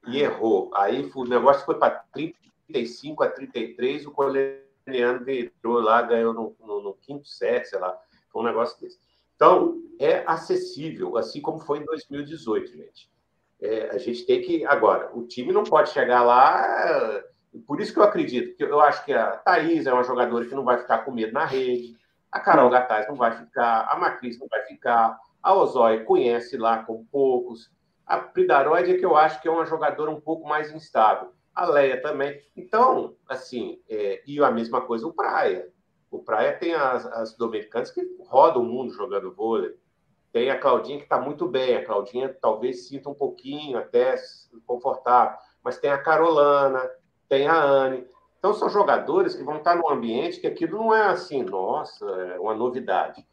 [0.06, 0.70] e errou.
[0.76, 6.80] Aí o negócio foi para 35 a 33, o Coleniano virou lá, ganhou no, no,
[6.80, 8.00] no quinto set, sei lá.
[8.32, 9.00] Foi um negócio desse.
[9.36, 13.10] Então, é acessível, assim como foi em 2018, gente.
[13.62, 14.66] É, a gente tem que.
[14.66, 17.24] Agora, o time não pode chegar lá.
[17.66, 20.56] Por isso que eu acredito, que eu acho que a Thaís é uma jogadora que
[20.56, 21.98] não vai ficar com medo na rede,
[22.32, 26.84] a Carol Gataz não vai ficar, a Macris não vai ficar, a Ozói conhece lá
[26.84, 27.72] com poucos,
[28.10, 31.66] a Pridaroide é que eu acho que é uma jogadora um pouco mais instável, a
[31.66, 32.42] Leia também.
[32.56, 35.70] Então, assim, é, e a mesma coisa o Praia.
[36.10, 39.76] O Praia tem as, as dominicanas que rodam o mundo jogando vôlei.
[40.32, 41.76] Tem a Claudinha que está muito bem.
[41.76, 44.16] A Claudinha talvez sinta um pouquinho até
[44.66, 45.38] confortável.
[45.64, 46.90] Mas tem a Carolana,
[47.28, 48.06] tem a Anne.
[48.38, 52.40] Então, são jogadores que vão estar num ambiente que aquilo não é assim, nossa, é
[52.40, 53.26] uma novidade.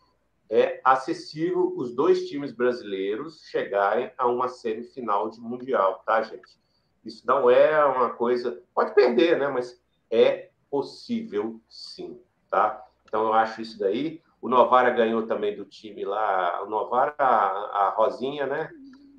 [0.51, 6.59] É acessível os dois times brasileiros chegarem a uma semifinal de Mundial, tá, gente?
[7.05, 8.61] Isso não é uma coisa.
[8.75, 9.47] Pode perder, né?
[9.47, 12.21] Mas é possível sim,
[12.51, 12.85] tá?
[13.05, 14.21] Então, eu acho isso daí.
[14.47, 16.63] O Novara ganhou também do time lá.
[16.63, 18.71] O Novara, a, a Rosinha, né?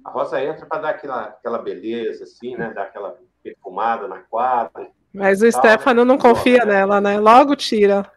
[0.06, 2.72] A Rosa entra para dar aquela, aquela beleza, assim, né?
[2.74, 4.88] Dar aquela perfumada na quadra.
[5.14, 6.08] Mas o tal, Stefano né?
[6.08, 6.76] não confia né?
[6.76, 7.20] nela, né?
[7.20, 8.10] Logo tira.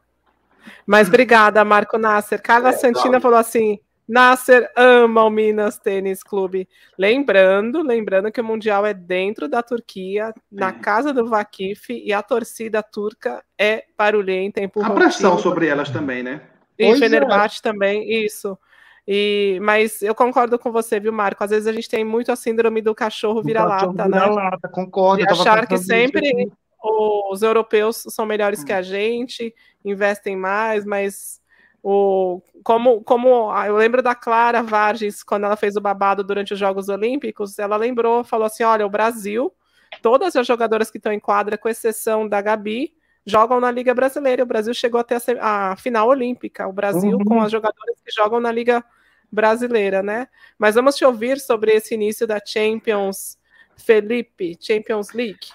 [0.86, 2.40] Mas obrigada, Marco Nasser.
[2.40, 6.68] Carla é, Santina falou assim: Nasser ama o Minas Tênis Clube.
[6.96, 12.22] Lembrando, lembrando que o Mundial é dentro da Turquia, na casa do Vakif, e a
[12.22, 14.60] torcida turca é barulhenta.
[14.80, 16.40] A pressão sobre elas também, né?
[16.80, 17.62] E Fenerbahçe é.
[17.62, 18.58] também, isso.
[19.06, 21.42] E, mas eu concordo com você, viu, Marco?
[21.42, 24.20] Às vezes a gente tem muito a síndrome do cachorro vira-lata, né?
[24.20, 25.22] Vira-lata, concordo.
[25.22, 26.50] E achar que sempre
[26.82, 28.64] os europeus são melhores hum.
[28.64, 29.54] que a gente,
[29.84, 31.40] investem mais, mas
[31.82, 36.58] o, como, como eu lembro da Clara Varges, quando ela fez o babado durante os
[36.58, 39.52] Jogos Olímpicos, ela lembrou, falou assim: olha, o Brasil,
[40.02, 42.92] todas as jogadoras que estão em quadra, com exceção da Gabi,
[43.30, 44.42] jogam na Liga Brasileira.
[44.42, 46.66] O Brasil chegou até a, a final olímpica.
[46.66, 47.24] O Brasil uhum.
[47.24, 48.84] com as jogadoras que jogam na Liga
[49.30, 50.28] Brasileira, né?
[50.58, 53.38] Mas vamos te ouvir sobre esse início da Champions,
[53.76, 55.48] Felipe, Champions League.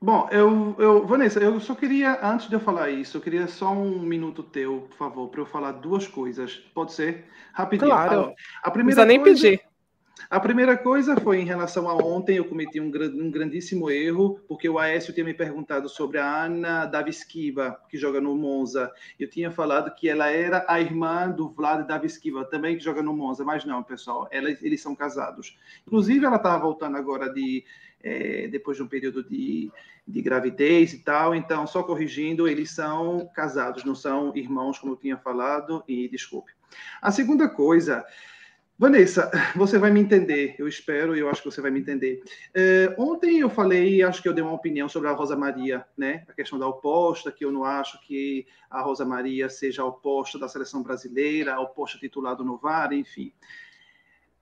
[0.00, 3.72] Bom, eu, eu, Vanessa, eu só queria, antes de eu falar isso, eu queria só
[3.72, 6.56] um minuto teu, por favor, para eu falar duas coisas.
[6.72, 7.24] Pode ser?
[7.52, 7.90] Rapidinho.
[7.90, 8.32] Claro.
[8.62, 9.48] A primeira Não precisa coisa...
[9.48, 9.67] nem pedir.
[10.30, 14.68] A primeira coisa foi em relação a ontem, eu cometi um, um grandíssimo erro, porque
[14.68, 18.92] o Aécio tinha me perguntado sobre a Ana Daviskiva, que joga no Monza.
[19.18, 23.14] Eu tinha falado que ela era a irmã do Vlad Daviskiva, também que joga no
[23.14, 25.56] Monza, mas não, pessoal, ela, eles são casados.
[25.86, 27.64] Inclusive, ela estava voltando agora de.
[28.00, 29.72] É, depois de um período de,
[30.06, 34.96] de gravidez e tal, então, só corrigindo, eles são casados, não são irmãos, como eu
[34.96, 36.52] tinha falado, e desculpe.
[37.02, 38.04] A segunda coisa
[38.80, 42.22] Vanessa, você vai me entender, eu espero eu acho que você vai me entender.
[42.54, 46.24] É, ontem eu falei, acho que eu dei uma opinião sobre a Rosa Maria, né?
[46.28, 50.38] A questão da oposta, que eu não acho que a Rosa Maria seja a oposta
[50.38, 53.32] da seleção brasileira, a oposta titular do Novara, enfim.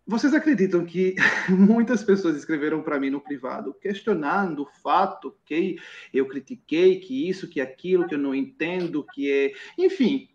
[0.06, 1.14] Vocês acreditam que
[1.48, 5.78] muitas pessoas escreveram para mim no privado, questionando o fato que
[6.12, 9.54] eu critiquei, que isso, que aquilo, que eu não entendo, que é.
[9.82, 10.28] Enfim,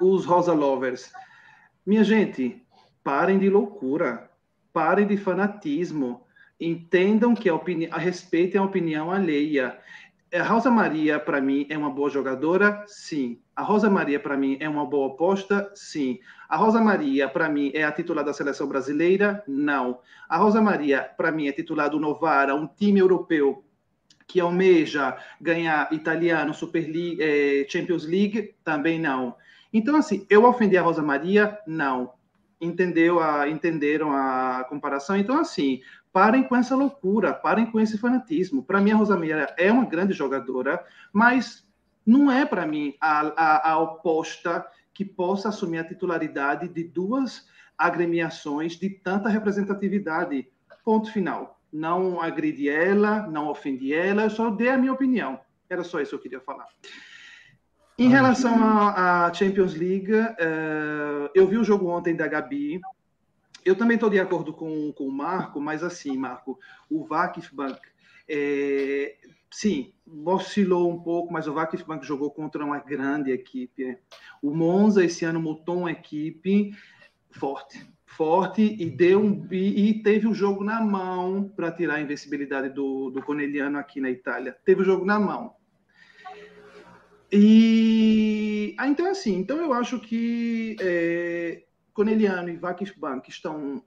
[0.00, 1.12] os Rosa Lovers.
[1.84, 2.65] Minha gente,
[3.06, 4.28] Parem de loucura,
[4.72, 6.26] parem de fanatismo,
[6.60, 9.78] entendam que a opinião, respeitem a opinião alheia.
[10.34, 12.82] A Rosa Maria, para mim, é uma boa jogadora?
[12.88, 13.40] Sim.
[13.54, 15.70] A Rosa Maria, para mim, é uma boa aposta?
[15.72, 16.18] Sim.
[16.48, 19.40] A Rosa Maria, para mim, é a titular da seleção brasileira?
[19.46, 20.00] Não.
[20.28, 23.64] A Rosa Maria, para mim, é titular do Novara, um time europeu
[24.26, 28.56] que almeja ganhar italiano, Super League, eh, Champions League?
[28.64, 29.36] Também não.
[29.72, 31.56] Então, assim, eu ofendi a Rosa Maria?
[31.68, 32.15] Não
[32.60, 35.16] entendeu a, entenderam a comparação.
[35.16, 35.80] Então, assim,
[36.12, 38.62] parem com essa loucura, parem com esse fanatismo.
[38.62, 41.66] Para mim, a Rosamira é uma grande jogadora, mas
[42.06, 47.46] não é para mim a, a, a, oposta que possa assumir a titularidade de duas
[47.76, 50.48] agremiações de tanta representatividade.
[50.84, 51.60] Ponto final.
[51.72, 55.38] Não agredi ela, não ofendi ela, eu só dei a minha opinião.
[55.68, 56.66] Era só isso que eu queria falar.
[57.98, 62.78] Em relação à Champions League, uh, eu vi o jogo ontem da Gabi.
[63.64, 66.58] Eu também estou de acordo com, com o Marco, mas assim, Marco,
[66.90, 67.80] o Vakifbank,
[68.28, 69.16] é,
[69.50, 69.94] sim,
[70.26, 73.96] oscilou um pouco, mas o Vakifbank jogou contra uma grande equipe.
[74.42, 76.76] O Monza esse ano montou uma equipe
[77.30, 82.00] forte, forte e deu um e, e teve o jogo na mão para tirar a
[82.02, 84.54] invencibilidade do, do Corneliano aqui na Itália.
[84.66, 85.54] Teve o jogo na mão.
[87.38, 93.82] E ah, então assim, então eu acho que é, Corneliano e Vakifbank estão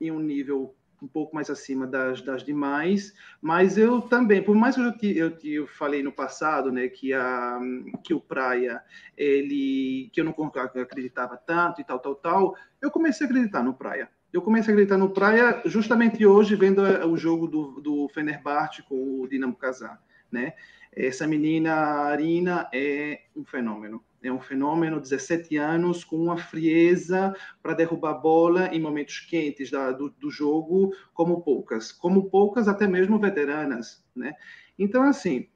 [0.00, 4.76] em um nível um pouco mais acima das, das demais, mas eu também, por mais
[4.76, 7.58] que eu, te, eu, te, falei no passado, né, que, a,
[8.04, 8.80] que o Praia,
[9.16, 10.32] ele, que eu não
[10.80, 14.08] acreditava tanto e tal, tal, tal, eu comecei a acreditar no Praia.
[14.32, 19.20] Eu comecei a acreditar no Praia justamente hoje, vendo o jogo do, do Fenerbahçe com
[19.20, 19.98] o Dinamo Kazan,
[20.30, 20.54] né?
[20.94, 24.04] Essa menina, Arina, é um fenômeno.
[24.22, 29.90] É um fenômeno, 17 anos, com uma frieza para derrubar bola em momentos quentes da,
[29.90, 31.90] do, do, jogo, como poucas.
[31.90, 34.34] Como poucas, até mesmo veteranas, né?
[34.78, 35.48] Então, assim,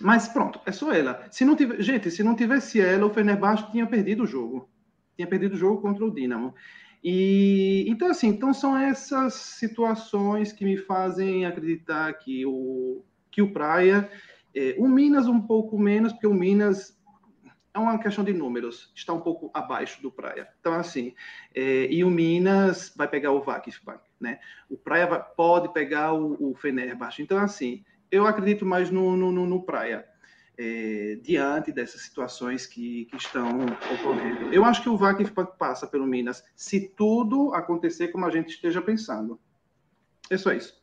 [0.00, 1.26] mas pronto, é só ela.
[1.30, 4.70] Se não tivesse, gente, se não tivesse ela, o Fenerbahçe tinha perdido o jogo.
[5.16, 6.54] Tinha perdido o jogo contra o Dinamo.
[7.04, 13.52] E então assim, então são essas situações que me fazem acreditar que o que o
[13.52, 14.10] Praia
[14.54, 16.98] é, o Minas um pouco menos, porque o Minas
[17.72, 20.48] é uma questão de números, está um pouco abaixo do Praia.
[20.60, 21.14] Então, assim,
[21.54, 24.40] é, e o Minas vai pegar o Vakifbank, né?
[24.68, 27.22] O Praia vai, pode pegar o, o Fenerbahçe.
[27.22, 30.04] Então, assim, eu acredito mais no, no, no Praia,
[30.58, 33.64] é, diante dessas situações que, que estão
[33.94, 34.52] ocorrendo.
[34.52, 38.82] Eu acho que o Vakifbank passa pelo Minas, se tudo acontecer como a gente esteja
[38.82, 39.40] pensando.
[40.28, 40.79] É só isso.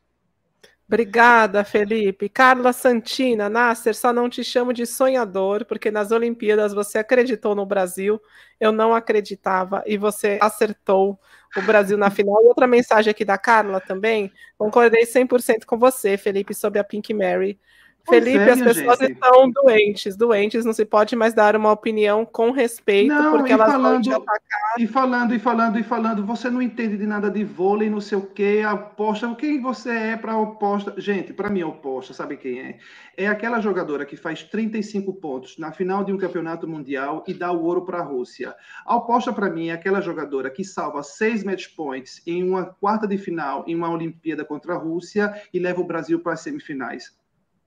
[0.89, 2.29] Obrigada, Felipe.
[2.29, 7.65] Carla Santina, Nasser, só não te chamo de sonhador, porque nas Olimpíadas você acreditou no
[7.65, 8.21] Brasil,
[8.57, 11.19] eu não acreditava, e você acertou
[11.57, 12.41] o Brasil na final.
[12.41, 17.13] E outra mensagem aqui da Carla também, concordei 100% com você, Felipe, sobre a Pink
[17.13, 17.59] Mary.
[18.07, 19.11] Felipe, é, as pessoas gente.
[19.11, 23.71] estão doentes, doentes, não se pode mais dar uma opinião com respeito, não, porque elas
[23.71, 24.57] falando, vão te atacar.
[24.79, 28.17] E falando, e falando, e falando, você não entende de nada de vôlei, não sei
[28.17, 30.93] o quê, aposta, quem você é para oposta?
[30.97, 32.77] Gente, para mim, oposta, sabe quem é?
[33.17, 37.51] É aquela jogadora que faz 35 pontos na final de um campeonato mundial e dá
[37.51, 38.55] o ouro para a Rússia.
[38.85, 43.07] A oposta para mim é aquela jogadora que salva seis match points em uma quarta
[43.07, 47.16] de final em uma Olimpíada contra a Rússia e leva o Brasil para as semifinais.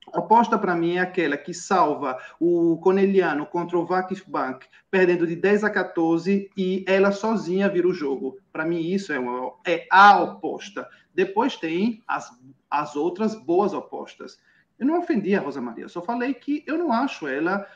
[0.08, 5.64] Oposta para mim é aquela que salva o Corneliano contra o Vakifbank, perdendo de 10
[5.64, 8.38] a 14 e ela sozinha vira o jogo.
[8.52, 10.88] Para mim, isso é, uma, é a oposta.
[11.14, 12.30] Depois tem as,
[12.68, 14.38] as outras boas opostas.
[14.78, 17.66] Eu não ofendi a Rosa Maria, só falei que eu não acho ela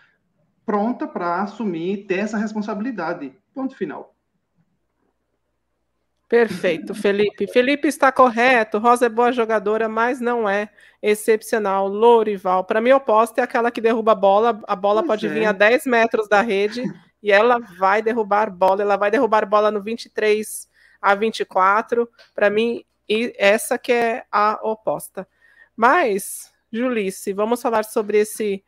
[0.65, 3.37] pronta para assumir, ter essa responsabilidade.
[3.53, 4.14] Ponto final.
[6.35, 7.47] Perfeito, Felipe.
[7.47, 8.79] Felipe está correto.
[8.79, 10.69] Rosa é boa jogadora, mas não é
[11.01, 11.87] excepcional.
[11.87, 12.65] Lourival.
[12.65, 14.61] Para mim, oposta é aquela que derruba a bola.
[14.67, 15.31] A bola pois pode é.
[15.31, 16.83] vir a 10 metros da rede
[17.23, 18.83] e ela vai derrubar bola.
[18.83, 20.69] Ela vai derrubar bola no 23
[21.01, 22.09] a 24.
[22.35, 22.85] Para mim,
[23.39, 25.29] essa que é a oposta.
[25.77, 28.65] Mas, Julice, vamos falar sobre esse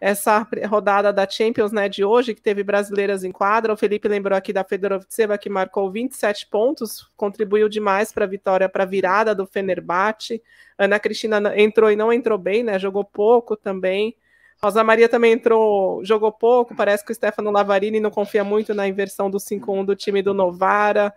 [0.00, 3.74] essa rodada da Champions né, de hoje, que teve brasileiras em quadra.
[3.74, 8.68] O Felipe lembrou aqui da Fedorovtseva, que marcou 27 pontos, contribuiu demais para a vitória,
[8.68, 10.42] para a virada do Fenerbahçe.
[10.78, 12.78] Ana Cristina entrou e não entrou bem, né?
[12.78, 14.16] Jogou pouco também.
[14.62, 16.74] Rosa Maria também entrou, jogou pouco.
[16.74, 20.32] Parece que o Stefano Lavarini não confia muito na inversão do 5-1 do time do
[20.32, 21.14] Novara.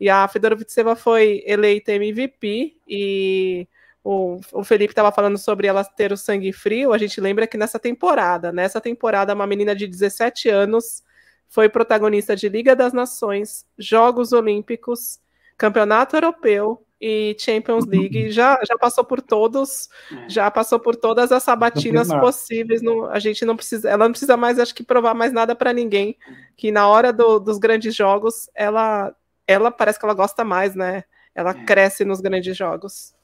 [0.00, 3.68] E a Fedorovtseva foi eleita MVP e
[4.04, 7.56] o, o Felipe estava falando sobre ela ter o sangue frio, a gente lembra que
[7.56, 11.02] nessa temporada, nessa temporada, uma menina de 17 anos
[11.48, 15.18] foi protagonista de Liga das Nações, Jogos Olímpicos,
[15.56, 18.28] Campeonato Europeu e Champions League.
[18.32, 20.28] Já, já passou por todos, é.
[20.28, 22.82] já passou por todas as sabatinas possíveis.
[22.82, 25.72] Não, a gente não precisa, ela não precisa mais, acho que provar mais nada para
[25.72, 26.16] ninguém.
[26.56, 29.14] Que na hora do, dos grandes jogos, ela,
[29.46, 31.04] ela parece que ela gosta mais, né?
[31.34, 31.64] Ela é.
[31.64, 33.14] cresce nos grandes jogos.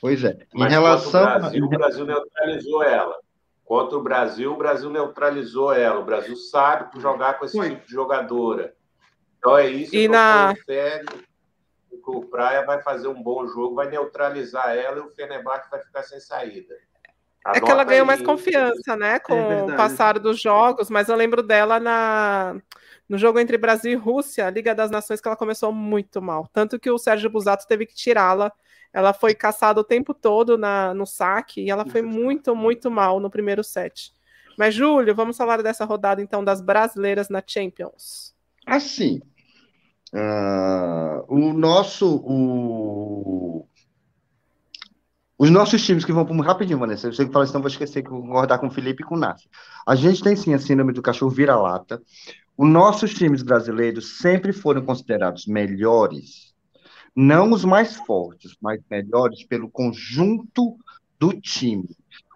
[0.00, 0.36] Pois é.
[0.54, 1.22] Em Mas relação.
[1.22, 3.18] O Brasil, o Brasil neutralizou ela.
[3.64, 6.00] Contra o Brasil, o Brasil neutralizou ela.
[6.00, 7.70] O Brasil sabe jogar com esse Foi.
[7.70, 8.74] tipo de jogadora.
[9.38, 10.54] Então é isso e que na...
[12.06, 16.02] o Praia vai fazer um bom jogo, vai neutralizar ela e o Fenerbahçe vai ficar
[16.02, 16.74] sem saída.
[17.44, 18.06] Anota é que ela ganhou aí.
[18.06, 22.56] mais confiança, né, com é o passar dos jogos, mas eu lembro dela na
[23.08, 26.48] no jogo entre Brasil e Rússia, Liga das Nações, que ela começou muito mal.
[26.52, 28.50] Tanto que o Sérgio Busato teve que tirá-la
[28.92, 33.18] Ela foi caçada o tempo todo na, no saque e ela foi muito, muito mal
[33.20, 34.12] no primeiro set.
[34.58, 38.34] Mas, Júlio, vamos falar dessa rodada, então, das brasileiras na Champions.
[38.66, 39.20] Assim,
[40.14, 42.22] uh, o nosso.
[42.24, 43.66] O...
[45.38, 47.08] Os nossos times que vão para rapidinho, Vanessa.
[47.08, 49.16] Eu sei que fala senão vou esquecer que vou concordar com o Felipe e com
[49.16, 49.48] o Nassi.
[49.84, 52.00] A gente tem sim a síndrome do cachorro vira-lata.
[52.56, 56.51] Os nossos times brasileiros sempre foram considerados melhores,
[57.14, 60.76] não os mais fortes, mas melhores pelo conjunto
[61.18, 61.88] do time.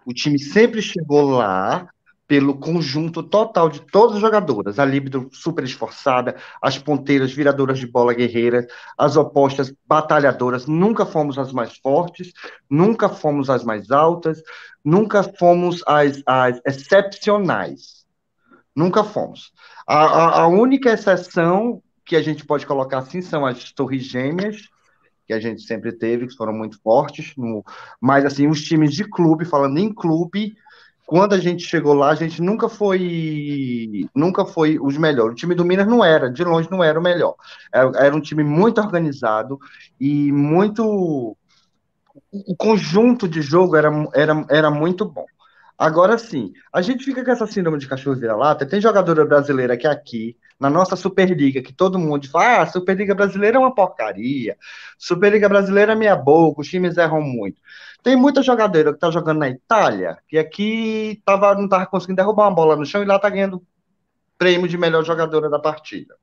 [0.05, 1.89] O time sempre chegou lá
[2.27, 7.87] pelo conjunto total de todas as jogadoras, a líbido super esforçada, as ponteiras viradoras de
[7.87, 8.67] bola guerreiras,
[8.97, 12.33] as opostas batalhadoras, nunca fomos as mais fortes,
[12.69, 14.41] nunca fomos as mais altas,
[14.83, 18.05] nunca fomos as, as excepcionais.
[18.75, 19.51] Nunca fomos.
[19.87, 24.69] A, a, a única exceção que a gente pode colocar assim são as torres gêmeas,
[25.27, 27.63] que a gente sempre teve, que foram muito fortes, no,
[27.99, 30.55] mas assim, os times de clube, falando em clube,
[31.05, 35.33] quando a gente chegou lá, a gente nunca foi nunca foi os melhores.
[35.33, 37.35] O time do Minas não era, de longe não era o melhor.
[37.73, 39.59] Era, era um time muito organizado
[39.99, 41.35] e muito
[42.31, 45.25] o conjunto de jogo era, era, era muito bom.
[45.77, 48.65] Agora sim, a gente fica com essa síndrome de cachorro vira-lata.
[48.65, 53.13] Tem jogadora brasileira que é aqui, na nossa Superliga, que todo mundo fala, ah, Superliga
[53.13, 54.57] brasileira é uma porcaria,
[54.97, 57.61] Superliga brasileira é meia boca, os times erram muito.
[58.01, 62.47] Tem muita jogadora que tá jogando na Itália, que aqui tava, não tava conseguindo derrubar
[62.47, 63.61] uma bola no chão e lá tá ganhando
[64.37, 66.15] prêmio de melhor jogadora da partida.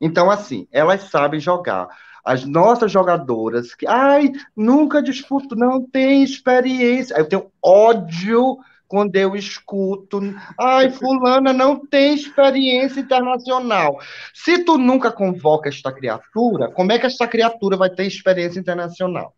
[0.00, 1.88] Então, assim, elas sabem jogar.
[2.24, 7.14] As nossas jogadoras que, ai, nunca disputo, não tem experiência.
[7.14, 8.58] Eu tenho ódio
[8.90, 10.20] quando eu escuto,
[10.58, 14.00] ai, fulana não tem experiência internacional.
[14.34, 19.32] Se tu nunca convoca esta criatura, como é que esta criatura vai ter experiência internacional?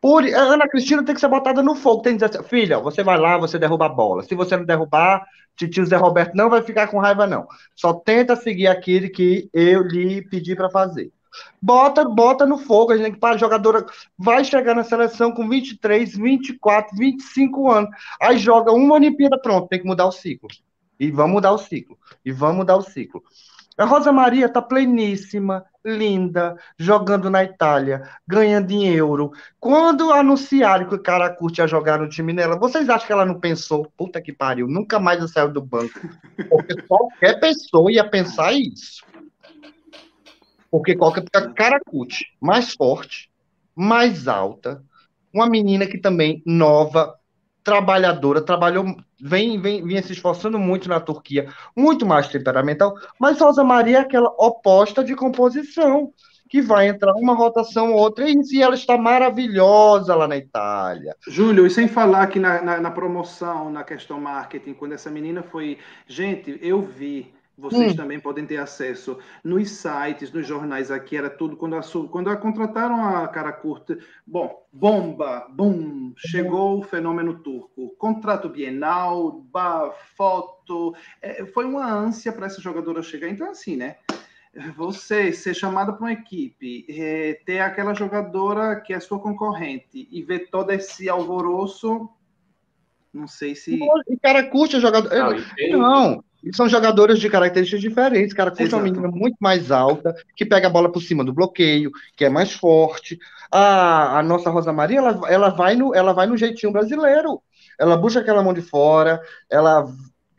[0.00, 2.02] Por, a Ana Cristina tem que ser botada no fogo.
[2.02, 4.22] Tem que dizer assim, filha, você vai lá, você derruba a bola.
[4.22, 7.46] Se você não derrubar, tio Zé Roberto não vai ficar com raiva, não.
[7.74, 11.12] Só tenta seguir aquele que eu lhe pedi para fazer.
[11.60, 13.84] Bota, bota no fogo, a gente para a jogadora
[14.16, 17.90] vai chegar na seleção com 23, 24, 25 anos.
[18.20, 20.48] Aí joga uma Olimpíada, pronto, tem que mudar o ciclo.
[20.98, 21.96] E vamos mudar o ciclo.
[22.24, 23.22] E vamos mudar o ciclo.
[23.78, 29.30] A Rosa Maria está pleníssima, linda, jogando na Itália, ganhando em euro.
[29.60, 33.24] Quando anunciaram que o cara curte a jogar no time dela, vocês acham que ela
[33.24, 33.86] não pensou?
[33.96, 36.00] Puta que pariu, nunca mais eu saio do banco.
[36.50, 39.04] Porque qualquer pessoa ia pensar isso.
[40.70, 41.24] Porque qualquer
[41.54, 43.30] cara curte mais forte,
[43.74, 44.82] mais alta,
[45.32, 47.14] uma menina que também nova,
[47.62, 53.62] trabalhadora, trabalhou, vem, vem, vinha se esforçando muito na Turquia, muito mais temperamental, mas Rosa
[53.62, 56.12] Maria é aquela oposta de composição,
[56.48, 61.14] que vai entrar uma rotação ou outra, e ela está maravilhosa lá na Itália.
[61.28, 65.42] Júlio, e sem falar que na, na, na promoção, na questão marketing, quando essa menina
[65.42, 65.78] foi.
[66.06, 67.96] Gente, eu vi vocês hum.
[67.96, 72.36] também podem ter acesso nos sites, nos jornais aqui, era tudo quando a, quando a
[72.36, 73.98] contrataram a cara curta.
[74.24, 77.96] Bom, bomba, bum, chegou o fenômeno turco.
[77.98, 80.94] Contrato bienal, bah, foto.
[81.20, 83.28] É, foi uma ânsia para essa jogadora chegar.
[83.28, 83.96] Então, assim, né?
[84.76, 90.22] Você ser chamada para uma equipe, é, ter aquela jogadora que é sua concorrente e
[90.22, 92.08] ver todo esse alvoroço,
[93.12, 93.78] não sei se.
[94.08, 95.36] E cara curte a jogadora.
[95.70, 98.34] Não, não, e são jogadoras de características diferentes.
[98.34, 101.90] Cara, curte uma menina muito mais alta, que pega a bola por cima do bloqueio,
[102.16, 103.18] que é mais forte.
[103.50, 107.42] A, a nossa Rosa Maria, ela, ela, vai no, ela vai no jeitinho brasileiro.
[107.78, 109.20] Ela busca aquela mão de fora,
[109.50, 109.86] ela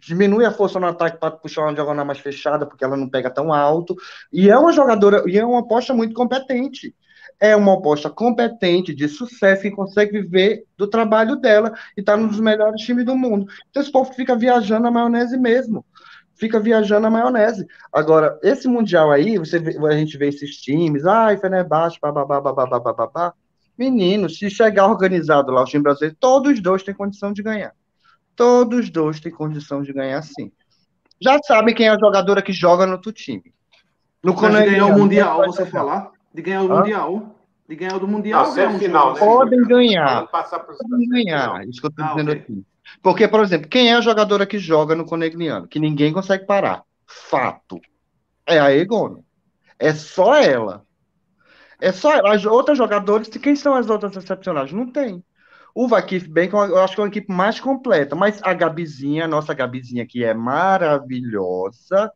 [0.01, 3.29] diminui a força no ataque para puxar uma diagonal mais fechada, porque ela não pega
[3.29, 3.95] tão alto.
[4.31, 6.95] E é uma jogadora, e é uma aposta muito competente
[7.39, 12.27] é uma oposta competente, de sucesso, que consegue viver do trabalho dela e está num
[12.27, 13.45] dos melhores times do mundo.
[13.69, 15.85] Então esse povo fica viajando na maionese mesmo.
[16.35, 17.65] Fica viajando na maionese.
[17.91, 22.79] Agora, esse Mundial aí, você vê, a gente vê esses times, ai, Fenerbahçe, bababá, bababá,
[22.79, 23.33] bababá.
[23.77, 27.73] Menino, se chegar organizado lá, o time brasileiro, todos os dois têm condição de ganhar.
[28.35, 30.51] Todos os dois têm condição de ganhar, sim.
[31.21, 33.53] Já sabe quem é a jogadora que joga no outro time.
[34.23, 36.11] No Mas ganhar o Mundial, você falar?
[36.33, 36.77] De ganhar o Hã?
[36.77, 37.35] Mundial.
[37.67, 38.45] De ganhar o Mundial.
[38.47, 39.19] Não, ganhar final, né?
[39.19, 40.27] Podem ganhar.
[40.27, 41.67] Podem ganhar.
[41.67, 42.41] Isso que eu estou ah, dizendo okay.
[42.41, 42.65] aqui.
[43.01, 45.67] Porque, por exemplo, quem é a jogadora que joga no Conegliano?
[45.67, 46.83] Que ninguém consegue parar.
[47.05, 47.79] Fato.
[48.45, 49.23] É a Egono.
[49.77, 50.85] É só ela.
[51.79, 52.33] É só ela.
[52.33, 54.71] As outras jogadoras, quem são as outras excepcionais?
[54.71, 55.23] Não tem.
[55.73, 59.27] O Vakif Bank, eu acho que é uma equipe mais completa, mas a Gabizinha, a
[59.27, 62.11] nossa Gabizinha, que é maravilhosa,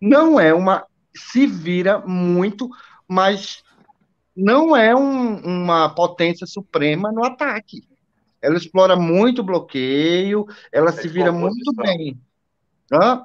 [0.00, 0.84] não é uma.
[1.12, 2.68] Se vira muito,
[3.10, 3.64] mas
[4.36, 7.82] não é um, uma potência suprema no ataque.
[8.40, 12.16] Ela explora muito bloqueio, ela é se vira muito bem.
[12.92, 13.24] Hã?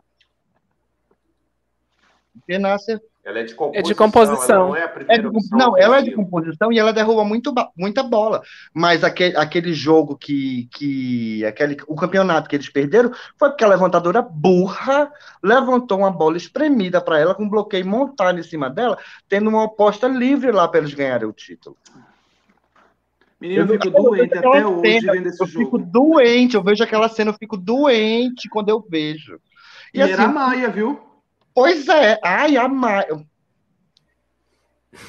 [3.25, 3.79] Ela é de composição.
[3.79, 4.55] É de composição.
[4.55, 7.25] Ela não, é a primeira é de, não ela é de composição e ela derruba
[7.25, 8.43] muito, muita bola.
[8.71, 11.43] Mas aquele, aquele jogo que, que.
[11.43, 15.11] Aquele, o campeonato que eles perderam foi porque a levantadora burra
[15.41, 18.95] levantou uma bola espremida para ela, com um bloqueio montado em cima dela,
[19.27, 21.75] tendo uma oposta livre lá para eles ganharem o título.
[23.41, 25.61] Menino, eu fico doente até cena, hoje vendo esse eu jogo.
[25.61, 29.39] Eu fico doente, eu vejo aquela cena, eu fico doente quando eu vejo.
[29.91, 31.14] E, e assim, era a Maia, viu?
[31.55, 33.25] Pois é, ai, a Maia.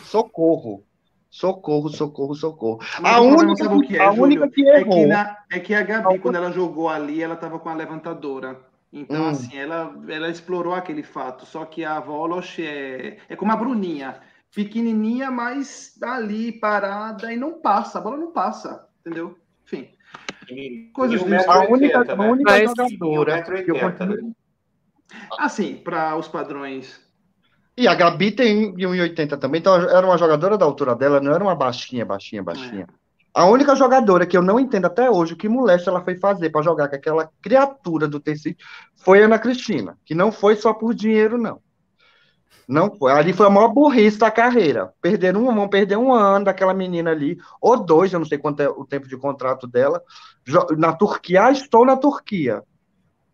[0.05, 0.85] Socorro.
[1.29, 2.79] Socorro, socorro, socorro.
[3.01, 4.99] Mas a única, que, é, a única que errou.
[4.99, 7.75] É que, na, é que a Gabi, quando ela jogou ali, ela estava com a
[7.75, 8.61] levantadora.
[8.93, 9.29] Então, hum.
[9.29, 11.45] assim, ela, ela explorou aquele fato.
[11.45, 14.21] Só que a Volosh é, é como a Bruninha.
[14.55, 17.99] Pequenininha, mas ali, parada, e não passa.
[17.99, 19.37] A bola não passa, entendeu?
[19.65, 19.91] Enfim.
[20.93, 21.51] Coisas disso.
[21.51, 24.36] A única, a única jogadora que eu continuo,
[25.39, 27.01] Assim, para os padrões.
[27.77, 31.45] E a Gabi tem 1,80 também, então era uma jogadora da altura dela, não era
[31.45, 32.87] uma baixinha, baixinha, baixinha.
[32.91, 33.07] É.
[33.35, 36.49] A única jogadora que eu não entendo até hoje o que molesta ela foi fazer
[36.49, 38.57] para jogar com aquela criatura do tecido
[38.95, 41.61] foi a Ana Cristina, que não foi só por dinheiro, não.
[42.67, 43.13] Não foi.
[43.13, 44.91] Ali foi a maior burrice da carreira.
[45.03, 48.61] Perderam um, vão perder um ano daquela menina ali, ou dois, eu não sei quanto
[48.61, 50.03] é o tempo de contrato dela.
[50.79, 52.63] Na Turquia, ah, estou na Turquia.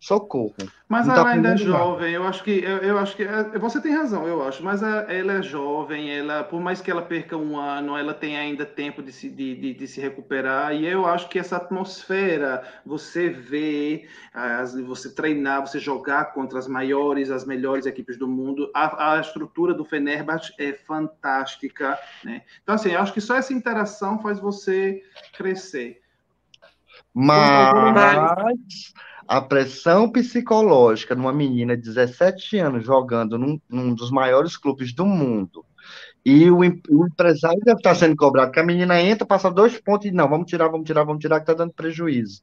[0.03, 0.53] Socorro.
[0.89, 3.81] Mas ela tá ainda é jovem, eu acho que eu, eu, acho que é, você
[3.81, 7.57] tem razão, eu acho, mas ela é jovem, ela por mais que ela perca um
[7.57, 11.29] ano, ela tem ainda tempo de se, de, de, de se recuperar, e eu acho
[11.29, 17.87] que essa atmosfera, você ver, as, você treinar, você jogar contra as maiores, as melhores
[17.87, 22.43] equipes do mundo, a, a estrutura do Fenerbahçe é fantástica, né?
[22.61, 25.01] Então assim, eu acho que só essa interação faz você
[25.33, 26.03] crescer.
[27.15, 28.93] Mas
[29.33, 35.07] a pressão psicológica numa menina de 17 anos jogando num, num dos maiores clubes do
[35.07, 35.65] mundo.
[36.23, 40.07] E o, o, empresário deve estar sendo cobrado, que a menina entra, passa dois pontos
[40.07, 42.43] e não, vamos tirar, vamos tirar, vamos tirar, que está dando prejuízo.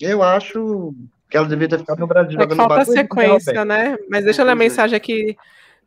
[0.00, 0.94] Eu acho
[1.28, 3.98] que ela devia ter ficado no Brasil é jogando Falta sequência, né?
[4.08, 5.36] Mas deixa eu ler a mensagem aqui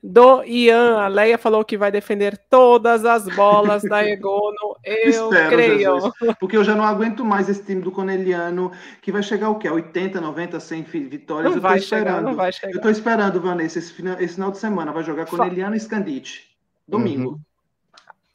[0.03, 0.97] do Ian.
[0.99, 4.75] A Leia falou que vai defender todas as bolas da Egono.
[4.83, 6.01] Eu Espero, creio.
[6.01, 6.13] Jesus.
[6.39, 8.71] Porque eu já não aguento mais esse time do Coneliano,
[9.01, 9.69] que vai chegar o quê?
[9.69, 11.51] 80, 90, 100 vitórias?
[11.51, 12.05] Não eu vai esperando.
[12.05, 12.73] Chegar, não vai chegar.
[12.75, 14.91] Eu tô esperando, Vanessa, esse final, esse final de semana.
[14.91, 16.53] Vai jogar Coneliano e Scandite.
[16.85, 17.39] Domingo.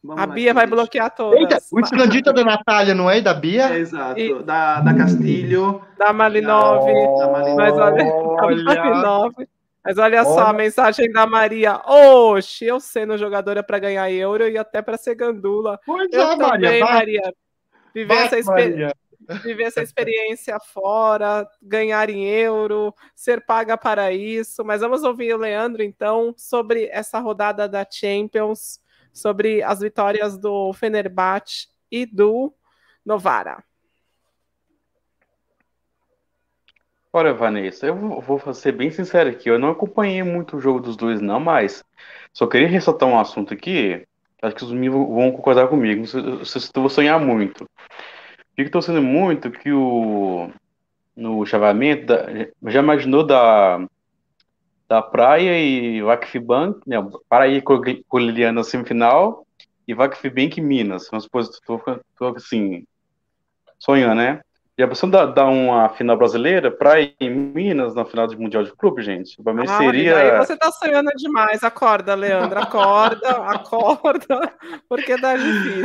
[0.03, 0.19] Uhum.
[0.19, 1.39] a Bia vai bloquear todas.
[1.39, 3.21] Eita, o Scandita da Natália, não é?
[3.21, 3.75] Da Bia?
[3.75, 4.19] É, exato.
[4.19, 4.43] E...
[4.43, 5.83] Da, da Castilho.
[5.99, 6.87] Da Malinov.
[7.19, 7.57] Da Malinov.
[7.57, 8.05] Mas olha,
[8.65, 9.35] da Malinov.
[9.85, 11.81] Mas olha, olha, só a mensagem da Maria.
[11.87, 15.81] Oxe, eu sendo jogadora para ganhar euro e até para ser gandula.
[15.87, 16.85] Pois eu é, também, Maria.
[16.85, 17.35] Maria.
[17.95, 18.95] Viver, vai, essa Maria.
[19.43, 24.65] viver essa experiência fora, ganhar em euro, ser paga para isso.
[24.65, 28.81] Mas vamos ouvir o Leandro, então, sobre essa rodada da Champions,
[29.13, 32.53] sobre as vitórias do Fenerbahçe e do
[33.05, 33.65] Novara.
[37.13, 39.49] Olha, Vanessa, eu vou ser bem sincero aqui.
[39.49, 41.83] Eu não acompanhei muito o jogo dos dois, não, mas
[42.33, 44.07] só queria ressaltar um assunto aqui.
[44.43, 46.07] Acho que os meninos vão concordar comigo.
[46.07, 47.69] Se eu vou sonhar muito.
[48.55, 50.51] Fico torcendo muito que o.
[51.17, 52.27] No chaveamento, da,
[52.67, 53.85] já imaginou da,
[54.89, 56.97] da Praia e Vakfibank, né,
[58.07, 59.45] com Liliana semifinal
[59.87, 61.09] e Vakfibank Minas.
[61.11, 62.85] Vamos supor, estou assim,
[63.81, 64.41] sonhando, né?
[64.79, 68.39] E a pessoa dá, dá uma final brasileira para ir em Minas na final de
[68.39, 69.43] Mundial de Clube, gente.
[69.43, 70.17] Pra mim ah, seria.
[70.17, 71.65] Aí você tá sonhando demais.
[71.65, 72.61] Acorda, Leandro.
[72.61, 74.53] Acorda, acorda,
[74.89, 75.85] porque tá difícil.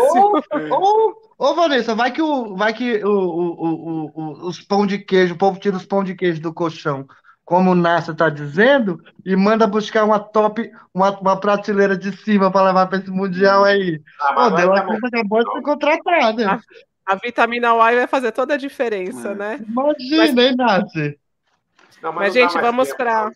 [0.70, 5.34] Ô, ô, Vanessa, vai que, o, vai que o, o, o, os pão de queijo,
[5.34, 7.08] o povo tira os pão de queijo do colchão,
[7.44, 12.52] como o Nassa tá dizendo, e manda buscar uma top, uma, uma prateleira de cima
[12.52, 14.00] para levar para esse Mundial aí.
[14.22, 16.62] Ah, Pô, deu a coisa acabou de ser contratada.
[17.06, 19.36] A vitamina Y vai fazer toda a diferença, é.
[19.36, 19.60] né?
[19.68, 20.38] Imagina, mas...
[20.38, 20.94] hein, Nath?
[22.02, 23.32] Não, mas, mas gente, vamos para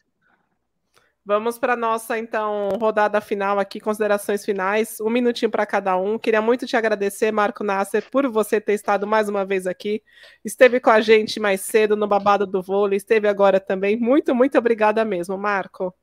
[1.28, 6.18] Vamos para nossa então rodada final aqui, considerações finais, um minutinho para cada um.
[6.18, 10.02] Queria muito te agradecer, Marco Nasser, por você ter estado mais uma vez aqui.
[10.46, 13.98] Esteve com a gente mais cedo no babado do vôlei, esteve agora também.
[13.98, 15.94] Muito, muito obrigada mesmo, Marco.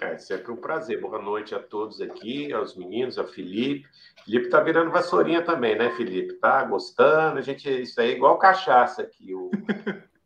[0.00, 1.00] É sempre um prazer.
[1.00, 3.86] Boa noite a todos aqui, aos meninos, a Felipe.
[4.24, 6.34] Felipe tá virando vassourinha também, né, Felipe?
[6.34, 7.38] Tá gostando?
[7.38, 9.50] A gente, isso aí é igual cachaça aqui, o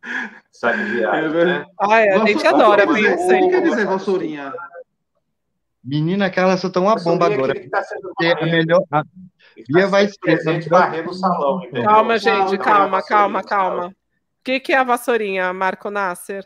[0.05, 1.65] de é, viagem, é, né?
[1.81, 3.35] Ah, é, a gente adora conhecer.
[3.35, 4.53] O que quer dizer vassourinha?
[5.83, 7.69] Menina, aquela só tá uma bomba é agora.
[7.69, 8.83] tá sendo É a melhor.
[8.91, 9.03] a-
[9.55, 11.85] que Bia tá vai ser- presente varrendo o salão, entendeu?
[11.85, 13.49] Calma, gente, é calma, calma, sabe?
[13.49, 13.87] calma.
[13.89, 13.95] O
[14.45, 16.45] que, que é a vassourinha, Marco Nasser?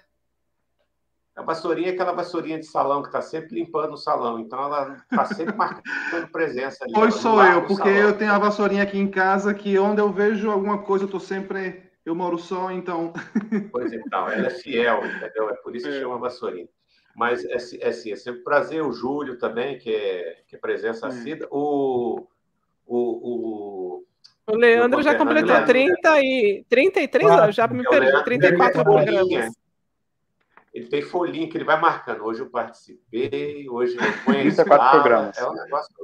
[1.39, 4.41] A vassourinha é aquela vassourinha de salão que está sempre limpando o salão.
[4.41, 5.83] Então ela está sempre marcando
[6.33, 6.93] presença ali.
[6.93, 7.97] Pois sou eu, porque salão.
[7.97, 11.21] eu tenho a vassourinha aqui em casa que onde eu vejo alguma coisa eu tô
[11.21, 11.83] sempre.
[12.05, 13.13] Eu moro só, então.
[13.71, 15.49] Pois então, ela é fiel, entendeu?
[15.51, 16.01] É por isso que É.
[16.01, 16.69] chama vassourinha.
[17.15, 18.83] Mas é, assim, é, assim, é sempre um prazer.
[18.83, 21.09] O Júlio também, que é, que é presença É.
[21.11, 21.47] assídua.
[21.51, 22.27] O,
[22.87, 24.05] o, o,
[24.53, 25.67] O Leandro já completou Leandro.
[25.67, 27.47] 30 e 33, Quatro.
[27.47, 29.25] eu já me É perdi, Leandro, 34 ele tem folhinha.
[29.25, 29.55] programas.
[30.73, 32.25] Ele tem folhinha que ele vai marcando.
[32.25, 35.39] Hoje eu participei, hoje eu conheci 34 a programas.
[35.39, 35.95] É um negócio.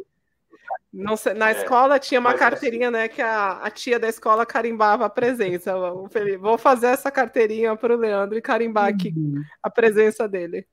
[0.93, 4.09] Não sei, na É, escola tinha uma mas carteirinha, né, que a, a tia da
[4.09, 5.75] escola carimbava a presença.
[6.09, 9.13] Felipe, vou fazer essa carteirinha para o Leandro e carimbar aqui
[9.61, 10.67] a presença dele.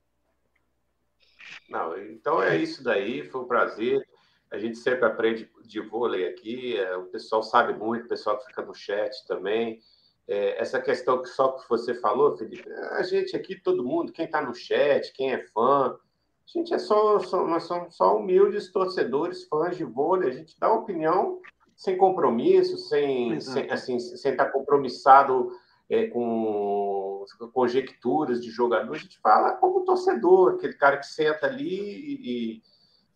[1.68, 4.06] Não, então é isso daí, foi um prazer.
[4.50, 8.46] A gente sempre aprende de vôlei aqui, é, o pessoal sabe muito, o pessoal que
[8.46, 9.80] fica no chat também.
[10.32, 14.24] É, essa questão que só que você falou, Felipe, a gente aqui, todo mundo, quem
[14.24, 18.72] está no chat, quem é fã, a gente é só, só, nós somos só humildes
[18.72, 21.38] torcedores, fãs de vôlei, a gente dá opinião
[21.76, 23.60] sem compromisso, sem, Exato.
[23.60, 25.50] sem, assim, sem estar compromissado
[25.90, 31.78] é, com conjecturas de jogador, a gente fala como torcedor, aquele cara que senta ali
[31.78, 32.62] e,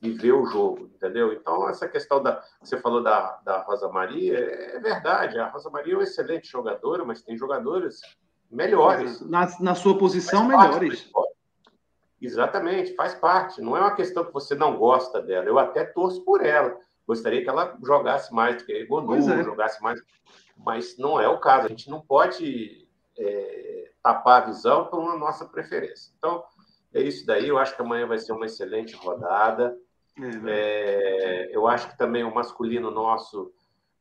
[0.01, 1.33] e vê o jogo, entendeu?
[1.33, 2.43] Então, essa questão da.
[2.61, 5.39] Você falou da, da Rosa Maria, é verdade.
[5.39, 8.01] A Rosa Maria é uma excelente jogadora, mas tem jogadores
[8.51, 9.21] melhores.
[9.23, 11.11] Na, na sua posição, melhores.
[12.21, 13.61] Exatamente, faz parte.
[13.61, 15.47] Não é uma questão que você não gosta dela.
[15.47, 16.77] Eu até torço por ela.
[17.07, 19.43] Gostaria que ela jogasse mais, que Gonu Pois é.
[19.45, 20.01] jogasse mais.
[20.57, 21.67] Mas não é o caso.
[21.67, 26.13] A gente não pode é, tapar a visão com a nossa preferência.
[26.19, 26.43] Então,
[26.93, 27.49] é isso daí.
[27.49, 29.77] Eu acho que amanhã vai ser uma excelente rodada.
[30.19, 30.51] É.
[30.51, 33.53] É, eu acho que também o masculino nosso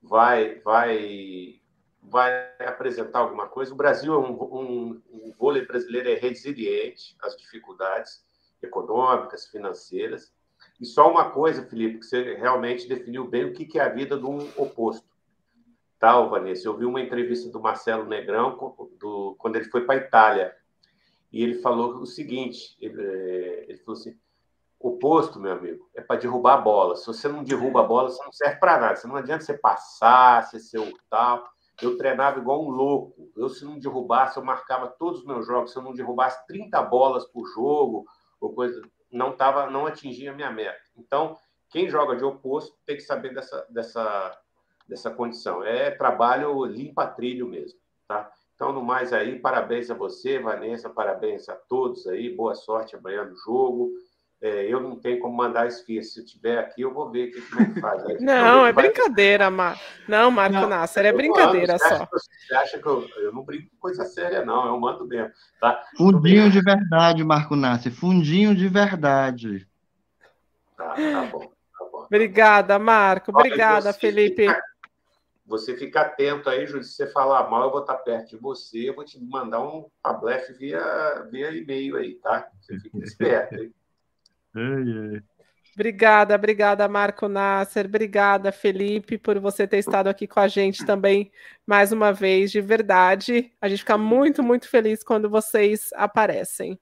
[0.01, 1.59] vai, vai,
[2.01, 3.73] vai apresentar alguma coisa.
[3.73, 8.25] O Brasil é um, um, um vôlei brasileiro é resiliente às dificuldades
[8.61, 10.33] econômicas, financeiras.
[10.79, 14.17] E só uma coisa, Felipe, que você realmente definiu bem o que é a vida
[14.17, 15.05] de um oposto.
[16.01, 16.67] Ô Vanessa?
[16.67, 20.55] Eu vi uma entrevista do Marcelo Negrão do, quando ele foi para a Itália.
[21.31, 24.15] E ele falou o seguinte: ele, eh, ele falou assim
[24.79, 26.95] oposto, meu amigo, é para derrubar a bola.
[26.95, 28.95] Se você não derruba a bola, você não serve para nada.
[28.95, 31.43] Você não adianta você passar, você ser o tal.
[31.81, 33.31] Eu treinava igual um louco.
[33.35, 35.71] Eu, se não derrubasse, eu marcava todos os meus jogos.
[35.71, 38.05] Se eu não derrubasse 30 bolas por jogo,
[38.39, 38.81] ou coisa,
[39.11, 40.79] não tava, não atingia a minha meta.
[40.95, 41.37] Então,
[41.69, 44.37] quem joga de oposto tem que saber dessa, dessa,
[44.87, 45.63] dessa condição.
[45.63, 48.31] É trabalho limpa trilho mesmo, tá?
[48.55, 53.25] Então, no mais aí, parabéns a você, Vanessa, parabéns a todos aí, boa sorte amanhã
[53.25, 53.91] no jogo.
[54.45, 56.03] É, eu não tenho como mandar esfirra.
[56.03, 58.05] Se eu tiver aqui, eu vou ver o que, é que faz.
[58.05, 59.75] Aí, Não, é vai- brincadeira, Mar...
[60.07, 61.95] Não, Marco Não, Nasser, é brincadeira você só.
[61.95, 64.67] acha que eu- Você acha que eu, eu não brinco com coisa séria, não.
[64.67, 65.83] Eu mando mesmo, tá?
[65.97, 67.89] Fundinho de verdade, Marco Nassi.
[67.89, 69.67] Fundinho de verdade.
[70.77, 72.03] Tá, tá bom, tá bom.
[72.05, 73.31] Obrigada, Marco.
[73.33, 74.47] Olha, Obrigada, você Felipe.
[74.47, 74.63] fica-
[75.47, 76.83] Você fica atento aí, Júlio.
[76.83, 78.89] Se você falar mal, eu vou estar perto de você.
[78.89, 82.47] Eu vou te mandar um tablet via, via e-mail aí, tá?
[82.61, 83.73] Você fica esperto, hein?
[84.55, 85.21] Hey,
[85.75, 87.85] Obrigada, obrigada, Marco Nasser.
[87.85, 91.29] Obrigada, Felipe, por você ter estado aqui com a gente também
[91.67, 93.51] mais uma vez, de verdade.
[93.59, 96.79] A gente fica muito, muito feliz quando vocês aparecem.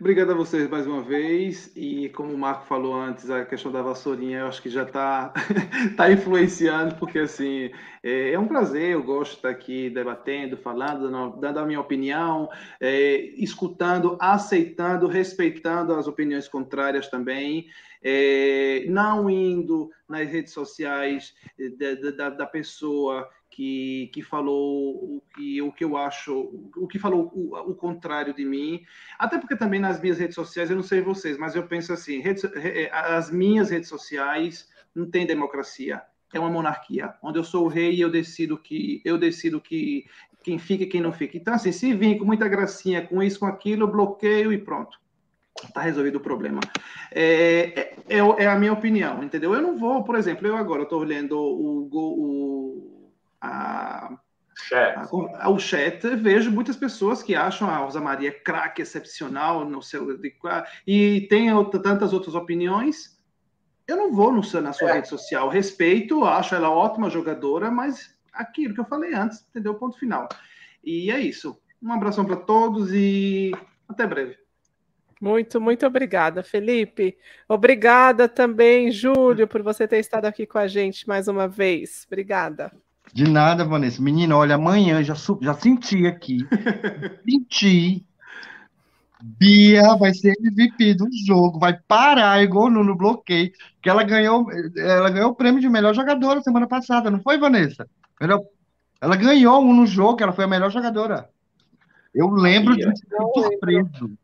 [0.00, 1.70] Obrigado a vocês mais uma vez.
[1.76, 5.32] E como o Marco falou antes, a questão da vassourinha eu acho que já está
[5.96, 7.70] tá influenciando, porque assim
[8.02, 12.48] é, é um prazer, eu gosto de estar aqui debatendo, falando, dando, a minha opinião,
[12.80, 17.66] é, escutando, aceitando, respeitando as opiniões contrárias também.
[18.06, 21.34] É, não indo nas redes sociais
[21.78, 26.98] da, da, da pessoa que, que falou o que, o que eu acho, o que
[26.98, 28.82] falou o, o contrário de mim.
[29.16, 32.18] Até porque também nas minhas redes sociais, eu não sei vocês, mas eu penso assim,
[32.18, 32.44] redes,
[32.92, 36.02] as minhas redes sociais não tem democracia,
[36.32, 40.04] é uma monarquia, onde eu sou o rei e eu decido que eu decido que
[40.42, 41.36] quem fica e quem não fica.
[41.36, 44.98] Então assim, se vir com muita gracinha, com isso, com aquilo, eu bloqueio e pronto.
[45.62, 46.60] Está resolvido o problema.
[47.12, 49.54] É, é, é, a minha opinião, entendeu?
[49.54, 54.18] Eu não vou, por exemplo, eu agora estou lendo o, o, a,
[54.56, 55.08] Chat.
[55.38, 60.08] a, o chat, vejo muitas pessoas que acham a Rosa Maria craque, excepcional, no seu,
[60.86, 61.48] e tem
[61.82, 63.14] tantas outras opiniões.
[63.86, 64.92] Eu não vou no, na sua É.
[64.94, 65.48] rede social.
[65.48, 69.74] Respeito, acho ela ótima jogadora, mas aquilo que eu falei antes, entendeu?
[69.74, 70.28] Ponto final.
[70.82, 71.60] E é isso.
[71.82, 73.52] Um abração para todos e
[73.88, 74.38] até breve.
[75.24, 77.16] Muito, muito obrigada, Felipe.
[77.48, 82.04] Obrigada também, Júlio, por você ter estado aqui com a gente mais uma vez.
[82.06, 82.70] Obrigada.
[83.10, 84.02] De nada, Vanessa.
[84.02, 86.46] Menina, olha, amanhã já, já senti aqui.
[87.26, 88.04] senti.
[89.22, 94.46] Bia vai ser MVP do jogo, vai parar igual no, no bloqueio, que ela ganhou,
[94.76, 97.88] ela ganhou o prêmio de melhor jogadora semana passada, não foi, Vanessa?
[98.20, 98.38] Ela,
[99.00, 101.30] ela ganhou um no jogo, ela foi a melhor jogadora.
[102.14, 102.84] Eu lembro de
[103.32, 104.18] surpreso.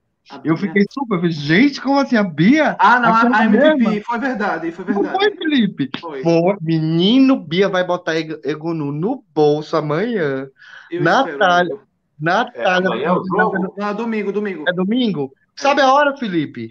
[0.45, 2.17] Eu fiquei super, eu falei, gente, como assim?
[2.17, 2.77] A Bia?
[2.79, 5.09] Ah, não, a, a MVP, foi verdade, foi verdade.
[5.09, 5.91] Não foi, Felipe?
[6.01, 6.23] Foi.
[6.23, 10.49] Pô, menino, Bia vai botar Egonu no bolso amanhã.
[10.91, 11.81] Eu Natália, espero.
[12.21, 12.95] Natália.
[12.95, 13.75] É, é jogo?
[13.77, 14.65] Não, é domingo, domingo.
[14.69, 15.33] É domingo?
[15.57, 16.71] Sabe a hora, Felipe?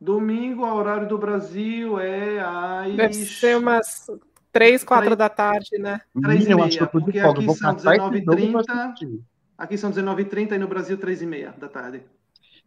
[0.00, 2.94] Domingo, o horário do Brasil é às...
[2.94, 4.06] Deve ser umas
[4.52, 6.00] três, quatro da tarde, né?
[6.22, 9.20] Três e meia, porque aqui são 19h30,
[9.58, 12.02] aqui são 19h30 e no Brasil três e meia da tarde.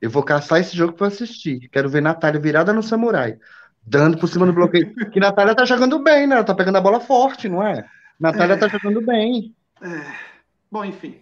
[0.04, 1.70] Eu vou caçar esse jogo para assistir.
[1.70, 3.38] Quero ver Natália virada no samurai,
[3.82, 4.94] dando por cima do bloqueio.
[5.10, 6.36] que Natália tá jogando bem, né?
[6.36, 7.86] Ela tá pegando a bola forte, não é?
[8.20, 8.58] Natália é...
[8.58, 9.56] tá jogando bem.
[9.82, 9.88] É...
[10.70, 11.22] Bom, enfim.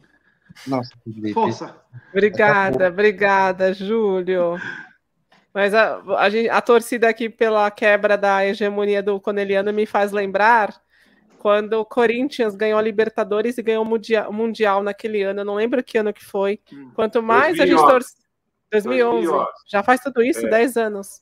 [0.66, 0.90] Nossa,
[1.32, 1.76] Força.
[2.12, 4.56] Obrigada, obrigada, Júlio.
[5.54, 10.12] Mas a, a, gente, a torcida aqui pela quebra da hegemonia do Coneliano me faz
[10.12, 10.74] lembrar
[11.38, 15.42] quando o Corinthians ganhou a Libertadores e ganhou o mundial, mundial naquele ano.
[15.42, 16.60] Eu não lembro que ano que foi.
[16.74, 16.90] Hum.
[16.96, 17.62] Quanto mais 2011.
[17.62, 18.21] a gente torce.
[18.72, 19.28] 2011.
[19.28, 19.52] 2011.
[19.68, 20.50] Já faz tudo isso, é.
[20.50, 21.22] 10 anos.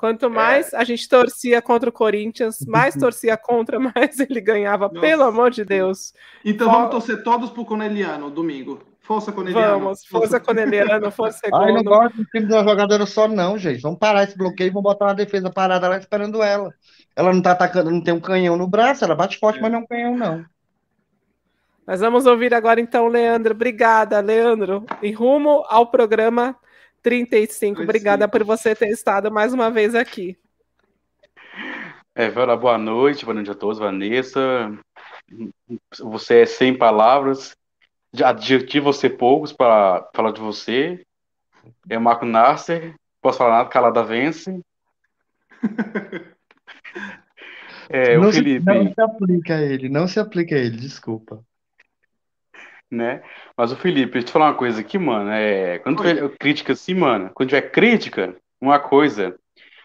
[0.00, 0.28] Quanto é.
[0.30, 0.78] mais é.
[0.78, 5.00] a gente torcia contra o Corinthians, mais torcia contra, mais ele ganhava, Nossa.
[5.00, 6.14] pelo amor de Deus.
[6.44, 8.80] Então vamos torcer todos pro Coneliano domingo.
[9.00, 9.80] Força Coneliano.
[9.80, 11.64] Vamos, força Coneliano, força Egono.
[11.64, 13.82] Ai, não gosto do time da jogadora só não, gente.
[13.82, 16.72] Vamos parar esse bloqueio e vamos botar uma defesa parada lá esperando ela.
[17.16, 19.62] Ela não tá atacando, não tem um canhão no braço, ela bate forte, é.
[19.62, 20.44] mas não é um canhão, não.
[21.84, 23.52] Mas vamos ouvir agora então, Leandro.
[23.52, 24.86] Obrigada, Leandro.
[25.02, 26.56] E rumo ao programa
[27.02, 27.82] 35.
[27.82, 30.36] Obrigada por você ter estado mais uma vez aqui.
[32.14, 34.72] É, Vera, boa noite, boa noite a todos, Vanessa.
[35.98, 37.56] Você é sem palavras,
[38.22, 41.04] adjetivo você poucos para falar de você.
[41.88, 44.60] É o Marco Nasser, posso falar nada, calada vence.
[47.92, 48.60] É, não o Felipe.
[48.60, 51.44] Se, não se aplica a ele, não se aplica a ele, desculpa
[52.90, 53.22] né?
[53.56, 55.30] Mas o Felipe, deixa eu te falar uma coisa aqui, mano.
[55.30, 59.38] É, quando tiver crítica assim, mano, quando tiver crítica, uma coisa,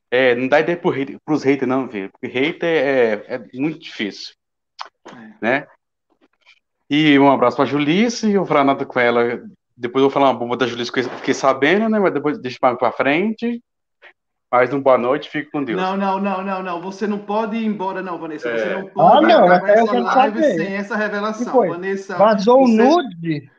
[0.10, 2.10] é, não dá ideia pro hate, pros haters, não, velho.
[2.12, 4.34] Porque hater é, é muito difícil,
[5.08, 5.34] é.
[5.42, 5.68] né?
[6.90, 9.44] E um abraço pra Julice, eu vou falar nada com ela.
[9.76, 12.00] Depois eu vou falar uma bomba da Julice que eu fiquei sabendo, né?
[12.00, 13.62] Mas depois deixa pra frente.
[14.56, 15.78] Mais um boa noite, fique com Deus.
[15.78, 16.82] Não, não, não, não, não.
[16.82, 18.50] Você não pode ir embora, não, Vanessa.
[18.50, 18.76] Você é.
[18.76, 20.56] não pode ah, não, essa live saber.
[20.56, 21.68] sem essa revelação.
[21.68, 22.16] Vanessa.
[22.16, 22.78] Vazou o você...
[22.78, 23.52] nude?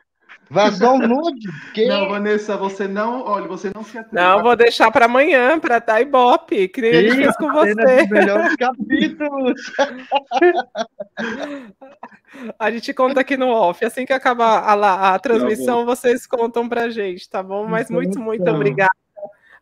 [0.49, 1.47] Vazou o nude?
[1.75, 1.85] Que...
[1.85, 3.21] Não, Vanessa, você não.
[3.21, 4.15] Olha, você não se atreve.
[4.15, 8.07] Não, vou deixar para amanhã, para dar ibope, que nem eu fiz com você.
[8.09, 9.61] Melhores capítulos.
[12.57, 13.85] A gente conta aqui no off.
[13.85, 17.67] Assim que acabar a, a transmissão, tá vocês contam pra gente, tá bom?
[17.67, 18.51] Mas então muito, muito tá.
[18.51, 18.89] obrigada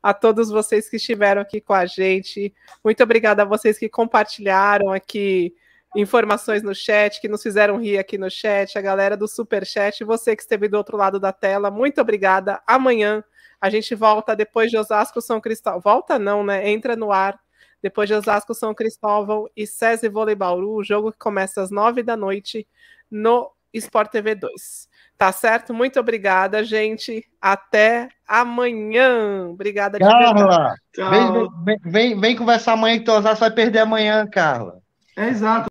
[0.05, 2.53] a todos vocês que estiveram aqui com a gente.
[2.83, 5.55] Muito obrigada a vocês que compartilharam aqui
[5.95, 10.03] informações no chat, que nos fizeram rir aqui no chat, a galera do super chat,
[10.03, 12.61] você que esteve do outro lado da tela, muito obrigada.
[12.67, 13.23] Amanhã
[13.59, 15.81] a gente volta depois de Osasco São Cristóvão.
[15.81, 16.69] Volta não, né?
[16.69, 17.39] Entra no ar.
[17.81, 22.03] Depois de Osasco São Cristóvão e SESI Vôlei Bauru, o jogo que começa às nove
[22.03, 22.67] da noite
[23.09, 24.87] no Sport TV 2.
[25.17, 25.73] Tá certo?
[25.73, 27.25] Muito obrigada, gente.
[27.41, 29.47] Até amanhã.
[29.49, 34.79] Obrigada, Carla, vem, vem, vem, vem, conversar amanhã que tu vai perder amanhã, Carla.
[35.17, 35.63] É exato.